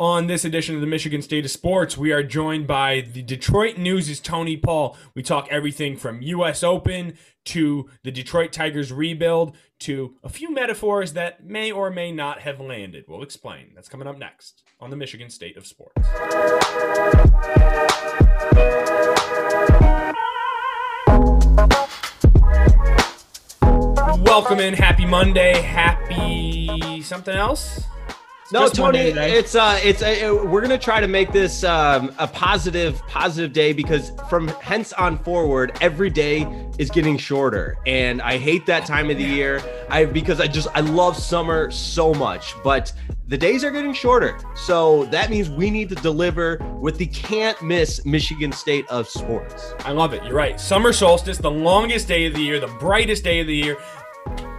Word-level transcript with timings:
On 0.00 0.28
this 0.28 0.46
edition 0.46 0.74
of 0.74 0.80
the 0.80 0.86
Michigan 0.86 1.20
State 1.20 1.44
of 1.44 1.50
Sports, 1.50 1.98
we 1.98 2.10
are 2.10 2.22
joined 2.22 2.66
by 2.66 3.02
the 3.02 3.20
Detroit 3.20 3.76
News' 3.76 4.18
Tony 4.18 4.56
Paul. 4.56 4.96
We 5.14 5.22
talk 5.22 5.46
everything 5.50 5.98
from 5.98 6.22
U.S. 6.22 6.64
Open 6.64 7.18
to 7.44 7.86
the 8.02 8.10
Detroit 8.10 8.50
Tigers 8.50 8.90
rebuild 8.90 9.54
to 9.80 10.14
a 10.24 10.30
few 10.30 10.54
metaphors 10.54 11.12
that 11.12 11.44
may 11.44 11.70
or 11.70 11.90
may 11.90 12.12
not 12.12 12.40
have 12.40 12.62
landed. 12.62 13.04
We'll 13.08 13.22
explain. 13.22 13.72
That's 13.74 13.90
coming 13.90 14.08
up 14.08 14.16
next 14.16 14.62
on 14.80 14.88
the 14.88 14.96
Michigan 14.96 15.28
State 15.28 15.58
of 15.58 15.66
Sports. 15.66 16.08
Welcome 24.24 24.60
in. 24.60 24.72
Happy 24.72 25.04
Monday. 25.04 25.60
Happy 25.60 27.02
something 27.02 27.36
else? 27.36 27.84
No, 28.52 28.68
Tony, 28.68 28.98
it's 28.98 29.54
uh, 29.54 29.78
it's 29.82 30.02
uh, 30.02 30.42
we're 30.44 30.60
gonna 30.60 30.76
try 30.76 31.00
to 31.00 31.06
make 31.06 31.30
this 31.30 31.62
um, 31.62 32.12
a 32.18 32.26
positive, 32.26 33.00
positive 33.06 33.52
day 33.52 33.72
because 33.72 34.10
from 34.28 34.48
hence 34.48 34.92
on 34.94 35.18
forward, 35.18 35.76
every 35.80 36.10
day 36.10 36.42
is 36.76 36.90
getting 36.90 37.16
shorter, 37.16 37.78
and 37.86 38.20
I 38.20 38.38
hate 38.38 38.66
that 38.66 38.86
time 38.86 39.08
of 39.08 39.18
the 39.18 39.24
year. 39.24 39.62
I 39.88 40.04
because 40.04 40.40
I 40.40 40.48
just 40.48 40.66
I 40.74 40.80
love 40.80 41.16
summer 41.16 41.70
so 41.70 42.12
much, 42.12 42.54
but 42.64 42.92
the 43.28 43.38
days 43.38 43.62
are 43.62 43.70
getting 43.70 43.92
shorter, 43.92 44.36
so 44.56 45.04
that 45.06 45.30
means 45.30 45.48
we 45.48 45.70
need 45.70 45.88
to 45.90 45.94
deliver 45.94 46.56
with 46.80 46.98
the 46.98 47.06
can't 47.06 47.60
miss 47.62 48.04
Michigan 48.04 48.50
State 48.50 48.84
of 48.88 49.08
sports. 49.08 49.74
I 49.84 49.92
love 49.92 50.12
it. 50.12 50.24
You're 50.24 50.34
right. 50.34 50.58
Summer 50.58 50.92
solstice, 50.92 51.38
the 51.38 51.50
longest 51.50 52.08
day 52.08 52.26
of 52.26 52.34
the 52.34 52.42
year, 52.42 52.58
the 52.58 52.66
brightest 52.66 53.22
day 53.22 53.38
of 53.40 53.46
the 53.46 53.54
year. 53.54 53.76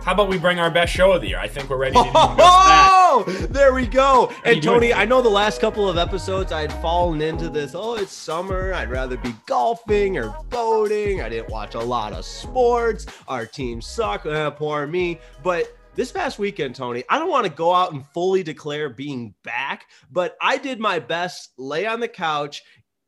How 0.04 0.14
about 0.14 0.30
we 0.30 0.40
bring 0.40 0.60
our 0.60 0.72
best 0.72 0.92
show 0.92 1.12
of 1.12 1.22
the 1.22 1.30
year? 1.30 1.38
I 1.38 1.48
think 1.48 1.70
we're 1.70 1.78
ready 1.78 1.94
to 1.94 2.04
do 2.04 2.10
Oh, 2.14 3.24
there 3.52 3.72
we 3.72 3.86
go. 3.86 4.32
And 4.44 4.62
Tony, 4.62 4.96
I 4.96 5.06
know 5.06 5.22
the 5.22 5.30
last 5.30 5.62
couple 5.62 5.88
of 5.88 6.00
episodes 6.00 6.52
I 6.52 6.62
had 6.62 6.74
fallen 6.82 7.22
into 7.22 7.50
this. 7.50 7.76
Oh, 7.76 7.96
it's 7.96 8.12
summer. 8.12 8.74
I'd 8.74 8.90
rather 8.90 9.16
be 9.18 9.36
golfing 9.46 10.18
or 10.18 10.36
boating. 10.50 11.22
I 11.22 11.30
didn't 11.30 11.50
watch 11.50 11.76
a 11.76 11.80
lot 11.80 12.14
of 12.14 12.26
sports. 12.26 13.06
Our 13.28 13.46
team 13.46 13.80
suck. 13.80 14.26
Uh, 14.26 14.50
poor 14.50 14.88
me. 14.88 15.20
But 15.44 15.78
this 15.94 16.12
past 16.12 16.40
weekend, 16.40 16.74
Tony, 16.74 17.04
I 17.08 17.20
don't 17.20 17.30
want 17.30 17.46
to 17.46 17.52
go 17.52 17.72
out 17.72 17.94
and 17.94 18.04
fully 18.08 18.42
declare 18.42 18.90
being 18.90 19.36
back, 19.44 19.86
but 20.12 20.36
I 20.42 20.58
did 20.58 20.80
my 20.80 20.98
best, 20.98 21.52
lay 21.60 21.86
on 21.86 22.00
the 22.00 22.08
couch, 22.08 22.64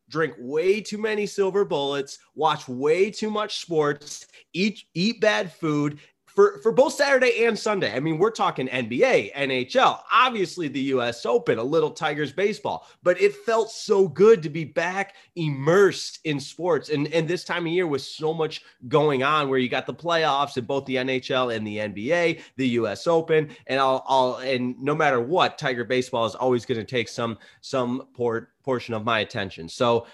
drink 0.09 0.35
way 0.37 0.79
too 0.79 0.99
many 0.99 1.25
silver 1.25 1.65
bullets, 1.65 2.19
watch 2.35 2.67
way 2.67 3.09
too 3.09 3.31
much 3.31 3.61
sports, 3.61 4.27
eat 4.53 4.83
eat 4.93 5.19
bad 5.21 5.51
food, 5.51 5.99
for 6.33 6.59
for 6.59 6.71
both 6.71 6.93
Saturday 6.93 7.45
and 7.45 7.57
Sunday. 7.57 7.93
I 7.95 7.99
mean, 7.99 8.17
we're 8.17 8.31
talking 8.31 8.67
NBA, 8.67 9.33
NHL, 9.33 9.99
obviously 10.11 10.67
the 10.67 10.79
US 10.81 11.25
Open, 11.25 11.59
a 11.59 11.63
little 11.63 11.91
Tigers 11.91 12.31
baseball, 12.31 12.87
but 13.03 13.21
it 13.21 13.35
felt 13.35 13.69
so 13.71 14.07
good 14.07 14.41
to 14.43 14.49
be 14.49 14.65
back 14.65 15.15
immersed 15.35 16.19
in 16.23 16.39
sports. 16.39 16.89
And 16.89 17.07
and 17.13 17.27
this 17.27 17.43
time 17.43 17.65
of 17.65 17.71
year 17.71 17.87
with 17.87 18.01
so 18.01 18.33
much 18.33 18.63
going 18.87 19.23
on 19.23 19.49
where 19.49 19.59
you 19.59 19.69
got 19.69 19.85
the 19.85 19.93
playoffs 19.93 20.57
in 20.57 20.65
both 20.65 20.85
the 20.85 20.95
NHL 20.95 21.55
and 21.55 21.65
the 21.65 21.77
NBA, 21.77 22.41
the 22.57 22.67
US 22.69 23.07
Open, 23.07 23.49
and 23.67 23.79
I'll 23.79 24.03
I'll 24.07 24.35
and 24.37 24.79
no 24.81 24.95
matter 24.95 25.21
what, 25.21 25.57
Tiger 25.57 25.83
baseball 25.83 26.25
is 26.25 26.35
always 26.35 26.65
going 26.65 26.79
to 26.79 26.85
take 26.85 27.09
some 27.09 27.37
some 27.61 28.07
port 28.13 28.49
portion 28.63 28.93
of 28.93 29.03
my 29.03 29.19
attention. 29.19 29.67
So 29.69 30.07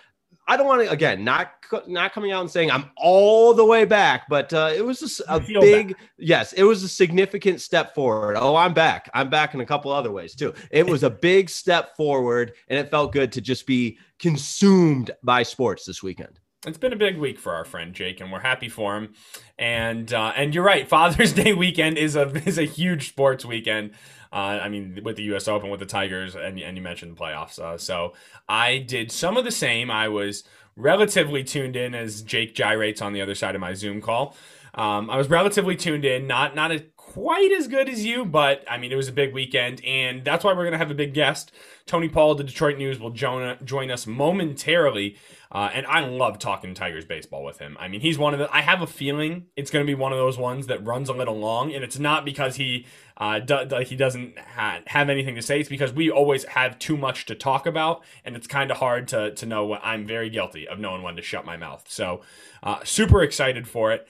I 0.50 0.58
don't 0.58 0.66
want 0.66 0.82
to 0.82 0.90
again 0.90 1.24
not 1.24 1.52
not 1.88 2.12
coming 2.12 2.32
out 2.32 2.42
and 2.42 2.50
saying 2.50 2.72
I'm 2.72 2.90
all 2.98 3.54
the 3.54 3.64
way 3.64 3.86
back, 3.86 4.28
but 4.28 4.52
uh, 4.52 4.72
it 4.76 4.84
was 4.84 5.22
a, 5.30 5.36
a 5.36 5.40
big 5.40 5.90
back. 5.90 5.98
yes, 6.18 6.54
it 6.54 6.64
was 6.64 6.82
a 6.82 6.90
significant 6.90 7.62
step 7.62 7.94
forward. 7.94 8.36
Oh, 8.36 8.56
I'm 8.56 8.74
back. 8.74 9.12
I'm 9.14 9.30
back 9.30 9.54
in 9.54 9.62
a 9.62 9.66
couple 9.66 9.92
other 9.92 10.12
ways 10.12 10.34
too. 10.34 10.56
It 10.72 10.88
was 10.88 11.04
a 11.04 11.10
big 11.10 11.52
step 11.52 11.96
forward, 11.96 12.54
and 12.68 12.80
it 12.80 12.90
felt 12.90 13.12
good 13.12 13.32
to 13.34 13.42
just 13.42 13.68
be 13.68 14.00
consumed 14.18 15.12
by 15.24 15.44
sports 15.44 15.86
this 15.86 16.02
weekend. 16.02 16.40
It's 16.66 16.80
been 16.80 16.94
a 16.94 16.98
big 16.98 17.18
week 17.18 17.40
for 17.40 17.54
our 17.54 17.64
friend 17.64 17.94
Jake, 17.94 18.20
and 18.20 18.32
we're 18.32 18.42
happy 18.42 18.70
for 18.70 18.98
him. 18.98 19.14
And 19.60 20.12
uh, 20.12 20.34
and 20.36 20.56
you're 20.56 20.64
right, 20.64 20.88
Father's 20.90 21.32
Day 21.44 21.54
weekend 21.54 22.00
is 22.00 22.16
a 22.16 22.24
is 22.48 22.58
a 22.58 22.66
huge 22.66 23.10
sports 23.10 23.46
weekend. 23.46 23.92
Uh, 24.32 24.60
I 24.62 24.70
mean, 24.70 25.00
with 25.04 25.16
the 25.16 25.24
U.S. 25.24 25.48
Open, 25.48 25.70
with 25.70 25.80
the 25.80 25.86
Tigers, 25.88 26.36
and, 26.36 26.60
and 26.60 26.78
you 26.78 26.84
mentioned 26.84 27.16
the 27.16 27.20
playoffs. 27.20 27.58
Uh, 27.58 27.78
so 27.78 28.14
I 28.48 28.78
did 28.78 29.12
some 29.12 29.38
of 29.38 29.44
the 29.46 29.52
same. 29.52 29.90
I 29.90 30.08
was 30.08 30.44
relatively 30.76 31.44
tuned 31.44 31.76
in 31.76 31.96
as 31.96 32.22
Jake 32.22 32.54
gyrates 32.54 33.02
on 33.02 33.14
the 33.14 33.22
other 33.22 33.36
side 33.36 33.56
of 33.56 33.62
my 33.62 33.74
Zoom 33.74 34.02
call. 34.02 34.36
Um, 34.76 35.10
I 35.10 35.18
was 35.18 35.30
relatively 35.30 35.76
tuned 35.76 36.06
in, 36.06 36.28
not 36.28 36.56
not 36.56 36.72
a, 36.72 36.86
quite 36.96 37.52
as 37.52 37.68
good 37.68 37.90
as 37.90 38.06
you, 38.06 38.24
but 38.24 38.64
I 38.70 38.78
mean, 38.78 38.92
it 38.92 38.96
was 38.96 39.08
a 39.08 39.12
big 39.12 39.34
weekend, 39.34 39.84
and 39.84 40.24
that's 40.24 40.44
why 40.44 40.52
we're 40.52 40.64
going 40.64 40.74
to 40.74 40.78
have 40.78 40.92
a 40.92 40.96
big 40.96 41.14
guest. 41.14 41.52
Tony 41.86 42.08
Paul 42.08 42.36
the 42.36 42.44
Detroit 42.44 42.78
News 42.78 43.00
will 43.00 43.10
join, 43.10 43.58
join 43.66 43.90
us 43.90 44.06
momentarily. 44.06 45.18
Uh, 45.52 45.68
and 45.74 45.88
I 45.88 46.02
love 46.02 46.38
talking 46.38 46.76
Tigers 46.76 47.06
baseball 47.06 47.44
with 47.44 47.58
him. 47.58 47.76
I 47.80 47.88
mean, 47.88 48.02
he's 48.02 48.20
one 48.20 48.34
of 48.34 48.40
the. 48.40 48.56
I 48.56 48.62
have 48.62 48.84
a 48.84 48.88
feeling 48.88 49.48
it's 49.56 49.72
going 49.72 49.84
to 49.84 49.90
be 49.90 49.96
one 49.96 50.12
of 50.12 50.20
those 50.20 50.38
ones 50.38 50.68
that 50.68 50.86
runs 50.86 51.10
a 51.10 51.14
little 51.14 51.40
long, 51.40 51.74
and 51.74 51.84
it's 51.84 51.98
not 51.98 52.24
because 52.24 52.58
he 52.58 52.86
uh, 53.18 53.40
do, 53.40 53.64
like 53.64 53.88
he 53.88 53.96
doesn't 53.96 54.38
ha- 54.38 54.82
have 54.86 55.10
anything 55.10 55.34
to 55.34 55.42
say. 55.42 55.60
It's 55.60 55.68
because 55.70 55.92
we 55.92 56.12
always 56.12 56.44
have 56.44 56.78
too 56.78 56.96
much 56.96 57.26
to 57.26 57.36
talk 57.36 57.66
about, 57.66 58.04
and 58.24 58.36
it's 58.36 58.46
kind 58.46 58.70
of 58.70 58.78
hard 58.78 59.08
to 59.08 59.34
to 59.34 59.46
know 59.48 59.66
what 59.66 59.82
I'm 59.84 60.06
very 60.06 60.30
guilty 60.30 60.68
of 60.68 60.78
knowing 60.78 61.02
when 61.02 61.16
to 61.16 61.24
shut 61.24 61.46
my 61.46 61.58
mouth. 61.58 61.84
So, 61.88 62.22
uh, 62.62 62.84
super 62.84 63.24
excited 63.24 63.68
for 63.68 63.92
it, 63.92 64.08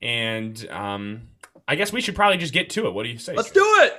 and 0.00 0.66
um, 0.70 1.28
I 1.66 1.74
guess 1.74 1.92
we 1.92 2.00
should 2.00 2.16
probably 2.16 2.38
just 2.38 2.54
get 2.54 2.70
to 2.70 2.86
it. 2.86 2.94
What 2.94 3.02
do 3.02 3.10
you 3.10 3.18
say? 3.18 3.34
Let's 3.34 3.50
do 3.50 3.62
it. 3.80 3.92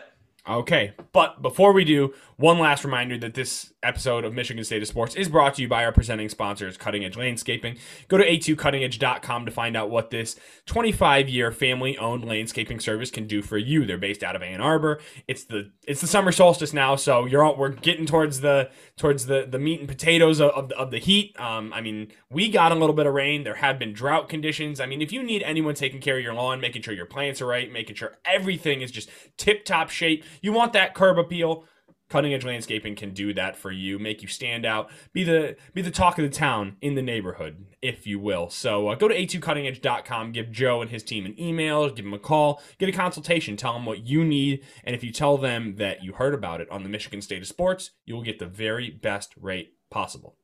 Okay, 0.49 0.93
but 1.11 1.43
before 1.43 1.73
we 1.73 1.83
do, 1.83 2.11
one 2.37 2.57
last 2.57 2.83
reminder 2.83 3.19
that 3.19 3.35
this 3.35 3.71
episode 3.83 4.25
of 4.25 4.33
Michigan 4.33 4.63
State 4.63 4.81
of 4.81 4.87
Sports 4.87 5.13
is 5.13 5.29
brought 5.29 5.53
to 5.55 5.61
you 5.61 5.67
by 5.67 5.85
our 5.85 5.91
presenting 5.91 6.27
sponsors, 6.27 6.75
Cutting 6.75 7.05
Edge 7.05 7.15
Landscaping. 7.15 7.77
Go 8.07 8.17
to 8.17 8.25
a2cuttingedge.com 8.25 9.45
to 9.45 9.51
find 9.51 9.77
out 9.77 9.91
what 9.91 10.09
this 10.09 10.37
25 10.65 11.29
year 11.29 11.51
family 11.51 11.99
owned 11.99 12.25
landscaping 12.25 12.79
service 12.79 13.11
can 13.11 13.27
do 13.27 13.43
for 13.43 13.59
you. 13.59 13.85
They're 13.85 13.99
based 13.99 14.23
out 14.23 14.35
of 14.35 14.41
Ann 14.41 14.59
Arbor. 14.59 14.99
It's 15.27 15.43
the 15.43 15.71
it's 15.85 16.01
the 16.01 16.07
summer 16.07 16.31
solstice 16.31 16.73
now, 16.73 16.95
so 16.95 17.25
you're 17.25 17.43
all, 17.43 17.55
we're 17.55 17.69
getting 17.69 18.07
towards 18.07 18.41
the 18.41 18.71
towards 18.99 19.25
the 19.25 19.47
the 19.49 19.57
meat 19.57 19.79
and 19.79 19.89
potatoes 19.89 20.39
of, 20.39 20.51
of, 20.51 20.69
the, 20.69 20.77
of 20.77 20.91
the 20.91 20.99
heat. 20.99 21.35
Um, 21.39 21.73
I 21.73 21.81
mean, 21.81 22.11
we 22.29 22.49
got 22.49 22.71
a 22.71 22.75
little 22.75 22.93
bit 22.93 23.07
of 23.07 23.13
rain. 23.15 23.43
There 23.43 23.55
have 23.55 23.79
been 23.79 23.93
drought 23.93 24.29
conditions. 24.29 24.79
I 24.79 24.85
mean, 24.85 25.01
if 25.01 25.11
you 25.11 25.23
need 25.23 25.41
anyone 25.41 25.73
taking 25.73 26.01
care 26.01 26.17
of 26.17 26.23
your 26.23 26.35
lawn, 26.35 26.61
making 26.61 26.83
sure 26.83 26.93
your 26.93 27.07
plants 27.07 27.41
are 27.41 27.47
right, 27.47 27.71
making 27.71 27.95
sure 27.95 28.17
everything 28.25 28.81
is 28.81 28.91
just 28.91 29.09
tip 29.37 29.65
top 29.65 29.89
shape, 29.89 30.23
you 30.41 30.53
want 30.53 30.73
that 30.73 30.93
curb 30.93 31.17
appeal 31.17 31.65
Cutting 32.09 32.33
Edge 32.33 32.43
Landscaping 32.43 32.95
can 32.95 33.13
do 33.13 33.33
that 33.35 33.55
for 33.55 33.71
you, 33.71 33.99
make 33.99 34.21
you 34.23 34.27
stand 34.27 34.65
out, 34.65 34.89
be 35.13 35.23
the 35.23 35.55
be 35.73 35.81
the 35.81 35.91
talk 35.91 36.17
of 36.17 36.23
the 36.23 36.29
town 36.29 36.75
in 36.81 36.95
the 36.95 37.03
neighborhood, 37.03 37.65
if 37.81 38.05
you 38.05 38.19
will. 38.19 38.49
So 38.49 38.89
uh, 38.89 38.95
go 38.95 39.07
to 39.07 39.15
a2cuttingedge.com, 39.15 40.31
give 40.31 40.51
Joe 40.51 40.81
and 40.81 40.91
his 40.91 41.03
team 41.03 41.25
an 41.25 41.39
email, 41.39 41.89
give 41.89 42.05
them 42.05 42.13
a 42.13 42.19
call, 42.19 42.61
get 42.77 42.89
a 42.89 42.91
consultation, 42.91 43.57
tell 43.57 43.73
them 43.73 43.85
what 43.85 44.05
you 44.05 44.23
need, 44.23 44.63
and 44.83 44.95
if 44.95 45.03
you 45.03 45.11
tell 45.11 45.37
them 45.37 45.75
that 45.75 46.03
you 46.03 46.13
heard 46.13 46.33
about 46.33 46.61
it 46.61 46.69
on 46.69 46.83
the 46.83 46.89
Michigan 46.89 47.21
State 47.21 47.41
of 47.41 47.47
Sports, 47.47 47.91
you 48.05 48.15
will 48.15 48.23
get 48.23 48.39
the 48.39 48.45
very 48.45 48.89
best 48.89 49.33
rate 49.39 49.73
possible. 49.89 50.35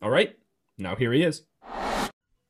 All 0.00 0.10
right, 0.10 0.36
now 0.78 0.96
here 0.96 1.12
he 1.12 1.22
is. 1.22 1.42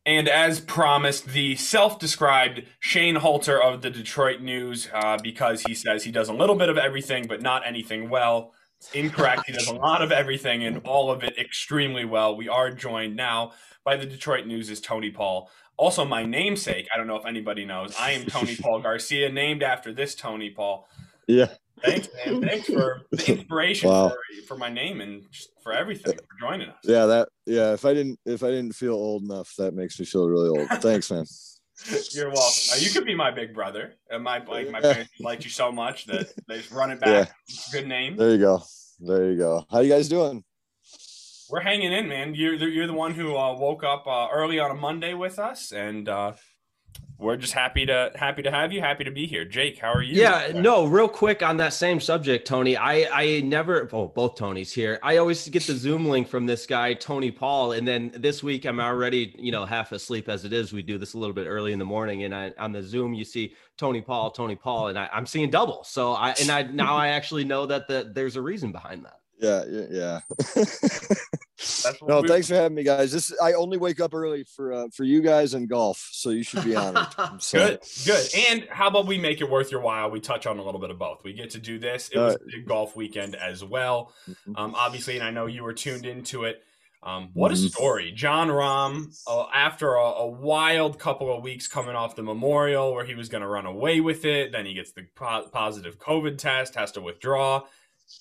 And 0.04 0.28
as 0.28 0.58
promised, 0.58 1.26
the 1.26 1.54
self 1.54 1.98
described 1.98 2.64
Shane 2.80 3.16
Halter 3.16 3.62
of 3.62 3.82
the 3.82 3.90
Detroit 3.90 4.40
News, 4.40 4.88
uh, 4.92 5.18
because 5.22 5.62
he 5.62 5.74
says 5.74 6.02
he 6.02 6.10
does 6.10 6.28
a 6.28 6.32
little 6.32 6.56
bit 6.56 6.68
of 6.68 6.76
everything, 6.76 7.26
but 7.28 7.40
not 7.40 7.66
anything 7.66 8.08
well. 8.08 8.52
Incorrect. 8.94 9.42
he 9.46 9.52
does 9.52 9.68
a 9.68 9.74
lot 9.88 10.02
of 10.02 10.12
everything 10.12 10.64
and 10.64 10.78
all 10.84 11.10
of 11.10 11.22
it 11.22 11.38
extremely 11.38 12.04
well. 12.04 12.36
We 12.36 12.48
are 12.48 12.70
joined 12.70 13.16
now 13.16 13.52
by 13.84 13.96
the 13.96 14.06
Detroit 14.06 14.46
News' 14.46 14.80
Tony 14.80 15.10
Paul. 15.10 15.50
Also, 15.76 16.04
my 16.04 16.24
namesake, 16.24 16.86
I 16.94 16.96
don't 16.96 17.06
know 17.06 17.16
if 17.16 17.26
anybody 17.26 17.64
knows, 17.64 17.94
I 17.98 18.12
am 18.12 18.26
Tony 18.26 18.56
Paul 18.56 18.80
Garcia, 18.82 19.30
named 19.30 19.62
after 19.62 19.92
this 19.92 20.14
Tony 20.14 20.50
Paul. 20.50 20.86
Yeah. 21.26 21.48
Thanks, 21.82 22.08
man. 22.24 22.42
Thanks 22.42 22.66
for 22.66 23.02
the 23.10 23.32
inspiration 23.38 23.90
wow. 23.90 24.10
for, 24.10 24.46
for 24.46 24.56
my 24.56 24.68
name 24.68 25.00
and 25.00 25.24
for 25.62 25.72
everything 25.72 26.14
for 26.14 26.38
joining 26.40 26.68
us. 26.68 26.76
Yeah, 26.84 27.06
that 27.06 27.28
yeah. 27.46 27.72
If 27.72 27.84
I 27.84 27.94
didn't 27.94 28.20
if 28.24 28.44
I 28.44 28.48
didn't 28.48 28.72
feel 28.72 28.94
old 28.94 29.24
enough, 29.24 29.52
that 29.58 29.74
makes 29.74 29.98
me 29.98 30.06
feel 30.06 30.28
really 30.28 30.48
old. 30.48 30.68
Thanks, 30.80 31.10
man. 31.10 31.24
You're 32.12 32.30
welcome. 32.30 32.62
Now, 32.70 32.76
you 32.76 32.90
could 32.90 33.04
be 33.04 33.14
my 33.14 33.30
big 33.30 33.54
brother. 33.54 33.94
And 34.10 34.22
my 34.22 34.38
like 34.44 34.70
my 34.70 34.80
parents 34.80 35.10
liked 35.18 35.44
you 35.44 35.50
so 35.50 35.72
much 35.72 36.06
that 36.06 36.32
they 36.46 36.62
run 36.70 36.90
it 36.90 37.00
back. 37.00 37.32
Yeah. 37.48 37.56
Good 37.72 37.88
name. 37.88 38.16
There 38.16 38.30
you 38.30 38.38
go. 38.38 38.62
There 39.04 39.32
you 39.32 39.36
go. 39.36 39.66
How 39.68 39.80
you 39.80 39.90
guys 39.90 40.08
doing? 40.08 40.44
We're 41.50 41.60
hanging 41.60 41.92
in, 41.92 42.08
man. 42.08 42.36
You're 42.36 42.56
the, 42.56 42.66
you're 42.66 42.86
the 42.86 42.92
one 42.92 43.12
who 43.14 43.36
uh, 43.36 43.58
woke 43.58 43.82
up 43.82 44.06
uh, 44.06 44.28
early 44.32 44.60
on 44.60 44.70
a 44.70 44.74
Monday 44.74 45.12
with 45.12 45.40
us, 45.40 45.72
and 45.72 46.08
uh, 46.08 46.34
we're 47.22 47.36
just 47.36 47.52
happy 47.52 47.86
to 47.86 48.10
happy 48.14 48.42
to 48.42 48.50
have 48.50 48.72
you 48.72 48.80
happy 48.80 49.04
to 49.04 49.10
be 49.10 49.26
here. 49.26 49.44
Jake 49.44 49.78
how 49.78 49.92
are 49.92 50.02
you? 50.02 50.20
Yeah 50.20 50.52
no 50.54 50.84
real 50.86 51.08
quick 51.08 51.42
on 51.42 51.56
that 51.58 51.72
same 51.72 52.00
subject 52.00 52.46
tony 52.46 52.76
i 52.76 53.06
i 53.12 53.40
never 53.40 53.88
oh 53.92 54.08
both 54.08 54.36
tonys 54.36 54.72
here. 54.72 54.98
I 55.02 55.16
always 55.16 55.48
get 55.48 55.62
the 55.64 55.74
zoom 55.74 56.06
link 56.06 56.28
from 56.28 56.46
this 56.46 56.66
guy 56.66 56.94
tony 56.94 57.30
paul 57.30 57.72
and 57.72 57.86
then 57.86 58.12
this 58.16 58.42
week 58.42 58.64
i'm 58.64 58.80
already 58.80 59.34
you 59.38 59.52
know 59.52 59.64
half 59.64 59.92
asleep 59.92 60.28
as 60.28 60.44
it 60.44 60.52
is. 60.52 60.72
We 60.72 60.82
do 60.82 60.98
this 60.98 61.14
a 61.14 61.18
little 61.18 61.34
bit 61.34 61.46
early 61.46 61.72
in 61.72 61.78
the 61.78 61.84
morning 61.84 62.24
and 62.24 62.34
I, 62.34 62.52
on 62.58 62.72
the 62.72 62.82
zoom 62.82 63.14
you 63.14 63.24
see 63.24 63.54
tony 63.78 64.00
paul 64.00 64.30
tony 64.30 64.56
paul 64.56 64.88
and 64.88 64.98
I, 64.98 65.08
i'm 65.12 65.26
seeing 65.26 65.50
double. 65.50 65.84
So 65.84 66.12
i 66.12 66.34
and 66.40 66.50
i 66.50 66.62
now 66.62 66.96
i 66.96 67.08
actually 67.08 67.44
know 67.44 67.66
that 67.66 67.88
the, 67.88 68.10
there's 68.14 68.36
a 68.36 68.42
reason 68.42 68.72
behind 68.72 69.04
that 69.04 69.21
Yeah, 69.42 69.64
yeah, 69.68 69.86
yeah. 69.90 70.20
no, 72.06 72.20
we, 72.20 72.28
thanks 72.28 72.46
for 72.46 72.54
having 72.54 72.76
me, 72.76 72.84
guys. 72.84 73.10
This 73.10 73.34
I 73.42 73.54
only 73.54 73.76
wake 73.76 74.00
up 74.00 74.14
early 74.14 74.44
for 74.44 74.72
uh, 74.72 74.86
for 74.94 75.02
you 75.02 75.20
guys 75.20 75.54
and 75.54 75.68
golf, 75.68 76.08
so 76.12 76.30
you 76.30 76.44
should 76.44 76.62
be 76.62 76.76
honored. 76.76 77.08
Good, 77.50 77.80
good. 78.06 78.26
And 78.48 78.68
how 78.70 78.86
about 78.86 79.08
we 79.08 79.18
make 79.18 79.40
it 79.40 79.50
worth 79.50 79.72
your 79.72 79.80
while? 79.80 80.12
We 80.12 80.20
touch 80.20 80.46
on 80.46 80.60
a 80.60 80.62
little 80.62 80.80
bit 80.80 80.90
of 80.90 80.98
both. 81.00 81.24
We 81.24 81.32
get 81.32 81.50
to 81.50 81.58
do 81.58 81.80
this. 81.80 82.08
It 82.10 82.18
was 82.18 82.36
a 82.56 82.60
golf 82.60 82.94
weekend 82.94 83.34
as 83.34 83.64
well, 83.64 84.12
mm-hmm. 84.30 84.56
um, 84.56 84.76
obviously, 84.76 85.16
and 85.16 85.24
I 85.24 85.32
know 85.32 85.46
you 85.46 85.64
were 85.64 85.74
tuned 85.74 86.06
into 86.06 86.44
it. 86.44 86.62
Um, 87.04 87.30
what 87.34 87.50
a 87.50 87.54
mm-hmm. 87.54 87.66
story. 87.66 88.12
Jon 88.12 88.46
Rahm, 88.46 89.12
uh, 89.26 89.46
after 89.52 89.94
a, 89.94 90.04
a, 90.04 90.26
wild 90.28 91.00
couple 91.00 91.36
of 91.36 91.42
weeks 91.42 91.66
coming 91.66 91.96
off 91.96 92.14
the 92.14 92.22
memorial 92.22 92.94
where 92.94 93.04
he 93.04 93.16
was 93.16 93.28
going 93.28 93.40
to 93.40 93.48
run 93.48 93.66
away 93.66 93.98
with 93.98 94.24
it, 94.24 94.52
then 94.52 94.66
he 94.66 94.74
gets 94.74 94.92
the 94.92 95.08
po- 95.16 95.48
positive 95.52 95.98
COVID 95.98 96.38
test, 96.38 96.76
has 96.76 96.92
to 96.92 97.00
withdraw. 97.00 97.62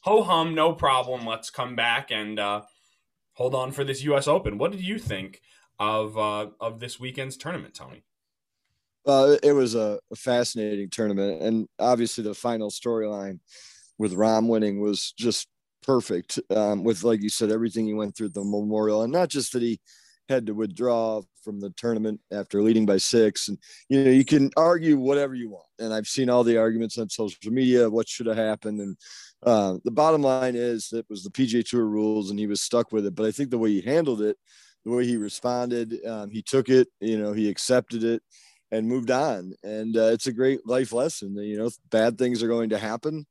Ho 0.03 0.23
hum, 0.23 0.55
no 0.55 0.73
problem. 0.73 1.25
Let's 1.25 1.49
come 1.49 1.75
back 1.75 2.11
and 2.11 2.39
uh, 2.39 2.61
hold 3.33 3.55
on 3.55 3.71
for 3.71 3.83
this 3.83 4.03
U.S. 4.03 4.27
Open. 4.27 4.57
What 4.57 4.71
did 4.71 4.81
you 4.81 4.97
think 4.97 5.41
of 5.79 6.17
uh, 6.17 6.47
of 6.59 6.79
this 6.79 6.99
weekend's 6.99 7.38
tournament, 7.38 7.73
Tony? 7.73 8.03
Uh, 9.05 9.38
it 9.41 9.53
was 9.53 9.73
a, 9.73 9.99
fascinating 10.15 10.89
tournament, 10.89 11.41
and 11.41 11.67
obviously 11.79 12.23
the 12.23 12.35
final 12.35 12.69
storyline 12.69 13.39
with 13.97 14.13
Rahm 14.13 14.47
winning 14.47 14.79
was 14.79 15.11
just 15.17 15.47
perfect 15.81 16.39
um, 16.51 16.83
with 16.83 17.03
like 17.03 17.21
you 17.21 17.29
said 17.29 17.51
everything 17.51 17.87
he 17.87 17.94
went 17.94 18.15
through 18.15 18.29
the 18.29 18.44
memorial 18.44 19.01
and 19.01 19.11
not 19.11 19.29
just 19.29 19.51
that 19.53 19.63
he 19.63 19.79
had 20.31 20.48
to 20.48 20.54
withdraw 20.54 21.22
from 21.44 21.60
the 21.60 21.72
tournament 21.72 22.19
after 22.31 22.62
leading 22.62 22.86
by 22.86 22.98
six. 22.98 23.48
And 23.48 23.57
you 23.89 24.04
know 24.04 24.12
you 24.12 24.25
can 24.25 24.50
argue 24.57 24.98
whatever 24.98 25.36
you 25.36 25.50
want. 25.50 25.68
And 25.80 25.94
i've 25.94 26.07
seen 26.07 26.30
all 26.30 26.44
the 26.44 26.57
arguments 26.57 26.98
on 26.98 27.10
social 27.10 27.51
media 27.51 27.89
what 27.89 28.07
should 28.07 28.28
have 28.28 28.38
happened. 28.38 28.80
And 28.80 28.98
uh, 29.44 29.78
the 29.83 29.92
bottom 29.92 30.22
line 30.22 30.56
is 30.56 30.92
it 30.94 31.06
was 31.10 31.24
the 31.24 31.30
pga 31.30 31.68
tour 31.68 31.86
rules 31.86 32.30
and 32.30 32.39
he 32.39 32.48
was 32.48 32.62
stuck 32.62 32.92
with 32.92 33.06
it. 33.06 33.16
But 33.16 33.28
i 33.28 33.31
think 33.31 33.50
the 33.50 33.57
way 33.60 33.72
he 33.72 33.81
handled 33.81 34.22
it 34.22 34.38
the 34.86 34.92
way 34.92 35.06
he 35.06 35.16
responded 35.16 36.04
um, 36.07 36.31
he 36.31 36.42
took 36.42 36.68
it 36.68 36.88
you 37.00 37.19
know 37.19 37.33
he 37.33 37.50
accepted 37.50 38.04
it 38.04 38.24
and 38.72 38.88
moved 38.88 39.12
on. 39.12 39.54
And 39.63 39.95
uh, 39.98 40.12
it's 40.13 40.28
a 40.28 40.33
great 40.33 40.66
life 40.66 40.94
lesson. 40.94 41.36
You 41.36 41.57
know 41.57 41.69
bad 41.89 42.18
things 42.18 42.42
are 42.42 42.48
going 42.48 42.69
to 42.69 42.80
happen. 42.80 43.25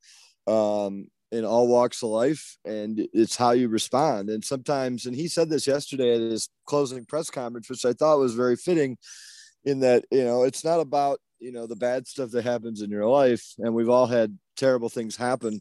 Um, 0.47 1.09
in 1.33 1.45
all 1.45 1.69
walks 1.69 2.03
of 2.03 2.11
life 2.11 2.57
and 2.65 3.07
it's 3.13 3.37
how 3.37 3.53
you 3.53 3.69
respond. 3.69 4.31
And 4.31 4.45
sometimes 4.45 5.07
and 5.07 5.15
he 5.15 5.29
said 5.29 5.49
this 5.49 5.67
yesterday 5.67 6.15
at 6.15 6.21
his 6.21 6.49
closing 6.67 7.05
press 7.05 7.31
conference 7.31 7.69
which 7.69 7.85
i 7.85 7.93
thought 7.93 8.19
was 8.19 8.35
very 8.35 8.57
fitting 8.57 8.97
in 9.65 9.81
that 9.81 10.05
you 10.11 10.25
know 10.25 10.45
it's 10.45 10.65
not 10.65 10.81
about 10.81 11.19
you 11.39 11.51
know 11.53 11.67
the 11.67 11.77
bad 11.77 12.07
stuff 12.07 12.31
that 12.31 12.45
happens 12.45 12.81
in 12.81 12.91
your 12.91 13.07
life 13.07 13.55
and 13.59 13.75
we've 13.75 13.89
all 13.89 14.07
had 14.07 14.39
terrible 14.57 14.89
things 14.89 15.17
happen 15.17 15.61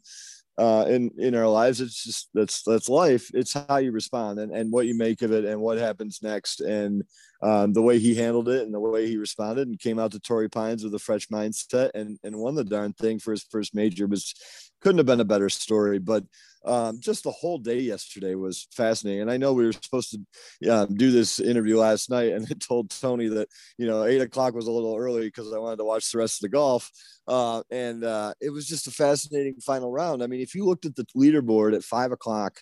uh, 0.60 0.86
in 0.90 1.10
in 1.18 1.36
our 1.36 1.48
lives. 1.48 1.80
It's 1.80 2.04
just 2.04 2.30
that's 2.34 2.64
that's 2.64 2.90
life. 2.90 3.32
It's 3.34 3.54
how 3.54 3.78
you 3.78 3.92
respond 3.92 4.40
and, 4.40 4.52
and 4.52 4.72
what 4.72 4.86
you 4.86 4.96
make 4.96 5.22
of 5.22 5.32
it 5.32 5.46
and 5.46 5.62
what 5.62 5.78
happens 5.78 6.20
next. 6.22 6.60
And 6.60 7.04
um, 7.42 7.74
the 7.74 7.82
way 7.82 8.00
he 8.00 8.16
handled 8.16 8.50
it 8.50 8.64
and 8.64 8.74
the 8.74 8.80
way 8.80 9.08
he 9.08 9.18
responded 9.18 9.68
and 9.68 9.80
came 9.80 10.00
out 10.00 10.12
to 10.12 10.20
Torrey 10.20 10.50
Pines 10.50 10.84
with 10.84 10.94
a 10.94 11.00
fresh 11.00 11.28
mindset 11.28 11.92
and 11.94 12.20
and 12.24 12.36
won 12.36 12.56
the 12.56 12.64
darn 12.64 12.94
thing 12.94 13.20
for 13.20 13.32
his 13.32 13.44
first 13.50 13.74
major 13.74 14.08
was 14.08 14.34
couldn't 14.82 14.98
have 14.98 15.06
been 15.06 15.20
a 15.20 15.26
better 15.26 15.50
story. 15.50 16.00
But 16.00 16.24
um, 16.66 17.00
just 17.00 17.24
the 17.24 17.32
whole 17.32 17.58
day 17.58 17.80
yesterday 17.80 18.36
was 18.36 18.68
fascinating. 18.72 19.22
And 19.22 19.32
I 19.32 19.38
know 19.38 19.54
we 19.54 19.66
were 19.66 19.72
supposed 19.72 20.18
to 20.62 20.70
um, 20.70 20.96
do 20.96 21.12
this 21.12 21.40
interview 21.40 21.78
last 21.78 22.10
night, 22.10 22.34
and 22.34 22.46
I 22.50 22.54
told 22.60 22.90
Tony 22.90 23.28
that 23.30 23.48
you 23.78 23.88
know 23.88 24.04
eight 24.04 24.22
o'clock 24.22 24.54
was 24.54 24.68
a 24.68 24.72
little 24.72 24.96
early 24.98 25.28
because 25.28 25.54
I 25.54 25.60
wanted 25.60 25.78
to 25.78 25.86
watch 25.86 26.12
the 26.12 26.18
rest 26.18 26.38
of 26.38 26.42
the 26.42 26.50
golf. 26.50 26.90
Uh, 27.28 27.62
and 27.72 28.04
uh, 28.04 28.34
it 28.42 28.50
was 28.50 28.68
just 28.68 28.88
a 28.88 28.92
fascinating 28.92 29.56
final 29.62 29.92
round. 29.92 30.24
I 30.24 30.28
mean, 30.28 30.42
if 30.42 30.56
you 30.56 30.66
looked 30.66 30.86
at 30.86 30.96
the 30.96 31.06
leaderboard 31.16 31.76
at 31.76 31.84
five 31.84 32.12
o'clock, 32.12 32.60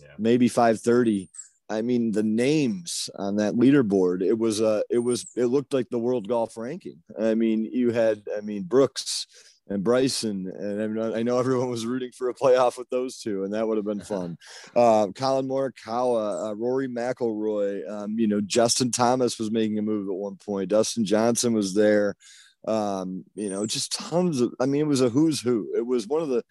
yeah. 0.00 0.14
maybe 0.18 0.48
five 0.48 0.80
thirty. 0.80 1.30
I 1.68 1.82
mean, 1.82 2.12
the 2.12 2.22
names 2.22 3.08
on 3.16 3.36
that 3.36 3.54
leaderboard, 3.54 4.22
it 4.22 4.38
was, 4.38 4.60
uh, 4.60 4.82
it 4.90 4.98
was, 4.98 5.26
it 5.36 5.46
looked 5.46 5.72
like 5.72 5.88
the 5.90 5.98
world 5.98 6.28
golf 6.28 6.56
ranking. 6.56 7.02
I 7.18 7.34
mean, 7.34 7.64
you 7.64 7.90
had, 7.90 8.22
I 8.36 8.42
mean, 8.42 8.64
Brooks, 8.64 9.26
and 9.68 9.82
Bryson, 9.82 10.52
and 10.58 11.00
I 11.16 11.22
know 11.22 11.38
everyone 11.38 11.70
was 11.70 11.86
rooting 11.86 12.10
for 12.12 12.28
a 12.28 12.34
playoff 12.34 12.76
with 12.76 12.88
those 12.90 13.18
two, 13.18 13.44
and 13.44 13.54
that 13.54 13.66
would 13.66 13.78
have 13.78 13.86
been 13.86 14.00
fun. 14.00 14.36
Uh, 14.76 15.08
Collin 15.14 15.48
Morikawa, 15.48 16.50
uh, 16.50 16.54
Rory 16.54 16.88
McIlroy, 16.88 17.88
um, 17.90 18.18
you 18.18 18.28
know, 18.28 18.40
Justin 18.42 18.90
Thomas 18.90 19.38
was 19.38 19.50
making 19.50 19.78
a 19.78 19.82
move 19.82 20.08
at 20.08 20.14
one 20.14 20.36
point. 20.36 20.68
Dustin 20.68 21.04
Johnson 21.04 21.54
was 21.54 21.74
there. 21.74 22.14
Um, 22.66 23.24
you 23.34 23.50
know, 23.50 23.66
just 23.66 23.92
tons 23.92 24.40
of. 24.40 24.54
I 24.60 24.66
mean, 24.66 24.82
it 24.82 24.86
was 24.86 25.02
a 25.02 25.08
who's 25.08 25.40
who. 25.40 25.70
It 25.76 25.86
was 25.86 26.08
one 26.08 26.22
of 26.22 26.28
the 26.28 26.42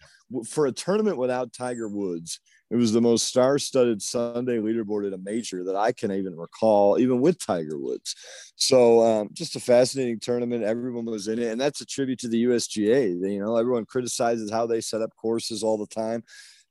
for 0.48 0.66
a 0.66 0.72
tournament 0.72 1.16
without 1.16 1.52
Tiger 1.52 1.88
Woods 1.88 2.40
it 2.74 2.76
was 2.76 2.92
the 2.92 3.00
most 3.00 3.28
star-studded 3.28 4.02
Sunday 4.02 4.58
leaderboard 4.58 5.06
at 5.06 5.12
a 5.12 5.18
major 5.18 5.62
that 5.62 5.76
I 5.76 5.92
can 5.92 6.10
even 6.10 6.34
recall, 6.34 6.98
even 6.98 7.20
with 7.20 7.38
Tiger 7.38 7.78
Woods. 7.78 8.16
So 8.56 9.00
um, 9.00 9.28
just 9.32 9.54
a 9.54 9.60
fascinating 9.60 10.18
tournament. 10.18 10.64
Everyone 10.64 11.04
was 11.04 11.28
in 11.28 11.38
it, 11.38 11.52
and 11.52 11.60
that's 11.60 11.80
a 11.82 11.86
tribute 11.86 12.18
to 12.18 12.28
the 12.28 12.46
USGA. 12.46 13.30
You 13.30 13.38
know, 13.38 13.56
everyone 13.56 13.84
criticizes 13.86 14.50
how 14.50 14.66
they 14.66 14.80
set 14.80 15.02
up 15.02 15.14
courses 15.14 15.62
all 15.62 15.78
the 15.78 15.86
time, 15.86 16.24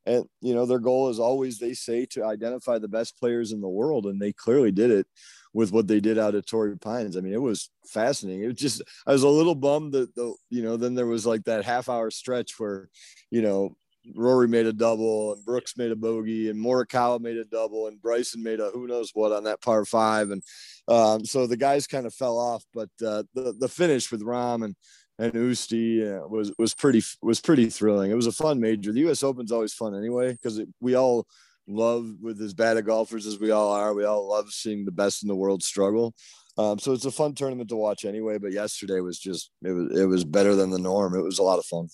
and 0.05 0.25
you 0.41 0.53
know 0.53 0.65
their 0.65 0.79
goal 0.79 1.07
is 1.07 1.19
always, 1.19 1.57
they 1.57 1.73
say, 1.73 2.05
to 2.07 2.25
identify 2.25 2.79
the 2.79 2.89
best 2.89 3.17
players 3.17 3.53
in 3.53 3.61
the 3.61 3.69
world, 3.69 4.05
and 4.05 4.21
they 4.21 4.33
clearly 4.33 4.73
did 4.73 4.91
it 4.91 5.07
with 5.53 5.71
what 5.71 5.87
they 5.87 6.01
did 6.01 6.17
out 6.17 6.35
at 6.35 6.45
Torrey 6.45 6.77
Pines. 6.77 7.15
I 7.15 7.21
mean, 7.21 7.33
it 7.33 7.41
was 7.41 7.69
fascinating. 7.87 8.43
It 8.43 8.47
was 8.47 8.57
just 8.57 8.81
I 9.07 9.13
was 9.13 9.23
a 9.23 9.29
little 9.29 9.55
bummed 9.55 9.93
that 9.93 10.13
the 10.15 10.35
you 10.49 10.63
know 10.63 10.75
then 10.75 10.95
there 10.95 11.07
was 11.07 11.25
like 11.25 11.45
that 11.45 11.63
half 11.63 11.87
hour 11.87 12.11
stretch 12.11 12.59
where 12.59 12.89
you 13.31 13.41
know 13.41 13.77
Rory 14.15 14.47
made 14.47 14.65
a 14.65 14.73
double 14.73 15.33
and 15.33 15.45
Brooks 15.45 15.77
made 15.77 15.91
a 15.91 15.95
bogey 15.95 16.49
and 16.49 16.59
Morikawa 16.59 17.19
made 17.19 17.37
a 17.37 17.45
double 17.45 17.87
and 17.87 18.01
Bryson 18.01 18.43
made 18.43 18.59
a 18.59 18.69
who 18.71 18.87
knows 18.87 19.11
what 19.13 19.31
on 19.31 19.43
that 19.45 19.61
par 19.61 19.85
five. 19.85 20.29
And 20.29 20.43
um, 20.87 21.25
so 21.25 21.47
the 21.47 21.57
guys 21.57 21.87
kind 21.87 22.05
of 22.05 22.13
fell 22.13 22.37
off, 22.37 22.63
but 22.73 22.89
uh, 23.05 23.23
the, 23.33 23.55
the 23.57 23.69
finish 23.69 24.11
with 24.11 24.21
Rahm 24.21 24.65
and, 24.65 24.75
and 25.19 25.33
Oosty 25.33 26.01
uh, 26.01 26.27
was, 26.27 26.51
was 26.57 26.73
pretty, 26.73 27.01
was 27.21 27.39
pretty 27.39 27.69
thrilling. 27.69 28.11
It 28.11 28.15
was 28.15 28.27
a 28.27 28.31
fun 28.31 28.59
major. 28.59 28.91
The 28.91 28.99
U 29.01 29.11
S 29.11 29.23
open's 29.23 29.51
always 29.51 29.73
fun 29.73 29.95
anyway, 29.95 30.33
because 30.33 30.59
we 30.81 30.95
all 30.95 31.25
love 31.65 32.05
with 32.21 32.41
as 32.41 32.53
bad 32.53 32.75
of 32.75 32.85
golfers 32.85 33.25
as 33.25 33.39
we 33.39 33.51
all 33.51 33.71
are. 33.71 33.93
We 33.93 34.03
all 34.03 34.27
love 34.27 34.51
seeing 34.51 34.83
the 34.83 34.91
best 34.91 35.23
in 35.23 35.29
the 35.29 35.35
world 35.35 35.63
struggle. 35.63 36.13
Um, 36.57 36.77
so 36.77 36.91
it's 36.91 37.05
a 37.05 37.11
fun 37.11 37.33
tournament 37.33 37.69
to 37.69 37.75
watch 37.75 38.05
anyway. 38.05 38.37
But 38.37 38.51
yesterday 38.51 38.99
was 38.99 39.17
just 39.17 39.49
it 39.63 39.71
was 39.71 39.99
it 39.99 40.05
was 40.05 40.23
better 40.23 40.55
than 40.55 40.69
the 40.69 40.77
norm. 40.77 41.15
It 41.15 41.23
was 41.23 41.39
a 41.39 41.43
lot 41.43 41.59
of 41.59 41.65
fun. 41.65 41.87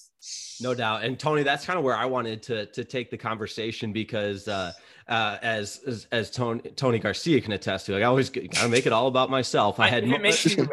No 0.62 0.74
doubt. 0.74 1.04
And 1.04 1.18
Tony, 1.18 1.44
that's 1.44 1.66
kind 1.66 1.80
of 1.80 1.86
where 1.86 1.96
I 1.96 2.06
wanted 2.06 2.44
to 2.44 2.66
to 2.68 2.84
take 2.84 3.10
the 3.10 3.18
conversation 3.18 3.94
because 3.94 4.48
uh, 4.48 4.74
uh, 5.08 5.38
as, 5.42 5.80
as 5.88 6.08
as 6.12 6.30
Tony 6.30 6.62
Tony 6.76 7.00
Garcia 7.00 7.40
can 7.40 7.54
attest 7.54 7.86
to, 7.86 7.94
like 7.94 8.04
I 8.04 8.06
always 8.06 8.30
gotta 8.30 8.68
make 8.68 8.86
it 8.86 8.92
all 8.92 9.08
about 9.08 9.30
myself. 9.30 9.80
I, 9.80 9.86
I 9.86 9.90
had 9.90 10.04
if 10.04 10.12
it, 10.12 10.22
makes 10.22 10.46
it, 10.46 10.70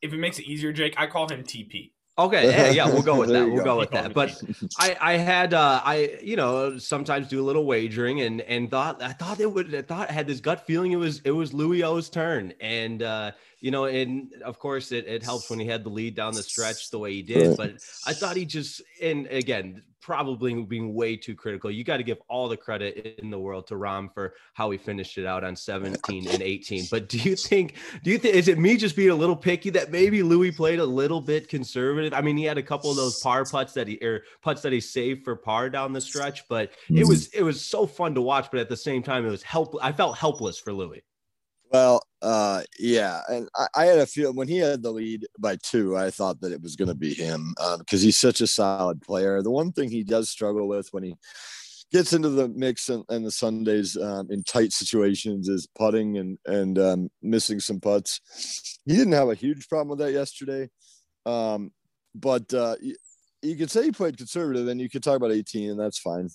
if 0.00 0.12
it 0.12 0.18
makes 0.18 0.38
it 0.38 0.46
easier, 0.46 0.72
Jake, 0.72 0.94
I 0.96 1.06
call 1.06 1.28
him 1.28 1.42
TP. 1.42 1.92
Okay, 2.20 2.50
yeah, 2.50 2.70
yeah, 2.70 2.92
we'll 2.92 3.02
go 3.02 3.16
with 3.20 3.30
that. 3.30 3.46
We'll 3.46 3.58
go, 3.58 3.64
go 3.64 3.78
with 3.78 3.90
that. 3.90 4.12
But 4.12 4.40
I, 4.78 4.96
I 5.00 5.12
had, 5.16 5.54
uh, 5.54 5.80
I, 5.84 6.18
you 6.22 6.36
know, 6.36 6.78
sometimes 6.78 7.28
do 7.28 7.40
a 7.40 7.44
little 7.44 7.64
wagering, 7.64 8.20
and 8.20 8.40
and 8.42 8.70
thought 8.70 9.02
I 9.02 9.12
thought 9.12 9.40
it 9.40 9.50
would, 9.52 9.74
I 9.74 9.82
thought 9.82 10.10
I 10.10 10.12
had 10.12 10.26
this 10.26 10.40
gut 10.40 10.66
feeling 10.66 10.92
it 10.92 10.96
was 10.96 11.20
it 11.24 11.30
was 11.30 11.54
Louis 11.54 11.82
O's 11.82 12.10
turn, 12.10 12.52
and 12.60 13.02
uh, 13.02 13.32
you 13.60 13.70
know, 13.70 13.84
and 13.84 14.32
of 14.44 14.58
course 14.58 14.92
it, 14.92 15.06
it 15.06 15.22
helps 15.22 15.50
when 15.50 15.58
he 15.58 15.66
had 15.66 15.84
the 15.84 15.90
lead 15.90 16.14
down 16.14 16.34
the 16.34 16.42
stretch 16.42 16.90
the 16.90 16.98
way 16.98 17.12
he 17.12 17.22
did. 17.22 17.56
But 17.56 17.74
I 18.06 18.12
thought 18.12 18.36
he 18.36 18.44
just, 18.44 18.82
and 19.00 19.26
again, 19.26 19.82
probably 20.00 20.62
being 20.64 20.94
way 20.94 21.16
too 21.16 21.34
critical. 21.34 21.70
You 21.70 21.84
got 21.84 21.98
to 21.98 22.02
give 22.02 22.18
all 22.28 22.48
the 22.48 22.56
credit 22.56 23.18
in 23.18 23.30
the 23.30 23.38
world 23.38 23.66
to 23.68 23.74
Rahm 23.74 24.12
for 24.12 24.34
how 24.54 24.70
he 24.70 24.78
finished 24.78 25.18
it 25.18 25.26
out 25.26 25.44
on 25.44 25.54
17 25.54 26.28
and 26.28 26.42
18. 26.42 26.86
But 26.90 27.08
do 27.08 27.18
you 27.18 27.36
think, 27.36 27.74
do 28.02 28.10
you 28.10 28.18
think, 28.18 28.34
is 28.34 28.48
it 28.48 28.58
me 28.58 28.76
just 28.76 28.96
being 28.96 29.10
a 29.10 29.14
little 29.14 29.36
picky 29.36 29.70
that 29.70 29.90
maybe 29.90 30.22
Louis 30.22 30.50
played 30.50 30.78
a 30.78 30.84
little 30.84 31.20
bit 31.20 31.48
conservative? 31.48 32.14
I 32.14 32.20
mean, 32.20 32.36
he 32.36 32.44
had 32.44 32.58
a 32.58 32.62
couple 32.62 32.90
of 32.90 32.96
those 32.96 33.20
par 33.20 33.44
putts 33.44 33.74
that 33.74 33.88
he, 33.88 33.98
or 34.02 34.22
putts 34.42 34.62
that 34.62 34.72
he 34.72 34.80
saved 34.80 35.24
for 35.24 35.36
par 35.36 35.70
down 35.70 35.92
the 35.92 36.00
stretch, 36.00 36.48
but 36.48 36.70
it 36.88 36.94
mm-hmm. 36.94 37.08
was, 37.08 37.28
it 37.28 37.42
was 37.42 37.60
so 37.64 37.86
fun 37.86 38.14
to 38.14 38.20
watch. 38.20 38.50
But 38.50 38.60
at 38.60 38.68
the 38.68 38.76
same 38.76 39.02
time, 39.02 39.26
it 39.26 39.30
was 39.30 39.42
help. 39.42 39.76
I 39.82 39.92
felt 39.92 40.16
helpless 40.16 40.58
for 40.58 40.72
Louis. 40.72 41.02
Well, 41.72 42.02
uh, 42.20 42.62
yeah, 42.78 43.20
and 43.28 43.48
I, 43.54 43.66
I, 43.76 43.84
had 43.84 43.98
a 43.98 44.06
feel 44.06 44.32
when 44.32 44.48
he 44.48 44.58
had 44.58 44.82
the 44.82 44.90
lead 44.90 45.26
by 45.38 45.56
two, 45.62 45.96
I 45.96 46.10
thought 46.10 46.40
that 46.40 46.52
it 46.52 46.60
was 46.60 46.74
going 46.74 46.88
to 46.88 46.96
be 46.96 47.14
him 47.14 47.54
because 47.78 48.02
um, 48.02 48.04
he's 48.04 48.18
such 48.18 48.40
a 48.40 48.48
solid 48.48 49.00
player. 49.02 49.40
The 49.40 49.52
one 49.52 49.70
thing 49.70 49.88
he 49.88 50.02
does 50.02 50.30
struggle 50.30 50.66
with 50.66 50.88
when 50.90 51.04
he 51.04 51.14
gets 51.92 52.12
into 52.12 52.28
the 52.28 52.48
mix 52.48 52.88
and, 52.88 53.04
and 53.08 53.24
the 53.24 53.30
Sundays 53.30 53.96
um, 53.96 54.28
in 54.30 54.42
tight 54.42 54.72
situations 54.72 55.48
is 55.48 55.68
putting 55.76 56.18
and 56.18 56.38
and 56.46 56.78
um, 56.78 57.08
missing 57.22 57.60
some 57.60 57.78
putts. 57.80 58.20
He 58.84 58.96
didn't 58.96 59.12
have 59.12 59.28
a 59.28 59.34
huge 59.34 59.68
problem 59.68 59.90
with 59.90 60.00
that 60.00 60.12
yesterday, 60.12 60.68
um, 61.24 61.70
but 62.16 62.52
uh, 62.52 62.76
you, 62.80 62.96
you 63.42 63.56
could 63.56 63.70
say 63.70 63.84
he 63.84 63.92
played 63.92 64.18
conservative, 64.18 64.66
and 64.66 64.80
you 64.80 64.90
could 64.90 65.04
talk 65.04 65.16
about 65.16 65.32
18, 65.32 65.70
and 65.70 65.80
that's 65.80 65.98
fine. 65.98 66.30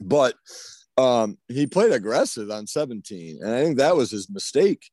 But 0.00 0.34
um, 0.96 1.38
he 1.48 1.66
played 1.66 1.92
aggressive 1.92 2.50
on 2.50 2.66
17, 2.66 3.40
and 3.42 3.54
I 3.54 3.62
think 3.62 3.78
that 3.78 3.96
was 3.96 4.10
his 4.10 4.30
mistake. 4.30 4.90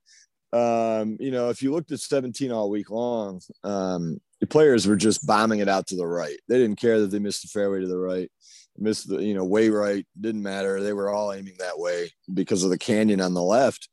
Um, 0.52 1.18
you 1.20 1.32
know, 1.32 1.50
if 1.50 1.62
you 1.62 1.72
looked 1.72 1.92
at 1.92 2.00
17 2.00 2.52
all 2.52 2.70
week 2.70 2.90
long, 2.90 3.42
um, 3.64 4.20
the 4.40 4.48
players 4.48 4.86
were 4.86 4.96
just 4.96 5.26
bombing 5.26 5.60
it 5.60 5.70
out 5.70 5.88
to 5.88 5.96
the 5.96 6.06
right. 6.06 6.38
They 6.48 6.58
didn't 6.58 6.80
care 6.80 7.00
that 7.00 7.08
they 7.08 7.20
missed 7.20 7.44
the 7.44 7.48
fairway 7.48 7.80
to 7.80 7.88
the 7.88 7.98
right. 7.98 8.30
missed 8.78 9.08
the 9.08 9.24
you 9.24 9.34
know 9.34 9.46
way 9.46 9.70
right 9.70 10.06
didn't 10.20 10.44
matter 10.44 10.82
they 10.82 10.94
were 10.94 11.10
all 11.10 11.32
aiming 11.32 11.56
that 11.60 11.78
way 11.78 12.12
because 12.34 12.64
of 12.64 12.70
the 12.70 12.78
canyon 12.78 13.22
on 13.22 13.34
the 13.34 13.42
left 13.42 13.88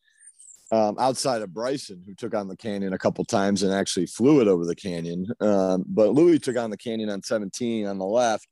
um, 0.72 0.96
outside 0.98 1.42
of 1.42 1.52
bryson 1.52 2.02
who 2.06 2.14
took 2.14 2.34
on 2.34 2.48
the 2.48 2.56
canyon 2.56 2.94
a 2.94 2.98
couple 2.98 3.24
times 3.24 3.62
and 3.62 3.74
actually 3.74 4.06
flew 4.06 4.40
it 4.40 4.48
over 4.48 4.64
the 4.64 4.74
canyon 4.74 5.26
um, 5.40 5.84
but 5.86 6.14
louis 6.14 6.38
took 6.38 6.56
on 6.56 6.70
the 6.70 6.76
canyon 6.76 7.10
on 7.10 7.22
17 7.22 7.86
on 7.86 7.98
the 7.98 8.04
left 8.06 8.48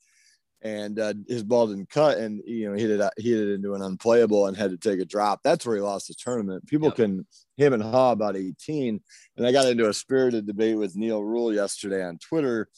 and 0.63 0.99
uh, 0.99 1.15
his 1.29 1.45
ball 1.45 1.69
didn't 1.69 1.89
cut 1.89 2.19
and 2.19 2.43
you 2.45 2.69
know 2.69 2.75
he 2.75 2.83
hit 2.83 2.91
it 2.91 3.13
he 3.17 3.31
hit 3.31 3.49
it 3.49 3.55
into 3.55 3.75
an 3.75 3.83
unplayable 3.83 4.47
and 4.47 4.57
had 4.57 4.71
to 4.71 4.77
take 4.77 4.99
a 4.99 5.05
drop 5.05 5.41
that's 5.45 5.65
where 5.65 5.77
he 5.77 5.83
lost 5.83 6.09
the 6.09 6.15
tournament 6.15 6.67
people 6.67 6.89
yep. 6.89 6.97
can 6.97 7.27
him 7.57 7.73
and 7.73 7.83
haw 7.83 8.11
about 8.11 8.37
18 8.37 9.01
and 9.37 9.47
i 9.47 9.53
got 9.53 9.69
into 9.69 9.89
a 9.89 9.95
spirited 9.95 10.47
debate 10.47 10.77
with 10.77 10.97
neil 10.97 11.23
rule 11.23 11.55
yesterday 11.55 12.05
on 12.05 12.19
twitter 12.19 12.69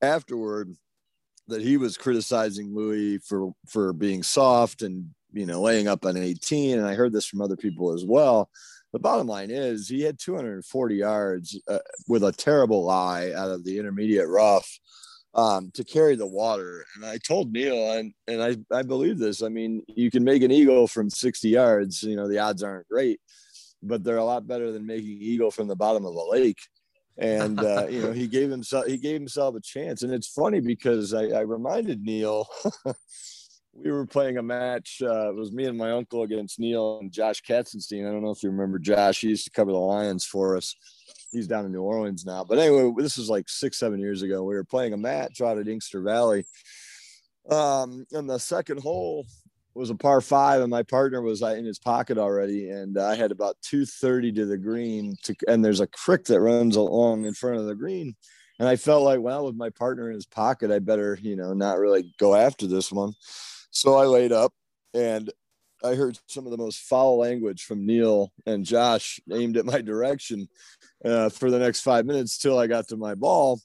afterward 0.00 0.74
that 1.48 1.62
he 1.62 1.76
was 1.76 1.96
criticizing 1.96 2.74
Louis 2.74 3.18
for 3.18 3.52
for 3.68 3.92
being 3.92 4.22
soft 4.22 4.82
and 4.82 5.08
you 5.32 5.46
know 5.46 5.60
laying 5.60 5.88
up 5.88 6.04
on 6.04 6.16
18 6.16 6.78
and 6.78 6.86
I 6.86 6.94
heard 6.94 7.12
this 7.12 7.26
from 7.26 7.42
other 7.42 7.56
people 7.56 7.92
as 7.92 8.04
well. 8.04 8.48
The 8.92 8.98
bottom 8.98 9.26
line 9.26 9.50
is 9.50 9.88
he 9.88 10.02
had 10.02 10.18
240 10.18 10.94
yards 10.94 11.60
uh, 11.68 11.78
with 12.06 12.24
a 12.24 12.32
terrible 12.32 12.84
lie 12.84 13.32
out 13.36 13.50
of 13.50 13.64
the 13.64 13.78
intermediate 13.78 14.28
rough 14.28 14.78
um, 15.34 15.70
to 15.74 15.84
carry 15.84 16.16
the 16.16 16.26
water. 16.26 16.84
And 16.96 17.04
I 17.04 17.18
told 17.18 17.52
Neil, 17.52 17.92
and, 17.92 18.12
and 18.26 18.42
I, 18.42 18.56
I 18.74 18.82
believe 18.82 19.18
this. 19.18 19.42
I 19.42 19.48
mean, 19.48 19.82
you 19.88 20.10
can 20.10 20.24
make 20.24 20.42
an 20.42 20.50
eagle 20.50 20.86
from 20.88 21.10
60 21.10 21.48
yards. 21.48 22.02
You 22.02 22.16
know, 22.16 22.28
the 22.28 22.38
odds 22.38 22.62
aren't 22.62 22.88
great, 22.88 23.20
but 23.82 24.02
they're 24.02 24.16
a 24.16 24.24
lot 24.24 24.46
better 24.46 24.72
than 24.72 24.86
making 24.86 25.18
eagle 25.20 25.50
from 25.50 25.68
the 25.68 25.76
bottom 25.76 26.04
of 26.04 26.14
a 26.14 26.24
lake 26.24 26.58
and 27.18 27.58
uh, 27.60 27.86
you 27.90 28.00
know 28.00 28.12
he 28.12 28.26
gave 28.26 28.50
himself 28.50 28.86
he 28.86 28.96
gave 28.96 29.14
himself 29.14 29.54
a 29.54 29.60
chance 29.60 30.02
and 30.02 30.12
it's 30.12 30.28
funny 30.28 30.60
because 30.60 31.12
i, 31.12 31.24
I 31.24 31.40
reminded 31.40 32.02
neil 32.02 32.48
we 33.72 33.90
were 33.90 34.06
playing 34.06 34.38
a 34.38 34.42
match 34.42 35.00
uh, 35.02 35.30
it 35.30 35.34
was 35.34 35.52
me 35.52 35.64
and 35.64 35.78
my 35.78 35.92
uncle 35.92 36.22
against 36.22 36.58
neil 36.58 36.98
and 37.00 37.12
josh 37.12 37.42
katzenstein. 37.42 38.08
I 38.08 38.12
don't 38.12 38.22
know 38.22 38.30
if 38.30 38.42
you 38.42 38.50
remember 38.50 38.78
josh 38.78 39.20
he 39.20 39.28
used 39.28 39.44
to 39.44 39.50
cover 39.50 39.72
the 39.72 39.78
lions 39.78 40.24
for 40.24 40.56
us. 40.56 40.74
He's 41.30 41.46
down 41.46 41.66
in 41.66 41.72
new 41.72 41.82
orleans 41.82 42.24
now. 42.24 42.44
But 42.44 42.58
anyway 42.58 42.92
this 42.96 43.18
was 43.18 43.28
like 43.28 43.48
six 43.48 43.78
seven 43.78 44.00
years 44.00 44.22
ago. 44.22 44.42
We 44.42 44.54
were 44.54 44.64
playing 44.64 44.92
a 44.92 44.98
match 44.98 45.40
out 45.40 45.58
at 45.58 45.68
inkster 45.68 46.00
valley. 46.00 46.44
Um, 47.50 48.06
on 48.14 48.26
the 48.26 48.38
second 48.38 48.80
hole 48.80 49.26
was 49.78 49.90
a 49.90 49.94
par 49.94 50.20
five, 50.20 50.60
and 50.60 50.70
my 50.70 50.82
partner 50.82 51.22
was 51.22 51.42
uh, 51.42 51.48
in 51.48 51.64
his 51.64 51.78
pocket 51.78 52.18
already, 52.18 52.68
and 52.68 52.98
I 52.98 53.14
had 53.14 53.30
about 53.30 53.56
two 53.62 53.86
thirty 53.86 54.32
to 54.32 54.44
the 54.44 54.58
green. 54.58 55.16
To 55.22 55.34
and 55.46 55.64
there's 55.64 55.80
a 55.80 55.86
creek 55.86 56.24
that 56.24 56.40
runs 56.40 56.76
along 56.76 57.24
in 57.24 57.32
front 57.32 57.58
of 57.58 57.66
the 57.66 57.74
green, 57.74 58.16
and 58.58 58.68
I 58.68 58.76
felt 58.76 59.04
like, 59.04 59.20
well, 59.20 59.46
with 59.46 59.54
my 59.54 59.70
partner 59.70 60.08
in 60.08 60.14
his 60.14 60.26
pocket, 60.26 60.70
I 60.70 60.80
better, 60.80 61.18
you 61.22 61.36
know, 61.36 61.54
not 61.54 61.78
really 61.78 62.12
go 62.18 62.34
after 62.34 62.66
this 62.66 62.90
one. 62.90 63.14
So 63.70 63.96
I 63.96 64.06
laid 64.06 64.32
up, 64.32 64.52
and 64.94 65.30
I 65.84 65.94
heard 65.94 66.18
some 66.26 66.44
of 66.44 66.50
the 66.50 66.58
most 66.58 66.80
foul 66.80 67.18
language 67.18 67.64
from 67.64 67.86
Neil 67.86 68.32
and 68.46 68.64
Josh 68.64 69.20
aimed 69.32 69.56
at 69.56 69.66
my 69.66 69.80
direction 69.80 70.48
uh, 71.04 71.28
for 71.28 71.50
the 71.50 71.58
next 71.58 71.82
five 71.82 72.04
minutes 72.06 72.38
till 72.38 72.58
I 72.58 72.66
got 72.66 72.88
to 72.88 72.96
my 72.96 73.14
ball 73.14 73.60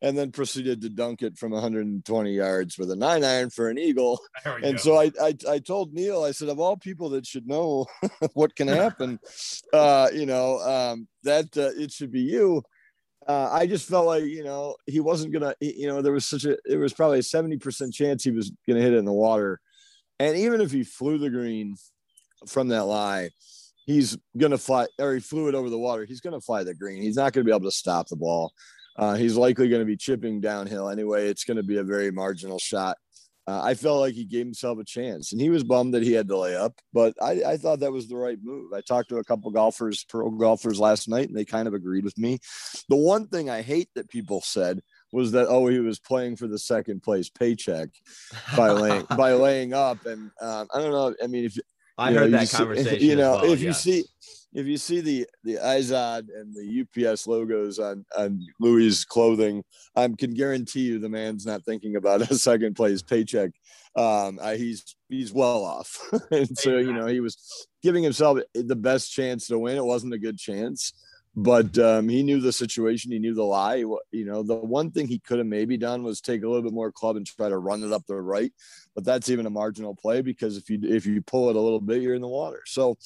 and 0.00 0.16
then 0.16 0.30
proceeded 0.30 0.80
to 0.80 0.88
dunk 0.88 1.22
it 1.22 1.36
from 1.36 1.50
120 1.52 2.32
yards 2.32 2.78
with 2.78 2.90
a 2.90 2.96
nine 2.96 3.24
iron 3.24 3.50
for 3.50 3.68
an 3.68 3.78
eagle. 3.78 4.20
And 4.44 4.76
go. 4.76 4.82
so 4.82 4.96
I, 4.96 5.10
I, 5.20 5.34
I 5.48 5.58
told 5.58 5.92
Neil, 5.92 6.22
I 6.22 6.30
said, 6.30 6.48
of 6.48 6.60
all 6.60 6.76
people 6.76 7.10
that 7.10 7.26
should 7.26 7.48
know 7.48 7.86
what 8.34 8.54
can 8.54 8.68
happen, 8.68 9.18
uh, 9.72 10.08
you 10.12 10.26
know, 10.26 10.58
um, 10.60 11.08
that 11.24 11.56
uh, 11.56 11.70
it 11.76 11.92
should 11.92 12.12
be 12.12 12.20
you. 12.20 12.62
Uh, 13.28 13.50
I 13.52 13.66
just 13.66 13.86
felt 13.86 14.06
like 14.06 14.24
you 14.24 14.42
know 14.42 14.76
he 14.86 15.00
wasn't 15.00 15.32
gonna. 15.32 15.54
You 15.60 15.86
know, 15.86 16.00
there 16.02 16.12
was 16.12 16.26
such 16.26 16.44
a. 16.44 16.56
It 16.64 16.78
was 16.78 16.94
probably 16.94 17.18
a 17.18 17.22
seventy 17.22 17.58
percent 17.58 17.92
chance 17.92 18.24
he 18.24 18.30
was 18.30 18.50
gonna 18.66 18.80
hit 18.80 18.94
it 18.94 18.98
in 18.98 19.04
the 19.04 19.12
water, 19.12 19.60
and 20.18 20.36
even 20.36 20.60
if 20.60 20.70
he 20.70 20.82
flew 20.82 21.18
the 21.18 21.30
green 21.30 21.76
from 22.46 22.68
that 22.68 22.84
lie, 22.84 23.30
he's 23.84 24.16
gonna 24.36 24.56
fly, 24.56 24.86
or 24.98 25.14
he 25.14 25.20
flew 25.20 25.48
it 25.48 25.54
over 25.54 25.68
the 25.68 25.78
water. 25.78 26.06
He's 26.06 26.20
gonna 26.20 26.40
fly 26.40 26.64
the 26.64 26.74
green. 26.74 27.02
He's 27.02 27.16
not 27.16 27.32
gonna 27.34 27.44
be 27.44 27.52
able 27.52 27.70
to 27.70 27.70
stop 27.70 28.08
the 28.08 28.16
ball. 28.16 28.52
Uh, 28.98 29.14
he's 29.14 29.36
likely 29.36 29.68
going 29.68 29.80
to 29.80 29.86
be 29.86 29.96
chipping 29.96 30.40
downhill 30.40 30.88
anyway. 30.88 31.28
It's 31.28 31.44
going 31.44 31.56
to 31.56 31.62
be 31.62 31.76
a 31.76 31.84
very 31.84 32.10
marginal 32.10 32.58
shot. 32.58 32.96
Uh, 33.48 33.62
I 33.64 33.72
felt 33.72 34.00
like 34.00 34.12
he 34.12 34.26
gave 34.26 34.44
himself 34.44 34.78
a 34.78 34.84
chance, 34.84 35.32
and 35.32 35.40
he 35.40 35.48
was 35.48 35.64
bummed 35.64 35.94
that 35.94 36.02
he 36.02 36.12
had 36.12 36.28
to 36.28 36.36
lay 36.36 36.54
up. 36.54 36.74
But 36.92 37.14
I, 37.22 37.40
I 37.46 37.56
thought 37.56 37.80
that 37.80 37.92
was 37.92 38.06
the 38.06 38.16
right 38.16 38.36
move. 38.42 38.74
I 38.74 38.82
talked 38.82 39.08
to 39.08 39.16
a 39.16 39.24
couple 39.24 39.50
golfers, 39.50 40.04
pro 40.04 40.28
golfers 40.30 40.78
last 40.78 41.08
night, 41.08 41.28
and 41.28 41.36
they 41.36 41.46
kind 41.46 41.66
of 41.66 41.72
agreed 41.72 42.04
with 42.04 42.18
me. 42.18 42.40
The 42.90 42.96
one 42.96 43.26
thing 43.26 43.48
I 43.48 43.62
hate 43.62 43.88
that 43.94 44.10
people 44.10 44.42
said 44.42 44.82
was 45.12 45.32
that 45.32 45.46
oh 45.48 45.66
he 45.68 45.78
was 45.78 45.98
playing 45.98 46.36
for 46.36 46.46
the 46.46 46.58
second 46.58 47.02
place 47.02 47.30
paycheck 47.30 47.88
by 48.54 48.68
laying 48.68 49.06
by 49.16 49.32
laying 49.32 49.72
up, 49.72 50.04
and 50.04 50.30
um, 50.42 50.68
I 50.74 50.82
don't 50.82 50.92
know. 50.92 51.14
I 51.22 51.26
mean, 51.26 51.46
if 51.46 51.56
I 51.96 52.12
heard 52.12 52.30
know, 52.30 52.36
that 52.38 52.50
conversation, 52.52 53.00
you 53.00 53.16
know, 53.16 53.32
well, 53.36 53.52
if 53.52 53.62
yes. 53.62 53.86
you 53.86 54.02
see 54.02 54.04
if 54.54 54.66
you 54.66 54.78
see 54.78 55.00
the 55.00 55.26
the 55.44 55.56
Izod 55.56 56.28
and 56.34 56.54
the 56.54 57.06
UPS 57.06 57.26
logos 57.26 57.78
on 57.78 58.04
on 58.16 58.44
Louis' 58.60 59.04
clothing, 59.04 59.62
I 59.94 60.08
can 60.08 60.32
guarantee 60.32 60.80
you 60.80 60.98
the 60.98 61.08
man's 61.08 61.46
not 61.46 61.64
thinking 61.64 61.96
about 61.96 62.22
a 62.30 62.34
second 62.34 62.74
place 62.74 63.02
paycheck. 63.02 63.50
Um, 63.96 64.38
I, 64.42 64.56
he's 64.56 64.96
he's 65.08 65.32
well 65.32 65.64
off, 65.64 65.98
and 66.30 66.56
so 66.56 66.78
you 66.78 66.92
know 66.92 67.06
he 67.06 67.20
was 67.20 67.68
giving 67.82 68.02
himself 68.02 68.38
the 68.54 68.76
best 68.76 69.12
chance 69.12 69.46
to 69.48 69.58
win. 69.58 69.76
It 69.76 69.84
wasn't 69.84 70.14
a 70.14 70.18
good 70.18 70.38
chance, 70.38 70.92
but 71.36 71.78
um, 71.78 72.08
he 72.08 72.22
knew 72.22 72.40
the 72.40 72.52
situation. 72.52 73.12
He 73.12 73.18
knew 73.18 73.34
the 73.34 73.44
lie. 73.44 73.76
You 73.76 74.24
know, 74.24 74.42
the 74.42 74.56
one 74.56 74.90
thing 74.90 75.08
he 75.08 75.18
could 75.18 75.38
have 75.38 75.46
maybe 75.46 75.76
done 75.76 76.02
was 76.02 76.20
take 76.20 76.42
a 76.42 76.48
little 76.48 76.62
bit 76.62 76.72
more 76.72 76.90
club 76.90 77.16
and 77.16 77.26
try 77.26 77.48
to 77.48 77.58
run 77.58 77.82
it 77.82 77.92
up 77.92 78.06
the 78.06 78.20
right, 78.20 78.52
but 78.94 79.04
that's 79.04 79.28
even 79.28 79.46
a 79.46 79.50
marginal 79.50 79.94
play 79.94 80.22
because 80.22 80.56
if 80.56 80.70
you 80.70 80.78
if 80.82 81.04
you 81.04 81.20
pull 81.20 81.50
it 81.50 81.56
a 81.56 81.60
little 81.60 81.80
bit, 81.80 82.00
you're 82.00 82.14
in 82.14 82.22
the 82.22 82.28
water. 82.28 82.62
So 82.66 82.96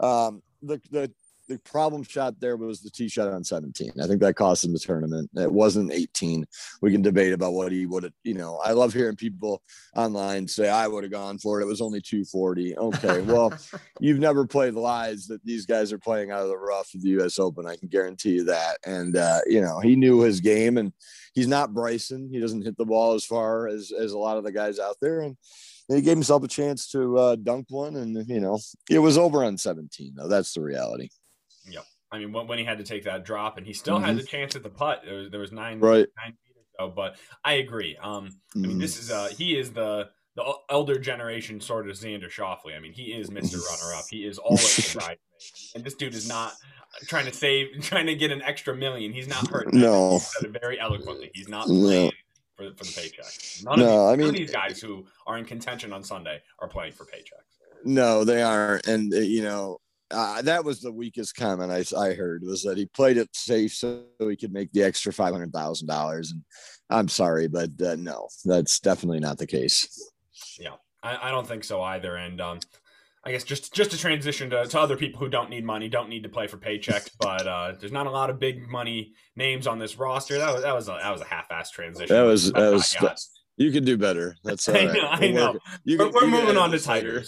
um, 0.00 0.42
the 0.62 0.80
the 0.90 1.10
the 1.48 1.58
problem 1.60 2.02
shot 2.02 2.38
there 2.38 2.56
was 2.56 2.80
the 2.80 2.90
tee 2.90 3.08
shot 3.08 3.32
on 3.32 3.42
17. 3.42 3.92
I 4.02 4.06
think 4.06 4.20
that 4.20 4.36
cost 4.36 4.64
him 4.64 4.72
the 4.72 4.78
tournament. 4.78 5.30
It 5.34 5.50
wasn't 5.50 5.92
18. 5.92 6.44
We 6.82 6.92
can 6.92 7.02
debate 7.02 7.32
about 7.32 7.54
what 7.54 7.72
he 7.72 7.86
would 7.86 8.04
have, 8.04 8.12
you 8.22 8.34
know, 8.34 8.60
I 8.62 8.72
love 8.72 8.92
hearing 8.92 9.16
people 9.16 9.62
online 9.96 10.46
say 10.46 10.68
I 10.68 10.86
would 10.86 11.04
have 11.04 11.10
gone 11.10 11.38
for 11.38 11.58
it. 11.58 11.64
It 11.64 11.68
was 11.68 11.80
only 11.80 12.00
240. 12.00 12.76
Okay. 12.76 13.22
Well, 13.28 13.52
you've 14.00 14.20
never 14.20 14.46
played 14.46 14.74
lies 14.74 15.26
that 15.26 15.44
these 15.44 15.66
guys 15.66 15.92
are 15.92 15.98
playing 15.98 16.30
out 16.30 16.42
of 16.42 16.48
the 16.48 16.56
rough 16.56 16.94
of 16.94 17.02
the 17.02 17.10
US 17.20 17.38
Open. 17.38 17.66
I 17.66 17.76
can 17.76 17.88
guarantee 17.88 18.34
you 18.36 18.44
that. 18.44 18.78
And, 18.86 19.16
uh, 19.16 19.40
you 19.46 19.60
know, 19.60 19.80
he 19.80 19.96
knew 19.96 20.20
his 20.20 20.40
game 20.40 20.78
and 20.78 20.92
he's 21.34 21.48
not 21.48 21.74
Bryson. 21.74 22.28
He 22.30 22.40
doesn't 22.40 22.64
hit 22.64 22.76
the 22.76 22.86
ball 22.86 23.14
as 23.14 23.24
far 23.24 23.68
as, 23.68 23.92
as 23.92 24.12
a 24.12 24.18
lot 24.18 24.38
of 24.38 24.44
the 24.44 24.52
guys 24.52 24.78
out 24.78 24.96
there. 25.00 25.20
And, 25.20 25.36
he 25.88 26.02
gave 26.02 26.16
himself 26.16 26.44
a 26.44 26.48
chance 26.48 26.88
to 26.90 27.18
uh, 27.18 27.36
dunk 27.36 27.66
one, 27.70 27.96
and 27.96 28.28
you 28.28 28.40
know 28.40 28.58
it 28.90 28.98
was 28.98 29.16
over 29.16 29.44
on 29.44 29.56
17. 29.56 30.14
Though 30.16 30.28
that's 30.28 30.52
the 30.52 30.60
reality. 30.60 31.08
Yep. 31.66 31.84
I 32.10 32.18
mean, 32.18 32.32
when, 32.32 32.58
he 32.58 32.64
had 32.64 32.78
to 32.78 32.84
take 32.84 33.04
that 33.04 33.24
drop, 33.24 33.58
and 33.58 33.66
he 33.66 33.72
still 33.72 33.96
mm-hmm. 33.96 34.04
had 34.04 34.16
the 34.16 34.22
chance 34.22 34.56
at 34.56 34.62
the 34.62 34.70
putt. 34.70 35.02
There 35.04 35.14
was, 35.16 35.30
there 35.30 35.40
was 35.40 35.52
nine 35.52 35.80
right. 35.80 36.06
nine 36.16 36.36
feet 36.44 36.56
or 36.56 36.86
so. 36.86 36.92
But 36.94 37.16
I 37.44 37.54
agree. 37.54 37.96
Um, 38.00 38.26
mm-hmm. 38.54 38.64
I 38.64 38.68
mean, 38.68 38.78
this 38.78 38.98
is 38.98 39.10
uh, 39.10 39.28
he 39.28 39.58
is 39.58 39.72
the 39.72 40.10
the 40.36 40.44
elder 40.70 40.98
generation 40.98 41.60
sort 41.60 41.88
of 41.88 41.96
Xander 41.96 42.30
Schauffele. 42.30 42.76
I 42.76 42.80
mean, 42.80 42.92
he 42.92 43.12
is 43.12 43.30
Mister 43.30 43.58
Runner 43.58 43.96
Up. 43.96 44.04
He 44.10 44.26
is 44.26 44.38
always 44.38 44.92
the 44.94 45.16
and 45.74 45.84
this 45.84 45.94
dude 45.94 46.14
is 46.14 46.28
not 46.28 46.52
trying 47.06 47.26
to 47.26 47.32
save, 47.32 47.68
trying 47.82 48.06
to 48.06 48.14
get 48.14 48.30
an 48.30 48.42
extra 48.42 48.74
million. 48.74 49.12
He's 49.12 49.28
not 49.28 49.48
hurt. 49.48 49.72
No, 49.72 50.12
he 50.12 50.18
said 50.18 50.54
it 50.54 50.60
very 50.60 50.78
eloquently. 50.78 51.30
He's 51.34 51.48
not 51.48 51.66
playing. 51.66 52.06
No 52.06 52.10
for, 52.58 52.74
for 52.76 52.84
the 52.84 52.92
paycheck. 53.00 53.32
None, 53.64 53.78
no, 53.78 54.08
of 54.08 54.18
these, 54.18 54.26
I 54.26 54.30
mean, 54.30 54.34
these 54.34 54.50
guys 54.50 54.80
who 54.80 55.06
are 55.26 55.38
in 55.38 55.44
contention 55.44 55.92
on 55.92 56.02
Sunday 56.02 56.42
are 56.58 56.68
playing 56.68 56.92
for 56.92 57.04
paychecks. 57.04 57.56
No, 57.84 58.24
they 58.24 58.42
aren't. 58.42 58.86
And, 58.88 59.14
uh, 59.14 59.18
you 59.18 59.42
know, 59.42 59.78
uh, 60.10 60.42
that 60.42 60.64
was 60.64 60.80
the 60.80 60.92
weakest 60.92 61.36
comment 61.36 61.70
I, 61.70 61.84
I 61.96 62.14
heard 62.14 62.42
was 62.42 62.62
that 62.64 62.76
he 62.76 62.86
played 62.86 63.16
it 63.16 63.28
safe 63.34 63.74
so 63.74 64.04
he 64.18 64.36
could 64.36 64.52
make 64.52 64.72
the 64.72 64.82
extra 64.82 65.12
$500,000. 65.12 66.30
And 66.32 66.42
I'm 66.90 67.08
sorry, 67.08 67.46
but 67.46 67.70
uh, 67.80 67.94
no, 67.96 68.28
that's 68.44 68.80
definitely 68.80 69.20
not 69.20 69.38
the 69.38 69.46
case. 69.46 70.10
Yeah, 70.58 70.74
I, 71.02 71.28
I 71.28 71.30
don't 71.30 71.46
think 71.46 71.62
so 71.62 71.80
either. 71.82 72.16
And, 72.16 72.40
um, 72.40 72.58
I 73.28 73.32
guess 73.32 73.44
just 73.44 73.74
just 73.74 73.90
to 73.90 73.98
transition 73.98 74.48
to, 74.50 74.66
to 74.66 74.80
other 74.80 74.96
people 74.96 75.20
who 75.20 75.28
don't 75.28 75.50
need 75.50 75.64
money, 75.64 75.88
don't 75.88 76.08
need 76.08 76.22
to 76.22 76.28
play 76.28 76.46
for 76.46 76.56
paychecks, 76.56 77.10
but 77.20 77.46
uh, 77.46 77.74
there's 77.78 77.92
not 77.92 78.06
a 78.06 78.10
lot 78.10 78.30
of 78.30 78.38
big 78.38 78.68
money 78.68 79.12
names 79.36 79.66
on 79.66 79.78
this 79.78 79.98
roster. 79.98 80.38
That 80.38 80.54
was 80.54 80.62
that 80.62 80.74
was 80.74 80.88
a, 80.88 80.98
that 81.02 81.10
was 81.10 81.20
a 81.20 81.26
half-ass 81.26 81.70
transition. 81.70 82.14
That 82.14 82.22
was 82.22 82.52
that 82.52 82.72
was 82.72 82.88
you 83.58 83.72
could 83.72 83.84
do 83.84 83.96
better. 83.98 84.36
That's 84.44 84.68
all 84.68 84.74
right. 84.74 84.88
I 84.88 84.92
know. 84.92 85.08
I 85.10 85.30
know. 85.30 85.58
You 85.84 85.98
we're, 85.98 86.10
we're 86.10 86.26
moving 86.26 86.56
on 86.56 86.70
to 86.70 86.78
Tiger. 86.78 87.24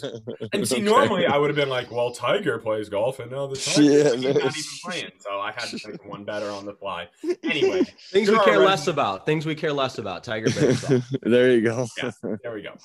and 0.52 0.66
see, 0.66 0.76
okay. 0.76 0.82
normally 0.82 1.26
I 1.26 1.37
would 1.37 1.50
have 1.50 1.56
been 1.56 1.68
like, 1.68 1.90
"Well, 1.90 2.12
Tiger 2.12 2.58
plays 2.58 2.88
golf, 2.88 3.18
and 3.18 3.30
now 3.30 3.49
the 3.49 3.56
Tiger 3.75 3.82
yeah, 3.82 4.14
he's 4.14 4.22
not 4.22 4.37
even 4.37 4.52
playing." 4.84 5.10
So 5.18 5.40
I 5.40 5.52
had 5.52 5.68
to 5.70 5.78
pick 5.78 6.04
one 6.04 6.25
better 6.25 6.49
on 6.50 6.64
the 6.64 6.75
fly. 6.75 7.08
Anyway, 7.42 7.82
things 8.10 8.30
we 8.30 8.38
care 8.40 8.60
less 8.60 8.87
about. 8.87 9.26
Things 9.26 9.44
we 9.44 9.54
care 9.54 9.72
less 9.72 9.99
about. 9.99 10.25
Tiger 10.25 10.46
baseball. 10.46 11.02
there 11.22 11.52
you 11.52 11.62
go. 11.62 11.87
yeah, 12.02 12.10
there 12.42 12.54
we 12.54 12.62
go. 12.62 12.76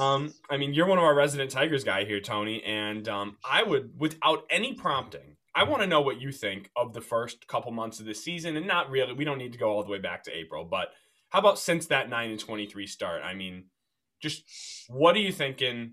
Um, 0.00 0.32
I 0.48 0.56
mean, 0.56 0.72
you're 0.72 0.86
one 0.86 0.98
of 0.98 1.04
our 1.04 1.14
resident 1.14 1.50
Tigers 1.50 1.84
guy 1.84 2.04
here, 2.04 2.20
Tony, 2.20 2.62
and 2.62 3.08
um, 3.08 3.36
I 3.44 3.62
would, 3.62 3.98
without 3.98 4.44
any 4.48 4.74
prompting, 4.74 5.36
I 5.54 5.64
want 5.64 5.82
to 5.82 5.86
know 5.86 6.00
what 6.00 6.20
you 6.20 6.32
think 6.32 6.70
of 6.76 6.94
the 6.94 7.00
first 7.00 7.46
couple 7.46 7.72
months 7.72 8.00
of 8.00 8.06
the 8.06 8.14
season, 8.14 8.56
and 8.56 8.66
not 8.66 8.90
really. 8.90 9.12
We 9.12 9.24
don't 9.24 9.38
need 9.38 9.52
to 9.52 9.58
go 9.58 9.70
all 9.70 9.84
the 9.84 9.90
way 9.90 9.98
back 9.98 10.24
to 10.24 10.36
April, 10.36 10.64
but 10.64 10.88
how 11.32 11.38
about 11.38 11.58
since 11.58 11.86
that 11.86 12.10
nine 12.10 12.30
and 12.30 12.38
twenty 12.38 12.66
three 12.66 12.86
start? 12.86 13.22
I 13.22 13.32
mean, 13.32 13.64
just 14.20 14.44
what 14.88 15.16
are 15.16 15.20
you 15.20 15.32
thinking 15.32 15.92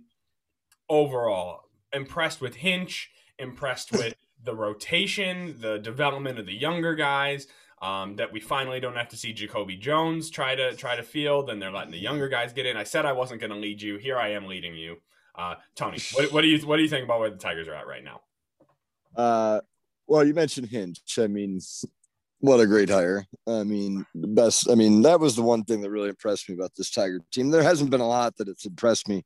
overall? 0.89 1.62
Impressed 1.93 2.41
with 2.41 2.55
Hinch? 2.55 3.10
Impressed 3.38 3.93
with 3.93 4.15
the 4.43 4.53
rotation, 4.53 5.55
the 5.62 5.79
development 5.79 6.39
of 6.39 6.46
the 6.46 6.53
younger 6.53 6.93
guys? 6.93 7.48
Um, 7.81 8.17
that 8.17 8.34
we 8.34 8.41
finally 8.41 8.81
don't 8.81 8.98
have 8.98 9.08
to 9.08 9.15
see 9.15 9.31
Jacoby 9.31 9.77
Jones 9.77 10.29
try 10.29 10.55
to 10.55 10.75
try 10.75 10.98
to 10.98 11.03
field, 11.03 11.50
and 11.50 11.62
they're 11.62 11.72
letting 11.72 11.91
the 11.91 11.98
younger 11.98 12.27
guys 12.27 12.51
get 12.51 12.65
in. 12.65 12.75
I 12.75 12.84
said 12.84 13.05
I 13.05 13.13
wasn't 13.13 13.39
going 13.39 13.51
to 13.51 13.58
lead 13.58 13.81
you. 13.81 13.96
Here 13.96 14.17
I 14.17 14.31
am 14.31 14.46
leading 14.46 14.75
you. 14.75 14.98
Uh, 15.34 15.55
Tony, 15.75 16.00
what, 16.15 16.34
what, 16.34 16.41
do 16.41 16.48
you 16.48 16.67
what 16.67 16.75
do 16.75 16.84
you 16.84 16.89
think 16.89 17.05
about 17.05 17.22
where 17.22 17.29
the 17.29 17.38
Tigers 17.38 17.69
are 17.69 17.75
at 17.75 17.88
right 17.88 18.03
now? 18.03 18.19
Uh, 19.15 19.62
well, 20.05 20.25
you 20.25 20.34
mentioned 20.34 20.67
Hinch. 20.67 21.17
I 21.17 21.27
mean, 21.27 21.62
what 22.39 22.60
a 22.60 22.67
great 22.67 22.89
hire. 22.89 23.25
I 23.48 23.63
mean, 23.63 24.05
the 24.15 24.27
best. 24.27 24.69
I 24.69 24.75
mean, 24.75 25.01
that 25.03 25.19
was 25.19 25.36
the 25.36 25.41
one 25.41 25.63
thing 25.63 25.81
that 25.81 25.89
really 25.89 26.10
impressed 26.10 26.50
me 26.50 26.55
about 26.55 26.72
this 26.75 26.91
Tiger 26.91 27.22
team. 27.31 27.51
There 27.51 27.63
hasn't 27.63 27.89
been 27.89 28.01
a 28.01 28.08
lot 28.08 28.38
that 28.38 28.48
it's 28.48 28.65
impressed 28.65 29.08
me 29.08 29.25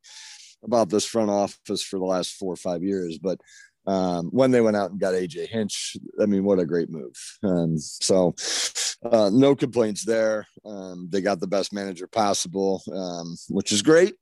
about 0.64 0.90
this 0.90 1.06
front 1.06 1.30
office 1.30 1.84
for 1.84 2.00
the 2.00 2.06
last 2.06 2.34
four 2.34 2.54
or 2.54 2.58
five 2.58 2.84
years, 2.84 3.18
but 3.18 3.40
um, 3.86 4.30
when 4.32 4.52
they 4.52 4.62
went 4.62 4.78
out 4.78 4.92
and 4.92 5.00
got 5.00 5.14
AJ 5.14 5.48
Hinch, 5.48 5.98
I 6.22 6.26
mean, 6.26 6.44
what 6.44 6.60
a 6.60 6.66
great 6.66 6.90
move. 6.90 7.16
Um, 7.44 7.78
so, 7.78 8.34
uh, 9.04 9.30
no 9.34 9.56
complaints 9.56 10.06
there. 10.06 10.48
Um, 10.66 11.10
they 11.12 11.22
got 11.22 11.40
the 11.42 11.48
best 11.48 11.74
manager 11.74 12.08
possible, 12.08 12.82
um, 12.94 13.36
which 13.50 13.72
is 13.72 13.82
great. 13.82 14.16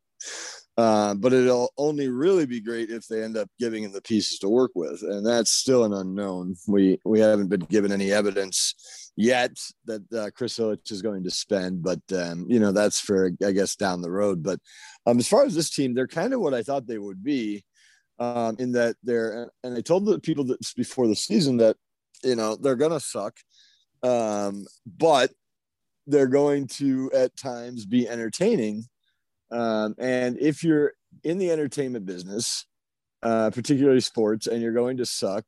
Uh, 0.81 1.13
but 1.13 1.31
it'll 1.31 1.71
only 1.77 2.09
really 2.09 2.47
be 2.47 2.59
great 2.59 2.89
if 2.89 3.05
they 3.05 3.21
end 3.21 3.37
up 3.37 3.47
giving 3.59 3.83
him 3.83 3.91
the 3.91 4.01
pieces 4.01 4.39
to 4.39 4.49
work 4.49 4.71
with, 4.73 5.03
and 5.03 5.23
that's 5.23 5.51
still 5.51 5.83
an 5.83 5.93
unknown. 5.93 6.55
We 6.67 6.99
we 7.05 7.19
haven't 7.19 7.49
been 7.49 7.59
given 7.59 7.91
any 7.91 8.11
evidence 8.11 9.11
yet 9.15 9.51
that 9.85 10.01
uh, 10.11 10.31
Chris 10.33 10.57
Ilitch 10.57 10.91
is 10.91 11.03
going 11.03 11.23
to 11.23 11.29
spend, 11.29 11.83
but 11.83 12.01
um, 12.15 12.47
you 12.49 12.59
know 12.59 12.71
that's 12.71 12.99
for 12.99 13.29
I 13.45 13.51
guess 13.51 13.75
down 13.75 14.01
the 14.01 14.09
road. 14.09 14.41
But 14.41 14.59
um, 15.05 15.19
as 15.19 15.27
far 15.27 15.43
as 15.43 15.53
this 15.53 15.69
team, 15.69 15.93
they're 15.93 16.07
kind 16.07 16.33
of 16.33 16.39
what 16.39 16.55
I 16.55 16.63
thought 16.63 16.87
they 16.87 16.97
would 16.97 17.23
be, 17.23 17.63
um, 18.17 18.55
in 18.57 18.71
that 18.71 18.95
they're 19.03 19.51
and 19.63 19.77
I 19.77 19.81
told 19.81 20.07
the 20.07 20.19
people 20.19 20.45
that 20.45 20.57
before 20.75 21.07
the 21.07 21.15
season 21.15 21.57
that 21.57 21.77
you 22.23 22.35
know 22.35 22.55
they're 22.55 22.75
gonna 22.75 22.99
suck, 22.99 23.37
um, 24.01 24.65
but 24.87 25.29
they're 26.07 26.25
going 26.25 26.65
to 26.79 27.11
at 27.13 27.37
times 27.37 27.85
be 27.85 28.09
entertaining 28.09 28.85
um, 29.51 29.95
and 29.97 30.37
if 30.39 30.63
you're 30.63 30.93
in 31.23 31.37
the 31.37 31.51
entertainment 31.51 32.05
business, 32.05 32.65
uh, 33.23 33.51
particularly 33.51 33.99
sports, 33.99 34.47
and 34.47 34.61
you're 34.61 34.73
going 34.73 34.97
to 34.97 35.05
suck, 35.05 35.45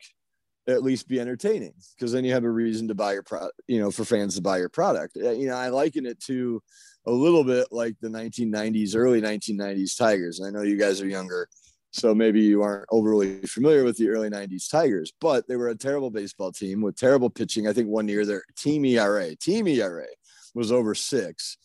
at 0.67 0.83
least 0.83 1.07
be 1.07 1.19
entertaining 1.19 1.73
because 1.95 2.11
then 2.11 2.23
you 2.23 2.31
have 2.31 2.45
a 2.45 2.49
reason 2.49 2.87
to 2.87 2.95
buy 2.95 3.13
your 3.13 3.23
product, 3.23 3.59
you 3.67 3.79
know, 3.79 3.91
for 3.91 4.05
fans 4.05 4.35
to 4.35 4.41
buy 4.41 4.57
your 4.57 4.69
product. 4.69 5.17
Uh, 5.21 5.31
you 5.31 5.47
know, 5.47 5.55
I 5.55 5.69
liken 5.69 6.05
it 6.05 6.21
to 6.25 6.61
a 7.05 7.11
little 7.11 7.43
bit 7.43 7.67
like 7.71 7.95
the 7.99 8.07
1990s, 8.07 8.95
early 8.95 9.21
1990s 9.21 9.97
Tigers. 9.97 10.41
I 10.41 10.51
know 10.51 10.61
you 10.61 10.77
guys 10.77 11.01
are 11.01 11.07
younger, 11.07 11.49
so 11.91 12.15
maybe 12.15 12.41
you 12.41 12.61
aren't 12.61 12.85
overly 12.91 13.41
familiar 13.41 13.83
with 13.83 13.97
the 13.97 14.09
early 14.09 14.29
90s 14.29 14.69
Tigers, 14.69 15.11
but 15.19 15.47
they 15.47 15.57
were 15.57 15.69
a 15.69 15.75
terrible 15.75 16.09
baseball 16.09 16.51
team 16.51 16.81
with 16.81 16.95
terrible 16.95 17.29
pitching. 17.29 17.67
I 17.67 17.73
think 17.73 17.89
one 17.89 18.07
year 18.07 18.25
their 18.25 18.43
team 18.55 18.85
ERA, 18.85 19.35
team 19.35 19.67
ERA 19.67 20.07
was 20.55 20.71
over 20.71 20.95
six, 20.95 21.57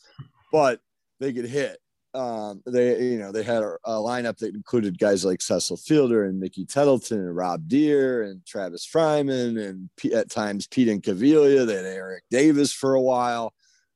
but 0.50 0.80
they 1.20 1.32
could 1.32 1.46
hit 1.46 1.78
um, 2.14 2.62
they 2.66 3.02
you 3.02 3.18
know 3.18 3.32
they 3.32 3.42
had 3.42 3.62
a, 3.62 3.76
a, 3.84 3.92
lineup 3.92 4.38
that 4.38 4.54
included 4.54 4.98
guys 4.98 5.24
like 5.24 5.42
Cecil 5.42 5.76
Fielder 5.76 6.24
and 6.24 6.40
Mickey 6.40 6.64
Tettleton 6.64 7.18
and 7.18 7.36
Rob 7.36 7.68
Deer 7.68 8.22
and 8.22 8.44
Travis 8.46 8.88
Fryman 8.90 9.62
and 9.62 9.90
P- 9.96 10.14
at 10.14 10.30
times 10.30 10.66
Pete 10.66 10.88
and 10.88 11.02
Incaviglia. 11.02 11.66
They 11.66 11.76
had 11.76 11.84
Eric 11.84 12.24
Davis 12.30 12.72
for 12.72 12.94
a 12.94 13.00
while. 13.00 13.52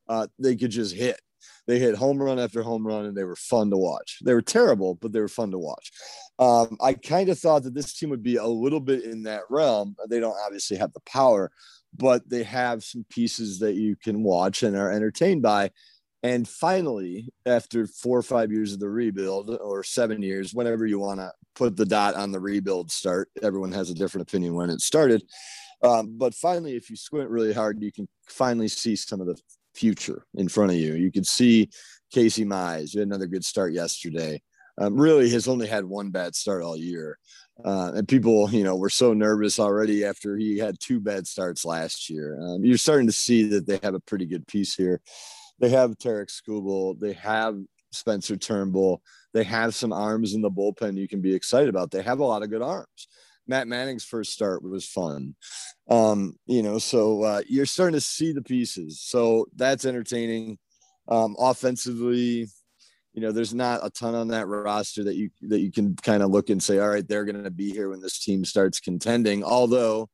Uh, 0.08 0.26
they 0.38 0.56
could 0.56 0.70
just 0.70 0.94
hit. 0.94 1.18
They 1.66 1.78
hit 1.78 1.94
home 1.94 2.20
run 2.20 2.38
after 2.38 2.62
home 2.62 2.86
run, 2.86 3.06
and 3.06 3.16
they 3.16 3.24
were 3.24 3.36
fun 3.36 3.70
to 3.70 3.76
watch. 3.76 4.18
They 4.24 4.34
were 4.34 4.42
terrible, 4.42 4.96
but 4.96 5.12
they 5.12 5.20
were 5.20 5.28
fun 5.28 5.52
to 5.52 5.58
watch. 5.58 5.90
Um, 6.38 6.76
I 6.80 6.94
kind 6.94 7.28
of 7.28 7.38
thought 7.38 7.62
that 7.62 7.74
this 7.74 7.94
team 7.94 8.10
would 8.10 8.22
be 8.22 8.36
a 8.36 8.46
little 8.46 8.80
bit 8.80 9.04
in 9.04 9.22
that 9.24 9.42
realm. 9.48 9.96
They 10.10 10.20
don't 10.20 10.36
obviously 10.44 10.76
have 10.78 10.92
the 10.92 11.00
power, 11.00 11.50
but 11.96 12.28
they 12.28 12.42
have 12.42 12.82
some 12.82 13.06
pieces 13.08 13.60
that 13.60 13.74
you 13.74 13.96
can 13.96 14.22
watch 14.22 14.62
and 14.62 14.76
are 14.76 14.90
entertained 14.90 15.42
by. 15.42 15.70
And 16.22 16.48
finally, 16.48 17.28
after 17.46 17.86
four 17.86 18.18
or 18.18 18.22
five 18.22 18.52
years 18.52 18.72
of 18.72 18.78
the 18.78 18.88
rebuild, 18.88 19.50
or 19.50 19.82
seven 19.82 20.22
years, 20.22 20.54
whenever 20.54 20.86
you 20.86 21.00
want 21.00 21.18
to 21.18 21.32
put 21.56 21.76
the 21.76 21.84
dot 21.84 22.14
on 22.14 22.30
the 22.30 22.38
rebuild 22.38 22.92
start, 22.92 23.28
everyone 23.42 23.72
has 23.72 23.90
a 23.90 23.94
different 23.94 24.28
opinion 24.28 24.54
when 24.54 24.70
it 24.70 24.80
started. 24.80 25.24
Um, 25.82 26.16
but 26.16 26.32
finally, 26.34 26.76
if 26.76 26.88
you 26.90 26.96
squint 26.96 27.28
really 27.28 27.52
hard, 27.52 27.82
you 27.82 27.90
can 27.90 28.06
finally 28.28 28.68
see 28.68 28.94
some 28.94 29.20
of 29.20 29.26
the 29.26 29.36
future 29.74 30.24
in 30.34 30.48
front 30.48 30.70
of 30.70 30.76
you. 30.76 30.94
You 30.94 31.10
can 31.10 31.24
see 31.24 31.70
Casey 32.12 32.44
Mize, 32.44 32.94
had 32.94 33.02
another 33.02 33.26
good 33.26 33.44
start 33.44 33.72
yesterday. 33.72 34.40
Um, 34.78 34.98
really 34.98 35.28
has 35.30 35.48
only 35.48 35.66
had 35.66 35.84
one 35.84 36.10
bad 36.10 36.36
start 36.36 36.62
all 36.62 36.76
year. 36.76 37.18
Uh, 37.64 37.92
and 37.96 38.08
people, 38.08 38.48
you 38.50 38.62
know, 38.62 38.76
were 38.76 38.88
so 38.88 39.12
nervous 39.12 39.58
already 39.58 40.04
after 40.04 40.36
he 40.36 40.56
had 40.56 40.78
two 40.78 41.00
bad 41.00 41.26
starts 41.26 41.64
last 41.64 42.08
year. 42.08 42.38
Um, 42.40 42.64
you're 42.64 42.78
starting 42.78 43.06
to 43.08 43.12
see 43.12 43.42
that 43.48 43.66
they 43.66 43.78
have 43.82 43.94
a 43.94 44.00
pretty 44.00 44.24
good 44.24 44.46
piece 44.46 44.74
here 44.74 45.00
they 45.62 45.70
have 45.70 45.96
Tarik 45.96 46.28
Skubal, 46.28 46.98
they 46.98 47.12
have 47.14 47.56
Spencer 47.92 48.36
Turnbull, 48.36 49.00
they 49.32 49.44
have 49.44 49.74
some 49.74 49.92
arms 49.92 50.34
in 50.34 50.42
the 50.42 50.50
bullpen 50.50 50.98
you 50.98 51.08
can 51.08 51.22
be 51.22 51.34
excited 51.34 51.68
about. 51.68 51.92
They 51.92 52.02
have 52.02 52.18
a 52.18 52.24
lot 52.24 52.42
of 52.42 52.50
good 52.50 52.62
arms. 52.62 53.08
Matt 53.46 53.68
Manning's 53.68 54.04
first 54.04 54.32
start 54.32 54.62
was 54.62 54.86
fun. 54.86 55.36
Um, 55.88 56.36
you 56.46 56.62
know, 56.62 56.78
so 56.78 57.22
uh, 57.22 57.42
you're 57.48 57.66
starting 57.66 57.94
to 57.94 58.00
see 58.00 58.32
the 58.32 58.42
pieces. 58.42 59.00
So 59.00 59.46
that's 59.54 59.84
entertaining. 59.84 60.58
Um, 61.08 61.36
offensively, 61.38 62.48
you 63.14 63.20
know, 63.20 63.32
there's 63.32 63.54
not 63.54 63.84
a 63.84 63.90
ton 63.90 64.14
on 64.14 64.28
that 64.28 64.46
roster 64.48 65.04
that 65.04 65.16
you 65.16 65.30
that 65.42 65.60
you 65.60 65.70
can 65.70 65.94
kind 65.96 66.22
of 66.22 66.30
look 66.30 66.50
and 66.50 66.62
say, 66.62 66.78
all 66.78 66.88
right, 66.88 67.06
they're 67.06 67.24
going 67.24 67.42
to 67.42 67.50
be 67.50 67.70
here 67.70 67.90
when 67.90 68.00
this 68.00 68.18
team 68.18 68.44
starts 68.44 68.80
contending. 68.80 69.44
Although, 69.44 70.08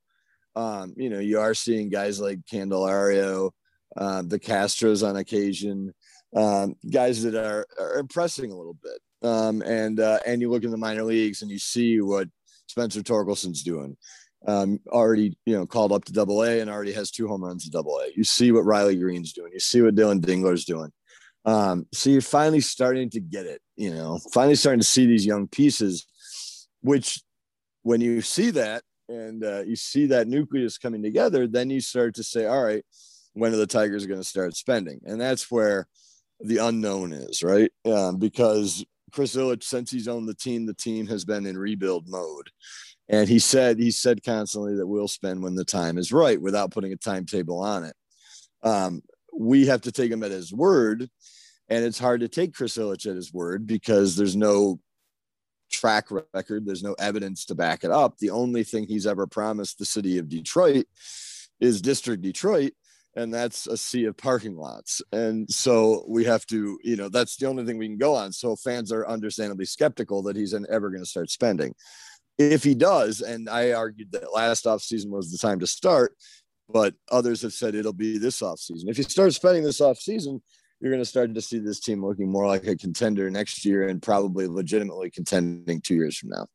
um, 0.56 0.94
you 0.96 1.08
know, 1.08 1.20
you 1.20 1.38
are 1.38 1.54
seeing 1.54 1.90
guys 1.90 2.20
like 2.20 2.40
Candelario, 2.50 3.50
uh, 3.96 4.22
the 4.26 4.38
Castros 4.38 5.06
on 5.06 5.16
occasion, 5.16 5.94
um, 6.36 6.74
guys 6.90 7.22
that 7.22 7.34
are, 7.34 7.66
are, 7.80 7.98
impressing 7.98 8.50
a 8.52 8.56
little 8.56 8.76
bit. 8.82 9.00
Um, 9.28 9.62
and 9.62 9.98
uh, 9.98 10.18
and 10.26 10.40
you 10.40 10.50
look 10.50 10.62
in 10.62 10.70
the 10.70 10.76
minor 10.76 11.02
leagues 11.02 11.42
and 11.42 11.50
you 11.50 11.58
see 11.58 12.00
what 12.00 12.28
Spencer 12.66 13.00
Torkelson's 13.00 13.62
doing. 13.62 13.96
Um, 14.46 14.78
already, 14.88 15.36
you 15.46 15.56
know, 15.56 15.66
called 15.66 15.90
up 15.90 16.04
to 16.04 16.12
Double 16.12 16.44
A 16.44 16.60
and 16.60 16.70
already 16.70 16.92
has 16.92 17.10
two 17.10 17.26
home 17.26 17.42
runs 17.42 17.64
in 17.64 17.72
Double 17.72 17.98
A. 17.98 18.12
You 18.14 18.22
see 18.22 18.52
what 18.52 18.64
Riley 18.64 18.96
Greene's 18.96 19.32
doing. 19.32 19.50
You 19.52 19.58
see 19.58 19.82
what 19.82 19.96
Dillon 19.96 20.20
Dingler's 20.20 20.64
doing. 20.64 20.92
Um, 21.44 21.86
so 21.92 22.10
you're 22.10 22.20
finally 22.20 22.60
starting 22.60 23.10
to 23.10 23.20
get 23.20 23.46
it. 23.46 23.60
You 23.74 23.94
know, 23.94 24.20
finally 24.32 24.54
starting 24.54 24.80
to 24.80 24.86
see 24.86 25.06
these 25.06 25.26
young 25.26 25.48
pieces, 25.48 26.06
which 26.82 27.20
when 27.82 28.00
you 28.00 28.20
see 28.20 28.50
that 28.50 28.82
and 29.08 29.42
uh, 29.42 29.62
you 29.62 29.74
see 29.74 30.06
that 30.06 30.28
nucleus 30.28 30.78
coming 30.78 31.02
together, 31.02 31.46
then 31.46 31.70
you 31.70 31.80
start 31.80 32.14
to 32.16 32.22
say, 32.22 32.44
all 32.46 32.62
right, 32.62 32.84
when 33.34 33.52
are 33.52 33.58
the 33.58 33.66
Tigers 33.66 34.06
going 34.06 34.20
to 34.20 34.24
start 34.24 34.56
spending? 34.56 35.00
And 35.04 35.20
that's 35.20 35.50
where 35.50 35.86
the 36.40 36.58
unknown 36.58 37.12
is, 37.12 37.42
right? 37.42 37.70
Um, 37.84 38.18
because 38.18 38.84
Chris 39.12 39.34
Ilitch, 39.34 39.64
since 39.64 39.90
he's 39.90 40.08
owned 40.08 40.28
the 40.28 40.34
team, 40.34 40.66
the 40.66 40.74
team 40.74 41.06
has 41.06 41.24
been 41.24 41.46
in 41.46 41.56
rebuild 41.56 42.08
mode. 42.08 42.50
And 43.08 43.28
he 43.28 43.38
said 43.38 43.78
he 43.78 43.90
said 43.90 44.22
constantly 44.22 44.76
that 44.76 44.86
we'll 44.86 45.08
spend 45.08 45.42
when 45.42 45.54
the 45.54 45.64
time 45.64 45.96
is 45.96 46.12
right 46.12 46.40
without 46.40 46.70
putting 46.70 46.92
a 46.92 46.96
timetable 46.96 47.60
on 47.60 47.84
it. 47.84 47.96
Um, 48.62 49.02
we 49.36 49.66
have 49.66 49.82
to 49.82 49.92
take 49.92 50.10
him 50.10 50.22
at 50.22 50.30
his 50.30 50.52
word, 50.52 51.08
and 51.68 51.84
it's 51.84 51.98
hard 51.98 52.20
to 52.20 52.28
take 52.28 52.54
Chris 52.54 52.76
Ilitch 52.76 53.08
at 53.08 53.16
his 53.16 53.32
word 53.32 53.66
because 53.66 54.16
there's 54.16 54.36
no 54.36 54.80
track 55.70 56.08
record, 56.34 56.66
there's 56.66 56.82
no 56.82 56.94
evidence 56.98 57.44
to 57.46 57.54
back 57.54 57.84
it 57.84 57.90
up. 57.90 58.18
The 58.18 58.30
only 58.30 58.64
thing 58.64 58.86
he's 58.86 59.06
ever 59.06 59.26
promised 59.26 59.78
the 59.78 59.84
city 59.84 60.18
of 60.18 60.28
Detroit 60.28 60.86
is 61.60 61.82
District 61.82 62.22
Detroit, 62.22 62.72
and 63.18 63.34
that's 63.34 63.66
a 63.66 63.76
sea 63.76 64.04
of 64.04 64.16
parking 64.16 64.56
lots. 64.56 65.02
And 65.12 65.50
so 65.50 66.04
we 66.08 66.24
have 66.24 66.46
to, 66.46 66.78
you 66.84 66.96
know, 66.96 67.08
that's 67.08 67.36
the 67.36 67.46
only 67.46 67.64
thing 67.64 67.76
we 67.76 67.88
can 67.88 67.98
go 67.98 68.14
on. 68.14 68.32
So 68.32 68.54
fans 68.54 68.92
are 68.92 69.08
understandably 69.08 69.64
skeptical 69.64 70.22
that 70.22 70.36
he's 70.36 70.54
ever 70.54 70.88
going 70.88 71.02
to 71.02 71.08
start 71.08 71.28
spending. 71.28 71.74
If 72.38 72.62
he 72.62 72.76
does, 72.76 73.20
and 73.20 73.48
I 73.48 73.72
argued 73.72 74.12
that 74.12 74.32
last 74.32 74.66
offseason 74.66 75.10
was 75.10 75.32
the 75.32 75.38
time 75.38 75.58
to 75.58 75.66
start, 75.66 76.14
but 76.68 76.94
others 77.10 77.42
have 77.42 77.52
said 77.52 77.74
it'll 77.74 77.92
be 77.92 78.18
this 78.18 78.40
offseason. 78.40 78.84
If 78.86 78.96
he 78.96 79.02
starts 79.02 79.34
spending 79.34 79.64
this 79.64 79.80
offseason, 79.80 80.40
you're 80.80 80.92
going 80.92 81.02
to 81.02 81.04
start 81.04 81.34
to 81.34 81.42
see 81.42 81.58
this 81.58 81.80
team 81.80 82.04
looking 82.04 82.30
more 82.30 82.46
like 82.46 82.68
a 82.68 82.76
contender 82.76 83.28
next 83.32 83.64
year 83.64 83.88
and 83.88 84.00
probably 84.00 84.46
legitimately 84.46 85.10
contending 85.10 85.80
two 85.80 85.96
years 85.96 86.16
from 86.16 86.28
now. 86.28 86.46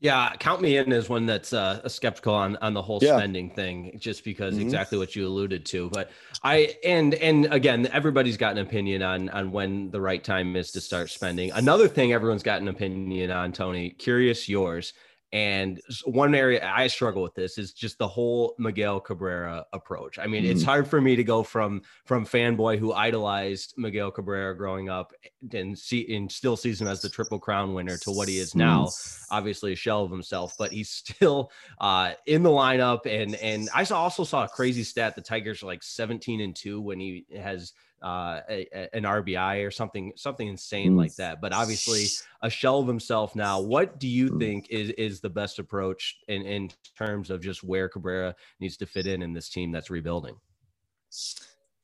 Yeah, 0.00 0.32
count 0.38 0.62
me 0.62 0.76
in 0.76 0.92
as 0.92 1.08
one 1.08 1.26
that's 1.26 1.52
uh, 1.52 1.88
skeptical 1.88 2.32
on 2.32 2.56
on 2.58 2.72
the 2.72 2.82
whole 2.82 3.00
yeah. 3.02 3.16
spending 3.16 3.50
thing, 3.50 3.98
just 3.98 4.22
because 4.22 4.54
mm-hmm. 4.54 4.62
exactly 4.62 4.96
what 4.96 5.16
you 5.16 5.26
alluded 5.26 5.66
to. 5.66 5.90
But 5.90 6.10
I 6.44 6.76
and 6.84 7.14
and 7.14 7.52
again, 7.52 7.88
everybody's 7.88 8.36
got 8.36 8.52
an 8.52 8.58
opinion 8.58 9.02
on 9.02 9.28
on 9.30 9.50
when 9.50 9.90
the 9.90 10.00
right 10.00 10.22
time 10.22 10.54
is 10.54 10.70
to 10.72 10.80
start 10.80 11.10
spending. 11.10 11.50
Another 11.50 11.88
thing 11.88 12.12
everyone's 12.12 12.44
got 12.44 12.60
an 12.60 12.68
opinion 12.68 13.32
on, 13.32 13.50
Tony. 13.52 13.90
Curious 13.90 14.48
yours. 14.48 14.92
And 15.32 15.80
one 16.04 16.34
area 16.34 16.66
I 16.66 16.86
struggle 16.86 17.22
with 17.22 17.34
this 17.34 17.58
is 17.58 17.74
just 17.74 17.98
the 17.98 18.08
whole 18.08 18.54
Miguel 18.58 18.98
Cabrera 18.98 19.66
approach. 19.74 20.18
I 20.18 20.26
mean, 20.26 20.42
mm-hmm. 20.42 20.52
it's 20.52 20.62
hard 20.62 20.88
for 20.88 21.02
me 21.02 21.16
to 21.16 21.24
go 21.24 21.42
from 21.42 21.82
from 22.06 22.24
fanboy 22.24 22.78
who 22.78 22.94
idolized 22.94 23.74
Miguel 23.76 24.10
Cabrera 24.10 24.56
growing 24.56 24.88
up 24.88 25.12
and 25.52 25.78
see 25.78 26.14
and 26.14 26.32
still 26.32 26.56
sees 26.56 26.80
him 26.80 26.88
as 26.88 27.02
the 27.02 27.10
triple 27.10 27.38
crown 27.38 27.74
winner 27.74 27.98
to 27.98 28.10
what 28.10 28.28
he 28.28 28.38
is 28.38 28.54
now. 28.54 28.86
Mm-hmm. 28.86 29.34
Obviously 29.34 29.72
a 29.74 29.76
shell 29.76 30.02
of 30.02 30.10
himself, 30.10 30.54
but 30.58 30.72
he's 30.72 30.90
still 31.08 31.50
uh, 31.78 32.12
in 32.24 32.42
the 32.42 32.50
lineup. 32.50 33.04
And 33.04 33.34
and 33.36 33.68
I 33.74 33.84
saw, 33.84 34.02
also 34.02 34.24
saw 34.24 34.44
a 34.44 34.48
crazy 34.48 34.82
stat: 34.82 35.14
the 35.14 35.20
Tigers 35.20 35.62
are 35.62 35.66
like 35.66 35.82
17 35.82 36.40
and 36.40 36.56
two 36.56 36.80
when 36.80 36.98
he 36.98 37.26
has 37.36 37.74
uh, 38.02 38.40
a, 38.48 38.66
a, 38.72 38.96
an 38.96 39.02
RBI 39.04 39.66
or 39.66 39.70
something, 39.70 40.12
something 40.16 40.46
insane 40.46 40.96
like 40.96 41.14
that. 41.16 41.40
But 41.40 41.52
obviously, 41.52 42.06
a 42.42 42.50
shell 42.50 42.80
of 42.80 42.86
himself 42.86 43.34
now. 43.34 43.60
What 43.60 43.98
do 43.98 44.08
you 44.08 44.30
mm. 44.30 44.38
think 44.38 44.68
is 44.70 44.90
is 44.90 45.20
the 45.20 45.30
best 45.30 45.58
approach 45.58 46.18
in 46.28 46.42
in 46.42 46.70
terms 46.96 47.30
of 47.30 47.40
just 47.40 47.64
where 47.64 47.88
Cabrera 47.88 48.34
needs 48.60 48.76
to 48.78 48.86
fit 48.86 49.06
in 49.06 49.22
in 49.22 49.32
this 49.32 49.48
team 49.48 49.72
that's 49.72 49.90
rebuilding? 49.90 50.36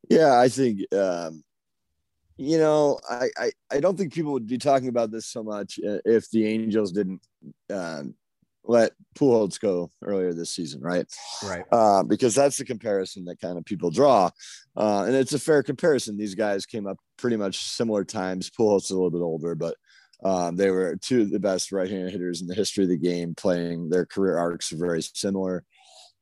Yeah, 0.08 0.38
I 0.38 0.48
think 0.48 0.80
um, 0.94 1.42
you 2.36 2.58
know, 2.58 2.98
I, 3.08 3.28
I 3.36 3.52
I 3.70 3.80
don't 3.80 3.96
think 3.96 4.12
people 4.12 4.32
would 4.32 4.46
be 4.46 4.58
talking 4.58 4.88
about 4.88 5.10
this 5.10 5.26
so 5.26 5.42
much 5.42 5.78
uh, 5.78 5.98
if 6.04 6.30
the 6.30 6.46
Angels 6.46 6.92
didn't 6.92 7.22
um, 7.70 8.14
let 8.64 8.92
Pujols 9.14 9.60
go 9.60 9.90
earlier 10.02 10.32
this 10.32 10.50
season, 10.50 10.80
right? 10.80 11.06
Right. 11.44 11.64
Uh, 11.70 12.02
because 12.02 12.34
that's 12.34 12.56
the 12.56 12.64
comparison 12.64 13.24
that 13.26 13.40
kind 13.40 13.58
of 13.58 13.64
people 13.64 13.90
draw, 13.90 14.30
uh, 14.76 15.04
and 15.06 15.14
it's 15.14 15.34
a 15.34 15.38
fair 15.38 15.62
comparison. 15.62 16.16
These 16.16 16.34
guys 16.34 16.66
came 16.66 16.86
up 16.86 16.98
pretty 17.16 17.36
much 17.36 17.58
similar 17.58 18.04
times. 18.04 18.50
Pujols 18.50 18.84
is 18.84 18.90
a 18.90 18.94
little 18.94 19.10
bit 19.10 19.22
older, 19.22 19.54
but 19.54 19.76
um, 20.24 20.56
they 20.56 20.70
were 20.70 20.96
two 20.96 21.22
of 21.22 21.30
the 21.30 21.40
best 21.40 21.72
right-handed 21.72 22.10
hitters 22.10 22.40
in 22.40 22.46
the 22.46 22.54
history 22.54 22.84
of 22.84 22.90
the 22.90 22.96
game. 22.96 23.34
Playing 23.34 23.88
their 23.90 24.06
career 24.06 24.38
arcs 24.38 24.72
are 24.72 24.78
very 24.78 25.02
similar. 25.02 25.64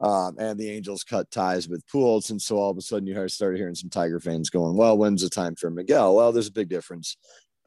Um, 0.01 0.37
and 0.39 0.59
the 0.59 0.69
Angels 0.69 1.05
cut 1.05 1.31
ties 1.31 1.69
with 1.69 1.87
Pujols, 1.87 2.31
and 2.31 2.43
so 2.43 2.57
all 2.57 2.71
of 2.71 2.77
a 2.77 2.83
sudden 2.83 3.07
you 3.07 3.29
started 3.29 3.59
hearing 3.59 3.77
some 3.77 3.89
Tiger 3.91 4.19
fans 4.19 4.51
going, 4.51 4.77
"Well, 4.77 4.99
when's 4.99 5.23
the 5.23 5.31
time 5.31 5.55
for 5.55 5.71
Miguel?" 5.71 6.17
Well, 6.17 6.33
there's 6.33 6.49
a 6.49 6.53
big 6.53 6.69
difference. 6.69 7.17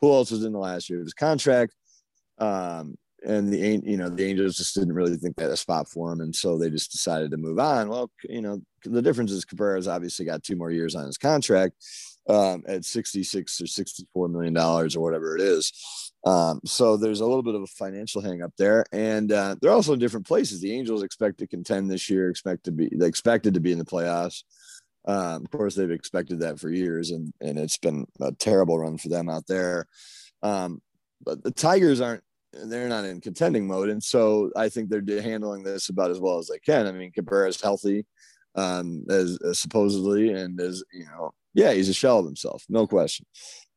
Pujols 0.03 0.31
was 0.31 0.43
in 0.43 0.51
the 0.51 0.59
last 0.59 0.89
year 0.89 0.99
of 0.99 1.05
his 1.05 1.13
contract. 1.13 1.73
Um, 2.37 2.95
and 3.25 3.51
the 3.51 3.81
you 3.83 3.97
know 3.97 4.09
the 4.09 4.25
Angels 4.25 4.57
just 4.57 4.75
didn't 4.75 4.93
really 4.93 5.17
think 5.17 5.39
had 5.39 5.49
a 5.49 5.57
spot 5.57 5.89
for 5.89 6.11
him, 6.11 6.21
and 6.21 6.35
so 6.35 6.57
they 6.57 6.69
just 6.69 6.91
decided 6.91 7.31
to 7.31 7.37
move 7.37 7.59
on. 7.59 7.89
Well, 7.89 8.11
you 8.23 8.41
know 8.41 8.61
the 8.83 9.01
difference 9.01 9.31
is 9.31 9.45
Cabrera's 9.45 9.87
obviously 9.87 10.25
got 10.25 10.43
two 10.43 10.55
more 10.55 10.71
years 10.71 10.95
on 10.95 11.05
his 11.05 11.17
contract 11.17 11.75
um, 12.29 12.63
at 12.67 12.85
66 12.85 13.61
or 13.61 13.67
64 13.67 14.27
million 14.29 14.53
dollars 14.53 14.95
or 14.95 15.01
whatever 15.01 15.35
it 15.35 15.41
is. 15.41 15.71
Um, 16.25 16.59
so 16.65 16.97
there's 16.97 17.19
a 17.19 17.25
little 17.25 17.43
bit 17.43 17.55
of 17.55 17.61
a 17.61 17.67
financial 17.67 18.21
hang 18.21 18.41
up 18.41 18.53
there, 18.57 18.85
and 18.91 19.31
uh, 19.31 19.55
they're 19.61 19.71
also 19.71 19.93
in 19.93 19.99
different 19.99 20.27
places. 20.27 20.61
The 20.61 20.73
Angels 20.73 21.03
expect 21.03 21.39
to 21.39 21.47
contend 21.47 21.89
this 21.89 22.09
year, 22.09 22.29
expect 22.29 22.65
to 22.65 22.71
be 22.71 22.89
they 22.93 23.07
expected 23.07 23.53
to 23.53 23.59
be 23.59 23.71
in 23.71 23.79
the 23.79 23.85
playoffs. 23.85 24.43
Um, 25.07 25.43
of 25.43 25.51
course, 25.51 25.75
they've 25.75 25.91
expected 25.91 26.39
that 26.39 26.59
for 26.59 26.69
years, 26.69 27.11
and 27.11 27.31
and 27.41 27.59
it's 27.59 27.77
been 27.77 28.07
a 28.19 28.31
terrible 28.31 28.79
run 28.79 28.97
for 28.97 29.09
them 29.09 29.29
out 29.29 29.45
there. 29.47 29.87
Um, 30.41 30.81
but 31.23 31.43
the 31.43 31.51
Tigers 31.51 32.01
aren't 32.01 32.23
they're 32.65 32.89
not 32.89 33.05
in 33.05 33.21
contending 33.21 33.67
mode. 33.67 33.89
And 33.89 34.03
so 34.03 34.51
I 34.55 34.69
think 34.69 34.89
they're 34.89 35.21
handling 35.21 35.63
this 35.63 35.89
about 35.89 36.11
as 36.11 36.19
well 36.19 36.37
as 36.37 36.47
they 36.47 36.59
can. 36.59 36.87
I 36.87 36.91
mean, 36.91 37.11
Cabrera's 37.11 37.61
healthy, 37.61 38.05
um, 38.55 39.03
as, 39.09 39.37
as 39.47 39.59
supposedly, 39.59 40.31
and 40.31 40.59
as 40.59 40.83
you 40.93 41.05
know, 41.05 41.33
yeah, 41.53 41.71
he's 41.71 41.89
a 41.89 41.93
shell 41.93 42.19
of 42.19 42.25
himself, 42.25 42.63
no 42.69 42.85
question. 42.85 43.25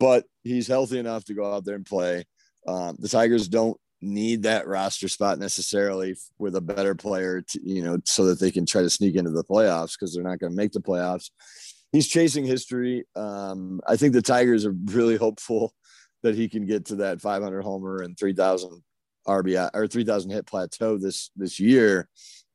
But 0.01 0.25
he's 0.43 0.67
healthy 0.67 0.99
enough 0.99 1.25
to 1.27 1.35
go 1.35 1.53
out 1.53 1.65
there 1.65 1.77
and 1.77 1.87
play. 1.87 2.25
Um, 2.67 2.97
the 2.99 3.09
Tigers 3.09 3.49
don't 3.49 3.79
need 4.01 4.43
that 4.43 4.67
roster 4.67 5.09
spot 5.09 5.39
necessarily 5.39 6.17
with 6.39 6.57
a 6.57 6.61
better 6.61 6.95
player, 6.95 7.43
to, 7.43 7.61
you 7.63 7.83
know, 7.83 7.99
so 8.05 8.27
that 8.27 8.41
they 8.41 8.51
can 8.51 8.67
try 8.67 8.83
to 8.83 8.91
sneak 8.91 9.17
into 9.17 9.31
the 9.31 9.45
playoffs 9.45 9.93
because 9.93 10.15
they're 10.15 10.25
not 10.25 10.39
going 10.39 10.53
to 10.53 10.57
make 10.57 10.73
the 10.73 10.81
playoffs. 10.81 11.31
He's 11.93 12.07
chasing 12.07 12.45
history. 12.45 13.05
Um, 13.17 13.81
I 13.89 13.97
think 13.97 14.13
the 14.13 14.23
Tigers 14.23 14.67
are 14.67 14.75
really 14.87 15.17
hopeful 15.27 15.73
that 16.23 16.35
he 16.35 16.49
can 16.49 16.67
get 16.67 16.87
to 16.87 16.97
that 16.97 17.21
500 17.21 17.63
homer 17.63 18.03
and 18.03 18.19
3,000 18.19 18.83
RBI 19.27 19.71
or 19.75 19.87
3,000 19.87 20.31
hit 20.31 20.47
plateau 20.47 20.97
this 20.97 21.31
this 21.37 21.61
year, 21.61 22.09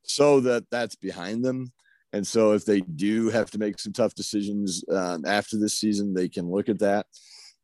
so 0.04 0.40
that 0.42 0.64
that's 0.72 0.96
behind 0.96 1.46
them. 1.46 1.72
And 2.14 2.26
so, 2.26 2.54
if 2.54 2.66
they 2.66 2.82
do 2.82 3.30
have 3.30 3.50
to 3.52 3.58
make 3.58 3.80
some 3.80 3.94
tough 3.94 4.14
decisions 4.16 4.84
um, 4.92 5.24
after 5.26 5.58
this 5.58 5.80
season, 5.80 6.14
they 6.14 6.30
can 6.30 6.50
look 6.50 6.70
at 6.70 6.80
that. 6.80 7.06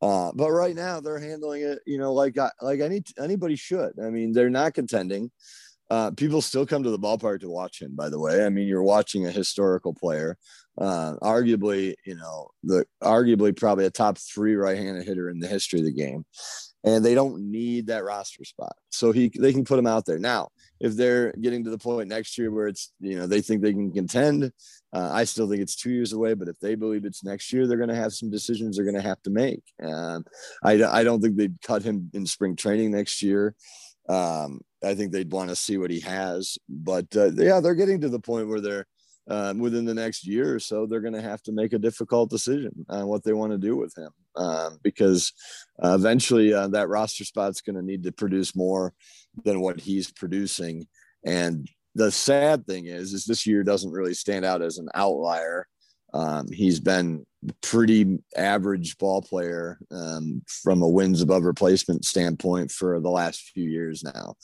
Uh, 0.02 0.32
but 0.34 0.52
right 0.52 0.76
now, 0.76 1.00
they're 1.00 1.20
handling 1.20 1.64
it, 1.64 1.80
you 1.86 1.98
know, 1.98 2.14
like 2.14 2.38
like 2.62 2.80
any 2.80 3.04
anybody 3.20 3.56
should. 3.56 3.94
I 4.02 4.10
mean, 4.10 4.32
they're 4.32 4.50
not 4.50 4.74
contending. 4.74 5.32
Uh, 5.90 6.12
people 6.12 6.42
still 6.42 6.66
come 6.66 6.84
to 6.84 6.92
the 6.92 7.00
ballpark 7.00 7.40
to 7.40 7.50
watch 7.50 7.82
him. 7.82 7.96
By 7.96 8.10
the 8.10 8.20
way, 8.20 8.46
I 8.46 8.50
mean 8.50 8.68
you're 8.68 8.84
watching 8.84 9.26
a 9.26 9.32
historical 9.32 9.94
player, 9.94 10.38
uh, 10.78 11.16
arguably, 11.22 11.96
you 12.06 12.16
know, 12.16 12.50
the 12.64 12.86
arguably 13.04 13.56
probably 13.58 13.86
a 13.86 13.90
top 13.90 14.18
three 14.18 14.56
right-handed 14.56 15.04
hitter 15.04 15.30
in 15.30 15.40
the 15.40 15.48
history 15.48 15.80
of 15.80 15.86
the 15.86 15.92
game, 15.92 16.26
and 16.84 17.04
they 17.04 17.16
don't 17.16 17.52
need 17.52 17.88
that 17.88 18.04
roster 18.04 18.46
spot, 18.46 18.76
so 18.90 19.12
he 19.12 19.32
they 19.40 19.52
can 19.52 19.66
put 19.66 19.80
him 19.80 19.88
out 19.88 20.06
there 20.06 20.20
now. 20.20 20.50
If 20.80 20.96
they're 20.96 21.34
getting 21.34 21.64
to 21.66 21.70
the 21.72 21.78
point 21.78 22.08
next 22.08 22.38
year 22.38 22.52
where 22.52 22.68
it's 22.68 22.94
you 23.00 23.18
know 23.18 23.26
they 23.26 23.42
think 23.42 23.62
they 23.62 23.74
can 23.74 23.92
contend, 23.92 24.52
uh, 24.94 25.10
I 25.12 25.24
still 25.24 25.50
think 25.50 25.62
it's 25.62 25.76
two 25.76 25.92
years 25.92 26.14
away. 26.14 26.36
But 26.36 26.48
if 26.48 26.60
they 26.60 26.76
believe 26.76 27.04
it's 27.04 27.24
next 27.24 27.52
year, 27.52 27.68
they're 27.68 27.78
going 27.78 27.90
to 27.90 27.96
have 27.96 28.14
some 28.14 28.30
decisions 28.30 28.76
they're 28.76 28.86
going 28.86 28.96
to 28.96 29.02
have 29.02 29.22
to 29.24 29.32
make. 29.32 29.64
Um, 29.84 30.24
I 30.64 30.82
I 30.84 31.04
don't 31.04 31.20
think 31.20 31.36
they'd 31.36 31.62
cut 31.62 31.82
him 31.82 32.12
in 32.14 32.26
spring 32.26 32.56
training 32.56 32.92
next 32.92 33.24
year. 33.24 33.56
Um, 34.10 34.62
I 34.84 34.96
think 34.96 35.12
they'd 35.12 35.32
want 35.32 35.50
to 35.50 35.56
see 35.56 35.78
what 35.78 35.92
he 35.92 36.00
has. 36.02 36.58
But 36.68 37.16
uh, 37.16 37.32
yeah, 37.32 37.60
they're 37.60 37.76
getting 37.76 38.02
to 38.02 38.10
the 38.10 38.20
point 38.20 38.48
where 38.48 38.62
they're 38.62 38.88
um, 39.30 39.60
within 39.60 39.86
the 39.86 39.94
next 39.94 40.26
year 40.26 40.56
or 40.56 40.60
so, 40.60 40.86
they're 40.86 41.02
going 41.02 41.14
to 41.14 41.22
have 41.22 41.44
to 41.44 41.52
make 41.52 41.74
a 41.74 41.80
difficult 41.80 42.32
decision 42.32 42.86
on 42.90 43.06
what 43.06 43.24
they 43.24 43.34
want 43.34 43.52
to 43.52 43.60
do 43.60 43.78
with 43.78 43.96
him 43.96 44.10
um, 44.36 44.80
because 44.82 45.32
uh, 45.84 45.94
eventually 45.94 46.52
uh, 46.52 46.68
that 46.70 46.90
roster 46.90 47.24
spot's 47.24 47.62
going 47.62 47.76
to 47.76 47.84
need 47.84 48.04
to 48.04 48.12
produce 48.12 48.56
more 48.56 48.94
than 49.44 49.62
what 49.62 49.80
he's 49.80 50.12
producing. 50.12 50.88
And 51.24 51.70
the 51.94 52.12
sad 52.12 52.66
thing 52.66 52.88
is, 52.88 53.14
is 53.14 53.26
this 53.26 53.46
year 53.46 53.64
doesn't 53.64 53.92
really 53.92 54.16
stand 54.16 54.46
out 54.46 54.64
as 54.64 54.80
an 54.80 54.90
outlier. 54.96 55.68
Um, 56.12 56.48
he's 56.52 56.80
been 56.80 57.26
pretty 57.62 58.20
average 58.36 58.98
ball 58.98 59.22
player 59.22 59.80
um, 59.92 60.42
from 60.48 60.82
a 60.82 60.88
wins 60.88 61.22
above 61.22 61.44
replacement 61.44 62.06
standpoint 62.06 62.72
for 62.72 63.00
the 63.00 63.10
last 63.10 63.52
few 63.54 63.70
years 63.70 64.04
now. 64.04 64.36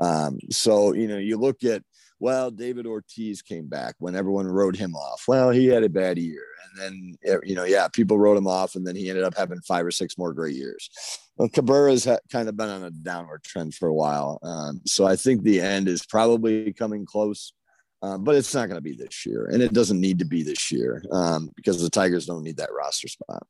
Um, 0.00 0.38
so, 0.50 0.92
you 0.92 1.06
know, 1.06 1.18
you 1.18 1.36
look 1.36 1.62
at, 1.64 1.82
well, 2.18 2.50
David 2.50 2.86
Ortiz 2.86 3.40
came 3.40 3.66
back 3.66 3.94
when 3.98 4.14
everyone 4.14 4.46
wrote 4.46 4.76
him 4.76 4.94
off. 4.94 5.24
Well, 5.26 5.50
he 5.50 5.66
had 5.66 5.84
a 5.84 5.88
bad 5.88 6.18
year. 6.18 6.44
And 6.64 6.82
then, 6.82 7.14
eh, 7.24 7.38
you 7.44 7.54
know, 7.54 7.64
yeah, 7.64 7.88
people 7.88 8.18
wrote 8.18 8.36
him 8.36 8.46
off 8.46 8.74
and 8.74 8.86
then 8.86 8.94
he 8.94 9.08
ended 9.08 9.24
up 9.24 9.36
having 9.36 9.60
five 9.60 9.86
or 9.86 9.90
six 9.90 10.18
more 10.18 10.32
great 10.34 10.54
years. 10.54 10.90
Well, 11.36 11.48
Cabrera's 11.48 12.06
kind 12.30 12.48
of 12.48 12.56
been 12.56 12.68
on 12.68 12.84
a 12.84 12.90
downward 12.90 13.42
trend 13.44 13.74
for 13.74 13.88
a 13.88 13.94
while. 13.94 14.38
Um, 14.42 14.82
so 14.86 15.06
I 15.06 15.16
think 15.16 15.42
the 15.42 15.60
end 15.60 15.88
is 15.88 16.04
probably 16.04 16.72
coming 16.74 17.06
close. 17.06 17.54
Um, 18.02 18.24
but 18.24 18.34
it's 18.34 18.54
not 18.54 18.68
going 18.68 18.78
to 18.78 18.82
be 18.82 18.94
this 18.94 19.26
year, 19.26 19.46
and 19.46 19.62
it 19.62 19.72
doesn't 19.74 20.00
need 20.00 20.18
to 20.20 20.24
be 20.24 20.42
this 20.42 20.72
year 20.72 21.02
um, 21.12 21.50
because 21.54 21.82
the 21.82 21.90
Tigers 21.90 22.26
don't 22.26 22.42
need 22.42 22.56
that 22.56 22.72
roster 22.72 23.08
spot. 23.08 23.46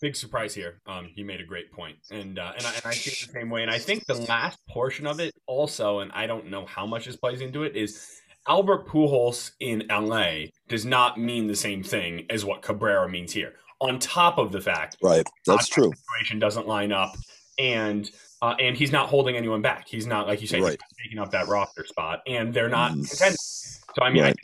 Big 0.00 0.16
surprise 0.16 0.54
here. 0.54 0.80
Um, 0.86 1.10
you 1.14 1.24
made 1.24 1.40
a 1.40 1.44
great 1.44 1.70
point, 1.70 1.96
and 2.10 2.38
uh, 2.38 2.52
and 2.56 2.66
I, 2.66 2.74
and 2.74 2.86
I 2.86 2.92
see 2.92 3.10
it 3.10 3.26
the 3.26 3.32
same 3.32 3.50
way. 3.50 3.62
And 3.62 3.70
I 3.70 3.78
think 3.78 4.06
the 4.06 4.14
last 4.14 4.58
portion 4.68 5.06
of 5.06 5.20
it 5.20 5.34
also, 5.46 6.00
and 6.00 6.10
I 6.12 6.26
don't 6.26 6.50
know 6.50 6.64
how 6.64 6.86
much 6.86 7.04
this 7.04 7.16
plays 7.16 7.40
into 7.40 7.62
it, 7.62 7.76
is 7.76 8.08
Albert 8.48 8.88
Pujols 8.88 9.52
in 9.60 9.84
LA 9.88 10.46
does 10.68 10.84
not 10.84 11.20
mean 11.20 11.46
the 11.46 11.54
same 11.54 11.82
thing 11.82 12.26
as 12.30 12.44
what 12.44 12.62
Cabrera 12.62 13.08
means 13.08 13.32
here. 13.32 13.54
On 13.80 13.98
top 13.98 14.38
of 14.38 14.50
the 14.50 14.60
fact, 14.60 14.96
right, 15.02 15.26
that's 15.46 15.68
true. 15.68 15.92
Situation 15.92 16.38
doesn't 16.38 16.66
line 16.66 16.90
up, 16.90 17.14
and 17.58 18.10
uh, 18.42 18.56
and 18.58 18.76
he's 18.76 18.90
not 18.90 19.08
holding 19.08 19.36
anyone 19.36 19.62
back. 19.62 19.86
He's 19.86 20.06
not 20.06 20.26
like 20.26 20.40
you 20.40 20.48
say, 20.48 20.60
right. 20.60 20.78
taking 21.02 21.18
up 21.18 21.30
that 21.30 21.46
roster 21.46 21.86
spot, 21.86 22.20
and 22.26 22.52
they're 22.52 22.68
not 22.68 22.90
mm. 22.92 23.08
contending. 23.08 23.36
So 23.36 24.02
I 24.02 24.10
mean, 24.10 24.24
right. 24.24 24.36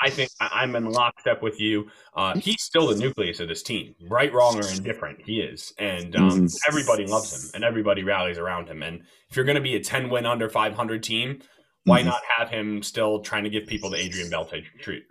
I, 0.00 0.06
I, 0.06 0.10
think 0.10 0.30
I'm 0.40 0.74
in 0.74 0.90
lockstep 0.90 1.42
with 1.42 1.60
you. 1.60 1.88
Uh, 2.16 2.38
he's 2.38 2.62
still 2.62 2.86
the 2.86 2.96
nucleus 2.96 3.40
of 3.40 3.48
this 3.48 3.62
team, 3.62 3.94
right, 4.08 4.32
wrong, 4.32 4.56
or 4.56 4.66
indifferent. 4.66 5.20
He 5.26 5.40
is, 5.40 5.74
and 5.78 6.16
um, 6.16 6.30
mm. 6.30 6.56
everybody 6.66 7.06
loves 7.06 7.32
him, 7.34 7.50
and 7.54 7.64
everybody 7.64 8.02
rallies 8.02 8.38
around 8.38 8.68
him. 8.68 8.82
And 8.82 9.02
if 9.28 9.36
you're 9.36 9.44
going 9.44 9.56
to 9.56 9.62
be 9.62 9.76
a 9.76 9.80
10 9.80 10.08
win 10.08 10.24
under 10.24 10.48
500 10.48 11.02
team, 11.02 11.42
why 11.84 12.00
mm. 12.00 12.06
not 12.06 12.22
have 12.38 12.48
him 12.48 12.82
still 12.82 13.20
trying 13.20 13.44
to 13.44 13.50
give 13.50 13.66
people 13.66 13.90
the 13.90 13.98
Adrian 13.98 14.30
Beltre 14.30 14.64
treat? 14.80 15.02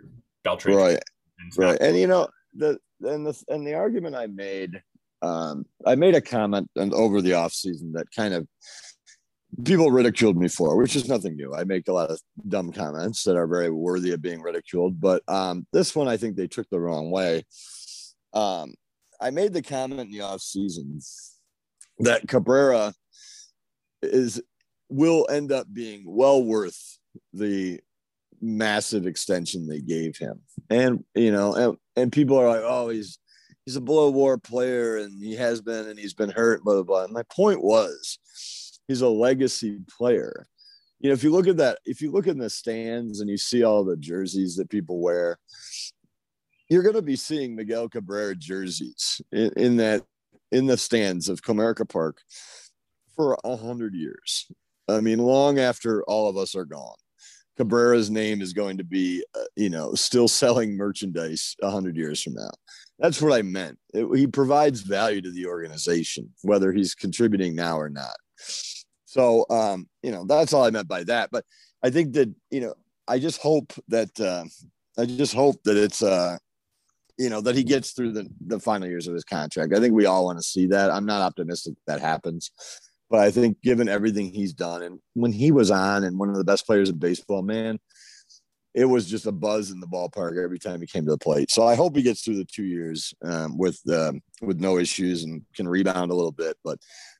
Beltre 0.44 0.76
right, 0.76 1.00
and 1.38 1.52
right, 1.56 1.80
and 1.80 1.96
you 1.96 2.08
know 2.08 2.26
the 2.52 2.78
and 3.00 3.24
the 3.24 3.44
and 3.46 3.64
the 3.64 3.74
argument 3.74 4.16
I 4.16 4.26
made 4.26 4.82
um, 5.22 5.64
I 5.86 5.94
made 5.94 6.14
a 6.14 6.20
comment 6.20 6.68
and 6.76 6.92
over 6.92 7.22
the 7.22 7.34
off 7.34 7.52
season 7.52 7.92
that 7.92 8.10
kind 8.14 8.34
of 8.34 8.46
people 9.64 9.90
ridiculed 9.90 10.36
me 10.36 10.48
for, 10.48 10.76
which 10.76 10.96
is 10.96 11.08
nothing 11.08 11.36
new. 11.36 11.54
I 11.54 11.64
make 11.64 11.88
a 11.88 11.92
lot 11.92 12.10
of 12.10 12.20
dumb 12.48 12.72
comments 12.72 13.22
that 13.24 13.36
are 13.36 13.46
very 13.46 13.70
worthy 13.70 14.12
of 14.12 14.20
being 14.20 14.42
ridiculed, 14.42 15.00
but 15.00 15.22
um, 15.28 15.66
this 15.72 15.94
one 15.94 16.08
I 16.08 16.16
think 16.16 16.36
they 16.36 16.48
took 16.48 16.68
the 16.70 16.80
wrong 16.80 17.10
way. 17.10 17.44
Um, 18.32 18.74
I 19.20 19.30
made 19.30 19.52
the 19.52 19.62
comment 19.62 20.00
in 20.00 20.10
the 20.10 20.22
off 20.22 20.40
season 20.40 21.00
that 22.00 22.26
Cabrera 22.26 22.92
is 24.02 24.42
will 24.88 25.26
end 25.30 25.52
up 25.52 25.66
being 25.72 26.02
well 26.06 26.42
worth 26.42 26.98
the 27.32 27.80
massive 28.40 29.06
extension 29.06 29.66
they 29.66 29.80
gave 29.80 30.16
him. 30.16 30.40
And 30.68 31.04
you 31.14 31.32
know, 31.32 31.54
and, 31.54 31.76
and 31.96 32.12
people 32.12 32.36
are 32.38 32.48
like, 32.48 32.62
oh, 32.62 32.88
he's 32.88 33.18
he's 33.64 33.76
a 33.76 33.80
below 33.80 34.10
war 34.10 34.38
player 34.38 34.98
and 34.98 35.22
he 35.22 35.34
has 35.34 35.60
been 35.60 35.88
and 35.88 35.98
he's 35.98 36.14
been 36.14 36.30
hurt, 36.30 36.62
blah 36.64 36.74
blah 36.74 36.82
blah. 36.82 37.04
And 37.04 37.12
my 37.12 37.22
point 37.24 37.62
was 37.62 38.18
he's 38.88 39.00
a 39.00 39.08
legacy 39.08 39.80
player. 39.98 40.46
You 41.00 41.10
know, 41.10 41.14
if 41.14 41.22
you 41.22 41.30
look 41.30 41.48
at 41.48 41.58
that, 41.58 41.78
if 41.84 42.00
you 42.00 42.10
look 42.10 42.26
in 42.26 42.38
the 42.38 42.48
stands 42.48 43.20
and 43.20 43.28
you 43.28 43.36
see 43.36 43.62
all 43.62 43.84
the 43.84 43.96
jerseys 43.96 44.56
that 44.56 44.70
people 44.70 45.00
wear, 45.00 45.38
you're 46.68 46.82
going 46.82 46.94
to 46.94 47.02
be 47.02 47.16
seeing 47.16 47.54
Miguel 47.54 47.88
Cabrera 47.88 48.34
jerseys 48.34 49.20
in, 49.32 49.50
in 49.56 49.76
that 49.76 50.02
in 50.50 50.66
the 50.66 50.76
stands 50.76 51.28
of 51.28 51.42
Comerica 51.42 51.88
Park 51.88 52.22
for 53.16 53.36
a 53.44 53.56
hundred 53.56 53.94
years. 53.94 54.46
I 54.88 55.00
mean, 55.00 55.18
long 55.18 55.58
after 55.58 56.02
all 56.04 56.28
of 56.28 56.36
us 56.36 56.54
are 56.54 56.64
gone, 56.64 56.96
Cabrera's 57.56 58.10
name 58.10 58.40
is 58.40 58.52
going 58.52 58.78
to 58.78 58.84
be, 58.84 59.24
uh, 59.34 59.44
you 59.56 59.70
know, 59.70 59.94
still 59.94 60.28
selling 60.28 60.76
merchandise 60.76 61.56
a 61.62 61.70
hundred 61.70 61.96
years 61.96 62.22
from 62.22 62.34
now. 62.34 62.50
That's 62.98 63.20
what 63.20 63.32
I 63.32 63.42
meant. 63.42 63.78
It, 63.92 64.06
he 64.16 64.26
provides 64.26 64.80
value 64.80 65.20
to 65.22 65.30
the 65.30 65.46
organization, 65.46 66.30
whether 66.42 66.72
he's 66.72 66.94
contributing 66.94 67.54
now 67.54 67.78
or 67.78 67.88
not. 67.88 68.14
So, 69.04 69.46
um, 69.50 69.88
you 70.02 70.10
know, 70.10 70.24
that's 70.24 70.52
all 70.52 70.64
I 70.64 70.70
meant 70.70 70.88
by 70.88 71.04
that. 71.04 71.30
But 71.32 71.44
I 71.82 71.90
think 71.90 72.14
that, 72.14 72.32
you 72.50 72.60
know, 72.60 72.74
I 73.06 73.18
just 73.18 73.40
hope 73.40 73.72
that, 73.88 74.18
uh, 74.20 74.44
I 74.96 75.06
just 75.06 75.34
hope 75.34 75.56
that 75.64 75.76
it's, 75.76 76.02
uh, 76.02 76.38
you 77.18 77.30
know, 77.30 77.40
that 77.40 77.54
he 77.54 77.62
gets 77.62 77.92
through 77.92 78.12
the, 78.12 78.28
the 78.46 78.58
final 78.58 78.88
years 78.88 79.06
of 79.06 79.14
his 79.14 79.24
contract. 79.24 79.72
I 79.72 79.80
think 79.80 79.94
we 79.94 80.06
all 80.06 80.24
want 80.24 80.38
to 80.38 80.42
see 80.42 80.66
that. 80.68 80.90
I'm 80.90 81.06
not 81.06 81.22
optimistic 81.22 81.74
that 81.86 82.00
happens. 82.00 82.50
But 83.10 83.20
I 83.20 83.30
think 83.30 83.60
given 83.62 83.88
everything 83.88 84.32
he's 84.32 84.52
done 84.52 84.82
and 84.82 84.98
when 85.12 85.30
he 85.30 85.52
was 85.52 85.70
on 85.70 86.04
and 86.04 86.18
one 86.18 86.30
of 86.30 86.36
the 86.36 86.44
best 86.44 86.66
players 86.66 86.88
in 86.88 86.98
baseball, 86.98 87.42
man, 87.42 87.78
it 88.74 88.84
was 88.84 89.08
just 89.08 89.26
a 89.26 89.32
buzz 89.32 89.70
in 89.70 89.80
the 89.80 89.86
ballpark 89.86 90.42
every 90.42 90.58
time 90.58 90.80
he 90.80 90.86
came 90.86 91.04
to 91.04 91.12
the 91.12 91.18
plate. 91.18 91.50
So 91.50 91.66
I 91.66 91.74
hope 91.74 91.96
he 91.96 92.02
gets 92.02 92.22
through 92.22 92.36
the 92.36 92.44
two 92.44 92.64
years 92.64 93.14
um, 93.22 93.56
with 93.56 93.80
um, 93.90 94.20
with 94.42 94.60
no 94.60 94.78
issues 94.78 95.24
and 95.24 95.42
can 95.54 95.68
rebound 95.68 96.10
a 96.10 96.14
little 96.14 96.32
bit. 96.32 96.56
But 96.64 96.78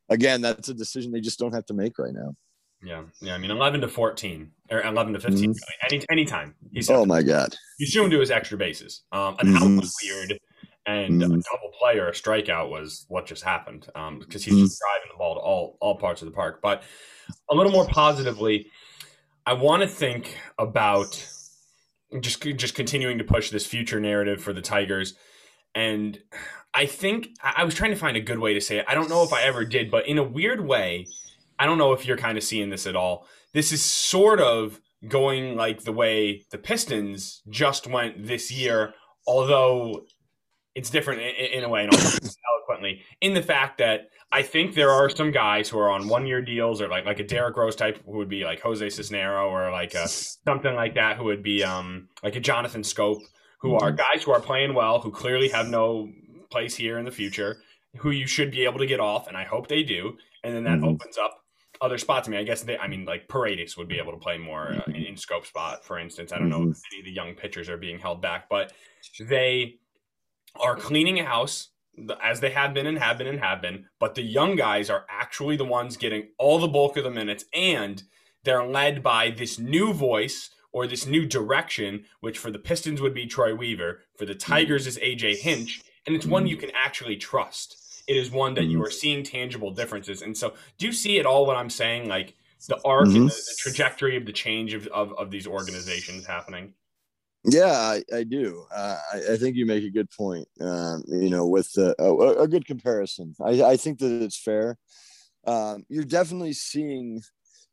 again, 0.09 0.41
that's 0.41 0.69
a 0.69 0.75
decision 0.75 1.13
they 1.13 1.21
just 1.21 1.39
don't 1.39 1.55
have 1.55 1.67
to 1.67 1.75
make 1.75 1.99
right 1.99 2.13
now. 2.13 2.35
Yeah, 2.83 3.05
yeah. 3.21 3.35
I 3.35 3.39
mean, 3.39 3.51
eleven 3.51 3.81
to 3.81 3.89
fourteen 3.89 4.51
or 4.71 4.83
eleven 4.83 5.13
to 5.13 5.21
15 5.21 5.51
mm-hmm. 5.51 5.87
any 5.91 6.05
anytime. 6.11 6.55
He's 6.73 6.91
oh 6.91 7.07
my 7.07 7.23
god. 7.23 7.55
You 7.79 7.87
assume 7.87 8.11
to 8.11 8.21
his 8.21 8.31
extra 8.31 8.59
bases. 8.59 9.03
Um, 9.13 9.37
and 9.39 9.57
mm-hmm. 9.57 9.77
was 9.79 9.95
weird 10.03 10.39
and 10.87 11.23
mm-hmm. 11.23 11.33
a 11.33 11.37
double 11.37 11.73
play 11.79 11.99
or 11.99 12.09
a 12.09 12.13
strikeout 12.13 12.69
was 12.69 13.07
what 13.09 13.27
just 13.27 13.43
happened 13.43 13.89
um, 13.95 14.19
because 14.19 14.45
he's 14.45 14.55
mm-hmm. 14.55 14.65
just 14.65 14.81
driving 14.81 15.09
the 15.13 15.19
ball 15.19 15.35
to 15.35 15.41
all 15.41 15.77
all 15.81 15.97
parts 15.97 16.23
of 16.23 16.27
the 16.27 16.33
park. 16.33 16.61
But 16.63 16.83
a 17.51 17.55
little 17.55 17.73
more 17.73 17.87
positively, 17.87 18.71
I 19.47 19.55
want 19.55 19.83
to 19.83 19.89
think 19.89 20.37
about 20.59 21.27
just 22.21 22.43
just 22.43 22.75
continuing 22.75 23.19
to 23.19 23.25
push 23.25 23.51
this 23.51 23.67
future 23.67 24.01
narrative 24.01 24.43
for 24.43 24.53
the 24.53 24.63
Tigers, 24.63 25.15
and 25.75 26.19
I 26.73 26.87
think 26.87 27.31
I 27.43 27.65
was 27.65 27.75
trying 27.75 27.91
to 27.91 27.97
find 27.97 28.17
a 28.17 28.21
good 28.21 28.39
way 28.39 28.55
to 28.55 28.61
say 28.61 28.79
it. 28.79 28.85
I 28.89 28.95
don't 28.95 29.09
know 29.09 29.23
if 29.23 29.33
I 29.33 29.43
ever 29.43 29.65
did, 29.65 29.91
but 29.91 30.09
in 30.09 30.19
a 30.19 30.23
weird 30.23 30.67
way, 30.67 31.07
I 31.59 31.67
don't 31.67 31.79
know 31.79 31.93
if 31.93 32.07
you're 32.07 32.17
kind 32.17 32.37
of 32.37 32.45
seeing 32.45 32.71
this 32.71 32.87
at 32.87 32.97
all. 32.97 33.27
This 33.53 33.71
is 33.71 33.83
sort 33.83 34.41
of 34.41 34.81
going 35.07 35.57
like 35.57 35.85
the 35.85 35.93
way 35.93 36.45
the 36.51 36.59
Pistons 36.59 37.43
just 37.49 37.87
went 37.87 38.27
this 38.27 38.51
year, 38.51 38.95
although 39.27 40.05
it's 40.75 40.91
different 40.91 41.21
in, 41.23 41.59
in 41.59 41.65
a 41.65 41.69
way, 41.69 41.85
and 41.85 41.95
eloquently, 41.95 43.03
in 43.21 43.35
the 43.35 43.43
fact 43.43 43.79
that 43.79 44.09
I 44.35 44.43
think 44.43 44.75
there 44.75 44.91
are 44.91 45.09
some 45.09 45.31
guys 45.31 45.69
who 45.69 45.79
are 45.79 45.93
on 45.93 46.09
one 46.09 46.27
year 46.27 46.43
deals 46.43 46.83
or 46.83 46.89
like 46.89 47.05
like 47.05 47.21
a 47.21 47.25
Derrick 47.25 47.57
Rose 47.57 47.77
type 47.77 48.03
who 48.05 48.17
would 48.17 48.29
be 48.29 48.43
like 48.43 48.61
Jose 48.61 48.85
Cisnero 48.85 49.49
or 49.49 49.71
like 49.71 49.95
a, 49.95 50.09
something 50.49 50.75
like 50.75 50.95
that 50.97 51.17
who 51.17 51.25
would 51.25 51.45
be 51.45 51.63
um 51.63 52.09
like 52.21 52.35
a 52.35 52.41
Jonathan 52.41 52.83
Schoop 52.83 53.21
who 53.61 53.77
are 53.77 53.93
mm-hmm. 53.93 53.97
guys 53.97 54.25
who 54.25 54.33
are 54.33 54.41
playing 54.41 54.75
well 54.75 55.01
who 55.01 55.13
clearly 55.13 55.49
have 55.51 55.69
no 55.69 56.09
place 56.51 56.75
here 56.75 56.99
in 56.99 57.05
the 57.05 57.13
future 57.13 57.59
who 57.99 58.11
you 58.11 58.27
should 58.27 58.51
be 58.51 58.65
able 58.65 58.81
to 58.81 58.87
get 58.87 58.99
off 58.99 59.29
and 59.29 59.37
I 59.37 59.45
hope 59.45 59.69
they 59.69 59.85
do 59.85 60.17
and 60.43 60.53
then 60.53 60.65
that 60.65 60.79
mm-hmm. 60.79 60.89
opens 60.89 61.17
up 61.17 61.41
other 61.81 61.99
spots. 61.99 62.27
I 62.27 62.31
mean, 62.33 62.41
I 62.41 62.45
guess 62.45 62.63
they, 62.63 62.77
I 62.79 62.89
mean, 62.89 63.05
like 63.05 63.29
Paredes 63.29 63.77
would 63.77 63.89
be 63.89 63.99
able 63.99 64.13
to 64.13 64.19
play 64.19 64.39
more 64.39 64.73
uh, 64.73 64.83
in, 64.89 64.97
in, 64.97 65.15
Schoop 65.17 65.45
spot, 65.45 65.85
for 65.85 65.99
instance. 65.99 66.33
I 66.33 66.39
don't 66.39 66.49
know 66.49 66.61
mm-hmm. 66.61 66.71
if 66.71 66.81
any 66.93 67.01
of 67.01 67.05
the 67.05 67.13
young 67.13 67.35
pitchers 67.35 67.69
are 67.69 67.77
being 67.77 67.99
held 67.99 68.23
back, 68.23 68.49
but 68.49 68.73
they 69.21 69.77
are 70.57 70.77
cleaning 70.77 71.19
a 71.19 71.25
house 71.25 71.71
as 72.23 72.41
they 72.41 72.51
have 72.51 72.75
been 72.75 72.87
and 72.87 72.99
have 72.99 73.19
been 73.19 73.27
and 73.27 73.41
have 73.41 73.63
been, 73.63 73.87
but 73.99 74.15
the 74.15 74.23
young 74.23 74.57
guys 74.57 74.91
are 74.91 75.07
actually 75.09 75.57
the 75.57 75.65
ones 75.65 75.97
getting 75.97 76.29
all 76.39 76.59
the 76.59 76.69
bulk 76.69 76.97
of 76.97 77.05
the 77.05 77.11
minutes 77.11 77.45
and 77.53 78.03
they're 78.45 78.65
led 78.65 79.03
by 79.03 79.31
this 79.31 79.59
new 79.59 79.93
voice 79.93 80.51
or 80.73 80.87
this 80.87 81.07
new 81.07 81.25
direction, 81.25 82.05
which 82.21 82.39
for 82.39 82.51
the 82.51 82.59
Pistons 82.59 83.01
would 83.01 83.15
be 83.15 83.27
Troy 83.27 83.55
Weaver, 83.55 84.03
for 84.17 84.27
the 84.27 84.35
Tigers 84.35 84.87
is 84.87 84.99
AJ 84.99 85.39
Hinch, 85.39 85.83
and 86.07 86.15
it's 86.15 86.27
one 86.27 86.47
you 86.47 86.57
can 86.57 86.71
actually 86.75 87.17
trust. 87.17 88.03
It 88.07 88.17
is 88.17 88.31
one 88.31 88.55
that 88.55 88.65
you 88.65 88.83
are 88.85 88.91
seeing 88.91 89.23
tangible 89.23 89.71
differences. 89.71 90.21
And 90.21 90.37
so, 90.37 90.53
do 90.77 90.87
you 90.87 90.93
see 90.93 91.17
it 91.17 91.25
all 91.25 91.47
what 91.47 91.57
I'm 91.57 91.71
saying? 91.71 92.09
Like 92.09 92.35
the 92.69 92.79
arc 92.85 93.07
mm-hmm. 93.07 93.17
and 93.17 93.31
the, 93.31 93.35
the, 93.35 93.57
trajectory 93.59 94.17
of 94.17 94.27
the 94.27 94.33
change 94.33 94.75
of, 94.75 94.87
of, 94.89 95.13
of 95.15 95.31
these 95.31 95.47
organizations 95.47 96.27
happening? 96.27 96.75
Yeah, 97.45 97.73
I, 97.73 98.03
I 98.15 98.25
do. 98.25 98.65
Uh, 98.75 98.97
I, 99.13 99.33
I, 99.33 99.37
think 99.37 99.57
you 99.57 99.67
make 99.67 99.85
a 99.85 99.91
good 99.91 100.11
point. 100.11 100.49
Um, 100.61 101.03
you 101.07 101.29
know, 101.29 101.47
with 101.47 101.71
a, 101.77 101.95
a, 101.99 102.49
good 102.49 102.67
comparison, 102.67 103.35
I, 103.45 103.63
I, 103.63 103.77
think 103.77 103.99
that 103.99 104.23
it's 104.23 104.39
fair. 104.39 104.79
Um, 105.47 105.85
you're 105.91 106.05
definitely 106.05 106.55
seeing, 106.55 107.21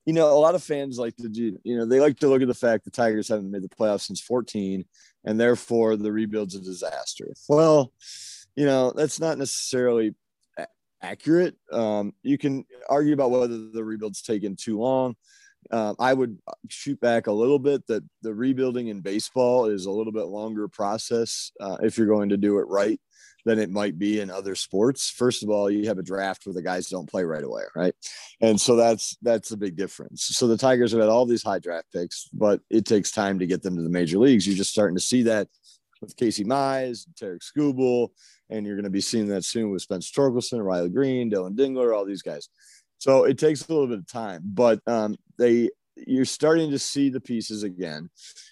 you 0.05 0.12
know, 0.12 0.29
a 0.29 0.39
lot 0.39 0.55
of 0.55 0.63
fans 0.63 0.99
like 0.99 1.15
to 1.17 1.29
do, 1.29 1.57
you 1.63 1.77
know, 1.77 1.86
they 1.86 2.01
like 2.01 2.19
to 2.19 2.27
look 2.27 2.41
at 2.41 2.49
the 2.49 2.53
fact 2.53 2.84
the 2.84 2.91
Tigers 2.91 3.29
haven't 3.29 3.49
made 3.49 3.63
the 3.63 3.69
playoffs 3.69 4.01
since 4.01 4.19
14, 4.19 4.84
and 5.23 5.39
therefore 5.39 5.95
the 5.95 6.12
rebuild's 6.12 6.55
a 6.55 6.62
disaster. 6.62 7.34
Well, 7.47 7.93
you 8.57 8.65
know, 8.65 8.91
that's 8.91 9.21
not 9.21 9.38
necessarily 9.38 10.15
accurate. 11.01 11.55
Um, 11.71 12.13
you 12.23 12.38
can 12.38 12.65
argue 12.89 13.13
about 13.13 13.31
whether 13.31 13.47
the 13.47 13.84
rebuild's 13.84 14.21
taken 14.21 14.55
too 14.55 14.79
long. 14.79 15.15
Um, 15.69 15.95
I 16.00 16.13
would 16.13 16.38
shoot 16.69 17.00
back 17.00 17.28
a 17.28 17.32
little 17.32 17.60
bit 17.60 17.86
that 17.88 18.04
the 18.21 18.34
rebuilding 18.34 18.88
in 18.88 19.02
baseball 19.02 19.67
is 19.67 19.86
a 19.86 19.91
little 19.91 20.12
bit 20.12 20.26
longer 20.26 20.67
process 20.67 21.52
uh, 21.60 21.78
if 21.82 21.97
you're 21.97 22.08
going 22.08 22.30
to 22.30 22.38
do 22.38 22.58
it 22.58 22.67
right 22.67 23.00
than 23.45 23.60
it 23.60 23.69
might 23.69 23.97
be 23.97 24.19
in 24.19 24.30
other 24.30 24.56
sports. 24.56 25.10
First 25.10 25.43
of 25.43 25.50
all, 25.50 25.69
you 25.69 25.88
have 25.88 25.97
a 25.97 26.04
draft 26.04 26.45
where 26.45 26.54
the 26.54 26.62
guys 26.62 26.89
don't 26.89 27.10
play 27.10 27.24
right 27.24 27.43
away, 27.43 27.63
right? 27.76 27.95
And 28.39 28.60
so 28.60 28.76
that's 28.76 29.17
that's 29.21 29.52
a 29.52 29.58
big 29.58 29.76
difference. 29.76 30.24
So 30.24 30.47
the 30.47 30.58
Tigers 30.58 30.91
have 30.91 31.02
had 31.02 31.10
all 31.10 31.26
these 31.26 31.43
high 31.43 31.60
draft 31.60 31.88
picks, 31.93 32.28
but 32.34 32.62
it 32.69 32.86
takes 32.86 33.12
time 33.12 33.39
to 33.39 33.47
get 33.47 33.62
them 33.62 33.76
to 33.76 33.82
the 33.82 33.89
major 33.89 34.19
leagues. 34.19 34.45
You're 34.45 34.56
just 34.58 34.71
starting 34.71 34.95
to 34.95 35.02
see 35.02 35.24
that 35.24 35.47
with 36.02 36.15
Casey 36.17 36.43
Mize, 36.43 37.06
Tarik 37.15 37.41
Skubal, 37.41 38.10
and 38.50 38.65
you're 38.65 38.76
going 38.76 38.84
to 38.84 38.89
be 38.89 39.02
seeing 39.02 39.28
that 39.28 39.45
soon 39.45 39.69
with 39.69 39.84
Spence 39.84 40.12
Torkelson, 40.12 40.63
Riley 40.63 40.89
Greene, 40.89 41.30
Dillon 41.30 41.56
Dingler, 41.56 41.95
all 41.95 42.06
these 42.06 42.24
guys. 42.24 42.50
So 43.01 43.23
it 43.23 43.39
takes 43.39 43.67
a 43.67 43.73
little 43.73 43.87
bit 43.87 43.97
of 43.97 44.05
time, 44.05 44.43
but 44.45 44.79
um, 44.85 45.15
they 45.39 45.71
you're 45.95 46.23
starting 46.23 46.69
to 46.69 46.77
see 46.77 47.09
the 47.09 47.19
pieces 47.19 47.63
again. 47.63 48.11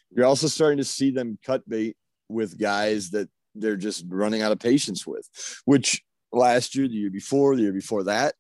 You're 0.10 0.26
also 0.26 0.48
starting 0.48 0.80
to 0.80 0.84
see 0.84 1.12
them 1.12 1.38
cut 1.46 1.70
bait 1.70 1.96
with 2.30 2.60
guys 2.60 3.12
that 3.12 3.30
they're 3.54 3.76
just 3.76 4.06
running 4.08 4.42
out 4.42 4.52
of 4.52 4.58
patience 4.58 5.06
with, 5.06 5.30
which 5.66 6.02
last 6.32 6.74
year, 6.74 6.88
the 6.88 6.96
year 6.96 7.12
before, 7.12 7.56
the 7.56 7.62
year 7.62 7.72
before 7.72 8.06
that, 8.06 8.34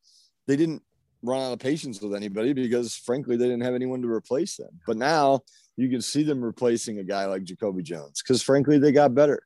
they 0.47 0.55
didn't 0.55 0.81
run 1.21 1.43
out 1.43 1.53
of 1.53 1.59
patience 1.59 2.01
with 2.01 2.15
anybody 2.15 2.53
because 2.53 2.95
frankly 2.95 3.37
they 3.37 3.45
didn't 3.45 3.63
have 3.63 3.75
anyone 3.75 4.01
to 4.01 4.09
replace 4.09 4.57
them. 4.57 4.79
But 4.87 4.97
now 4.97 5.41
you 5.77 5.89
can 5.89 6.01
see 6.01 6.23
them 6.23 6.43
replacing 6.43 6.97
a 6.97 7.03
guy 7.03 7.25
like 7.25 7.43
Jacoby 7.43 7.83
Jones 7.83 8.23
because 8.23 8.41
frankly 8.41 8.79
they 8.79 8.91
got 8.91 9.13
better 9.13 9.43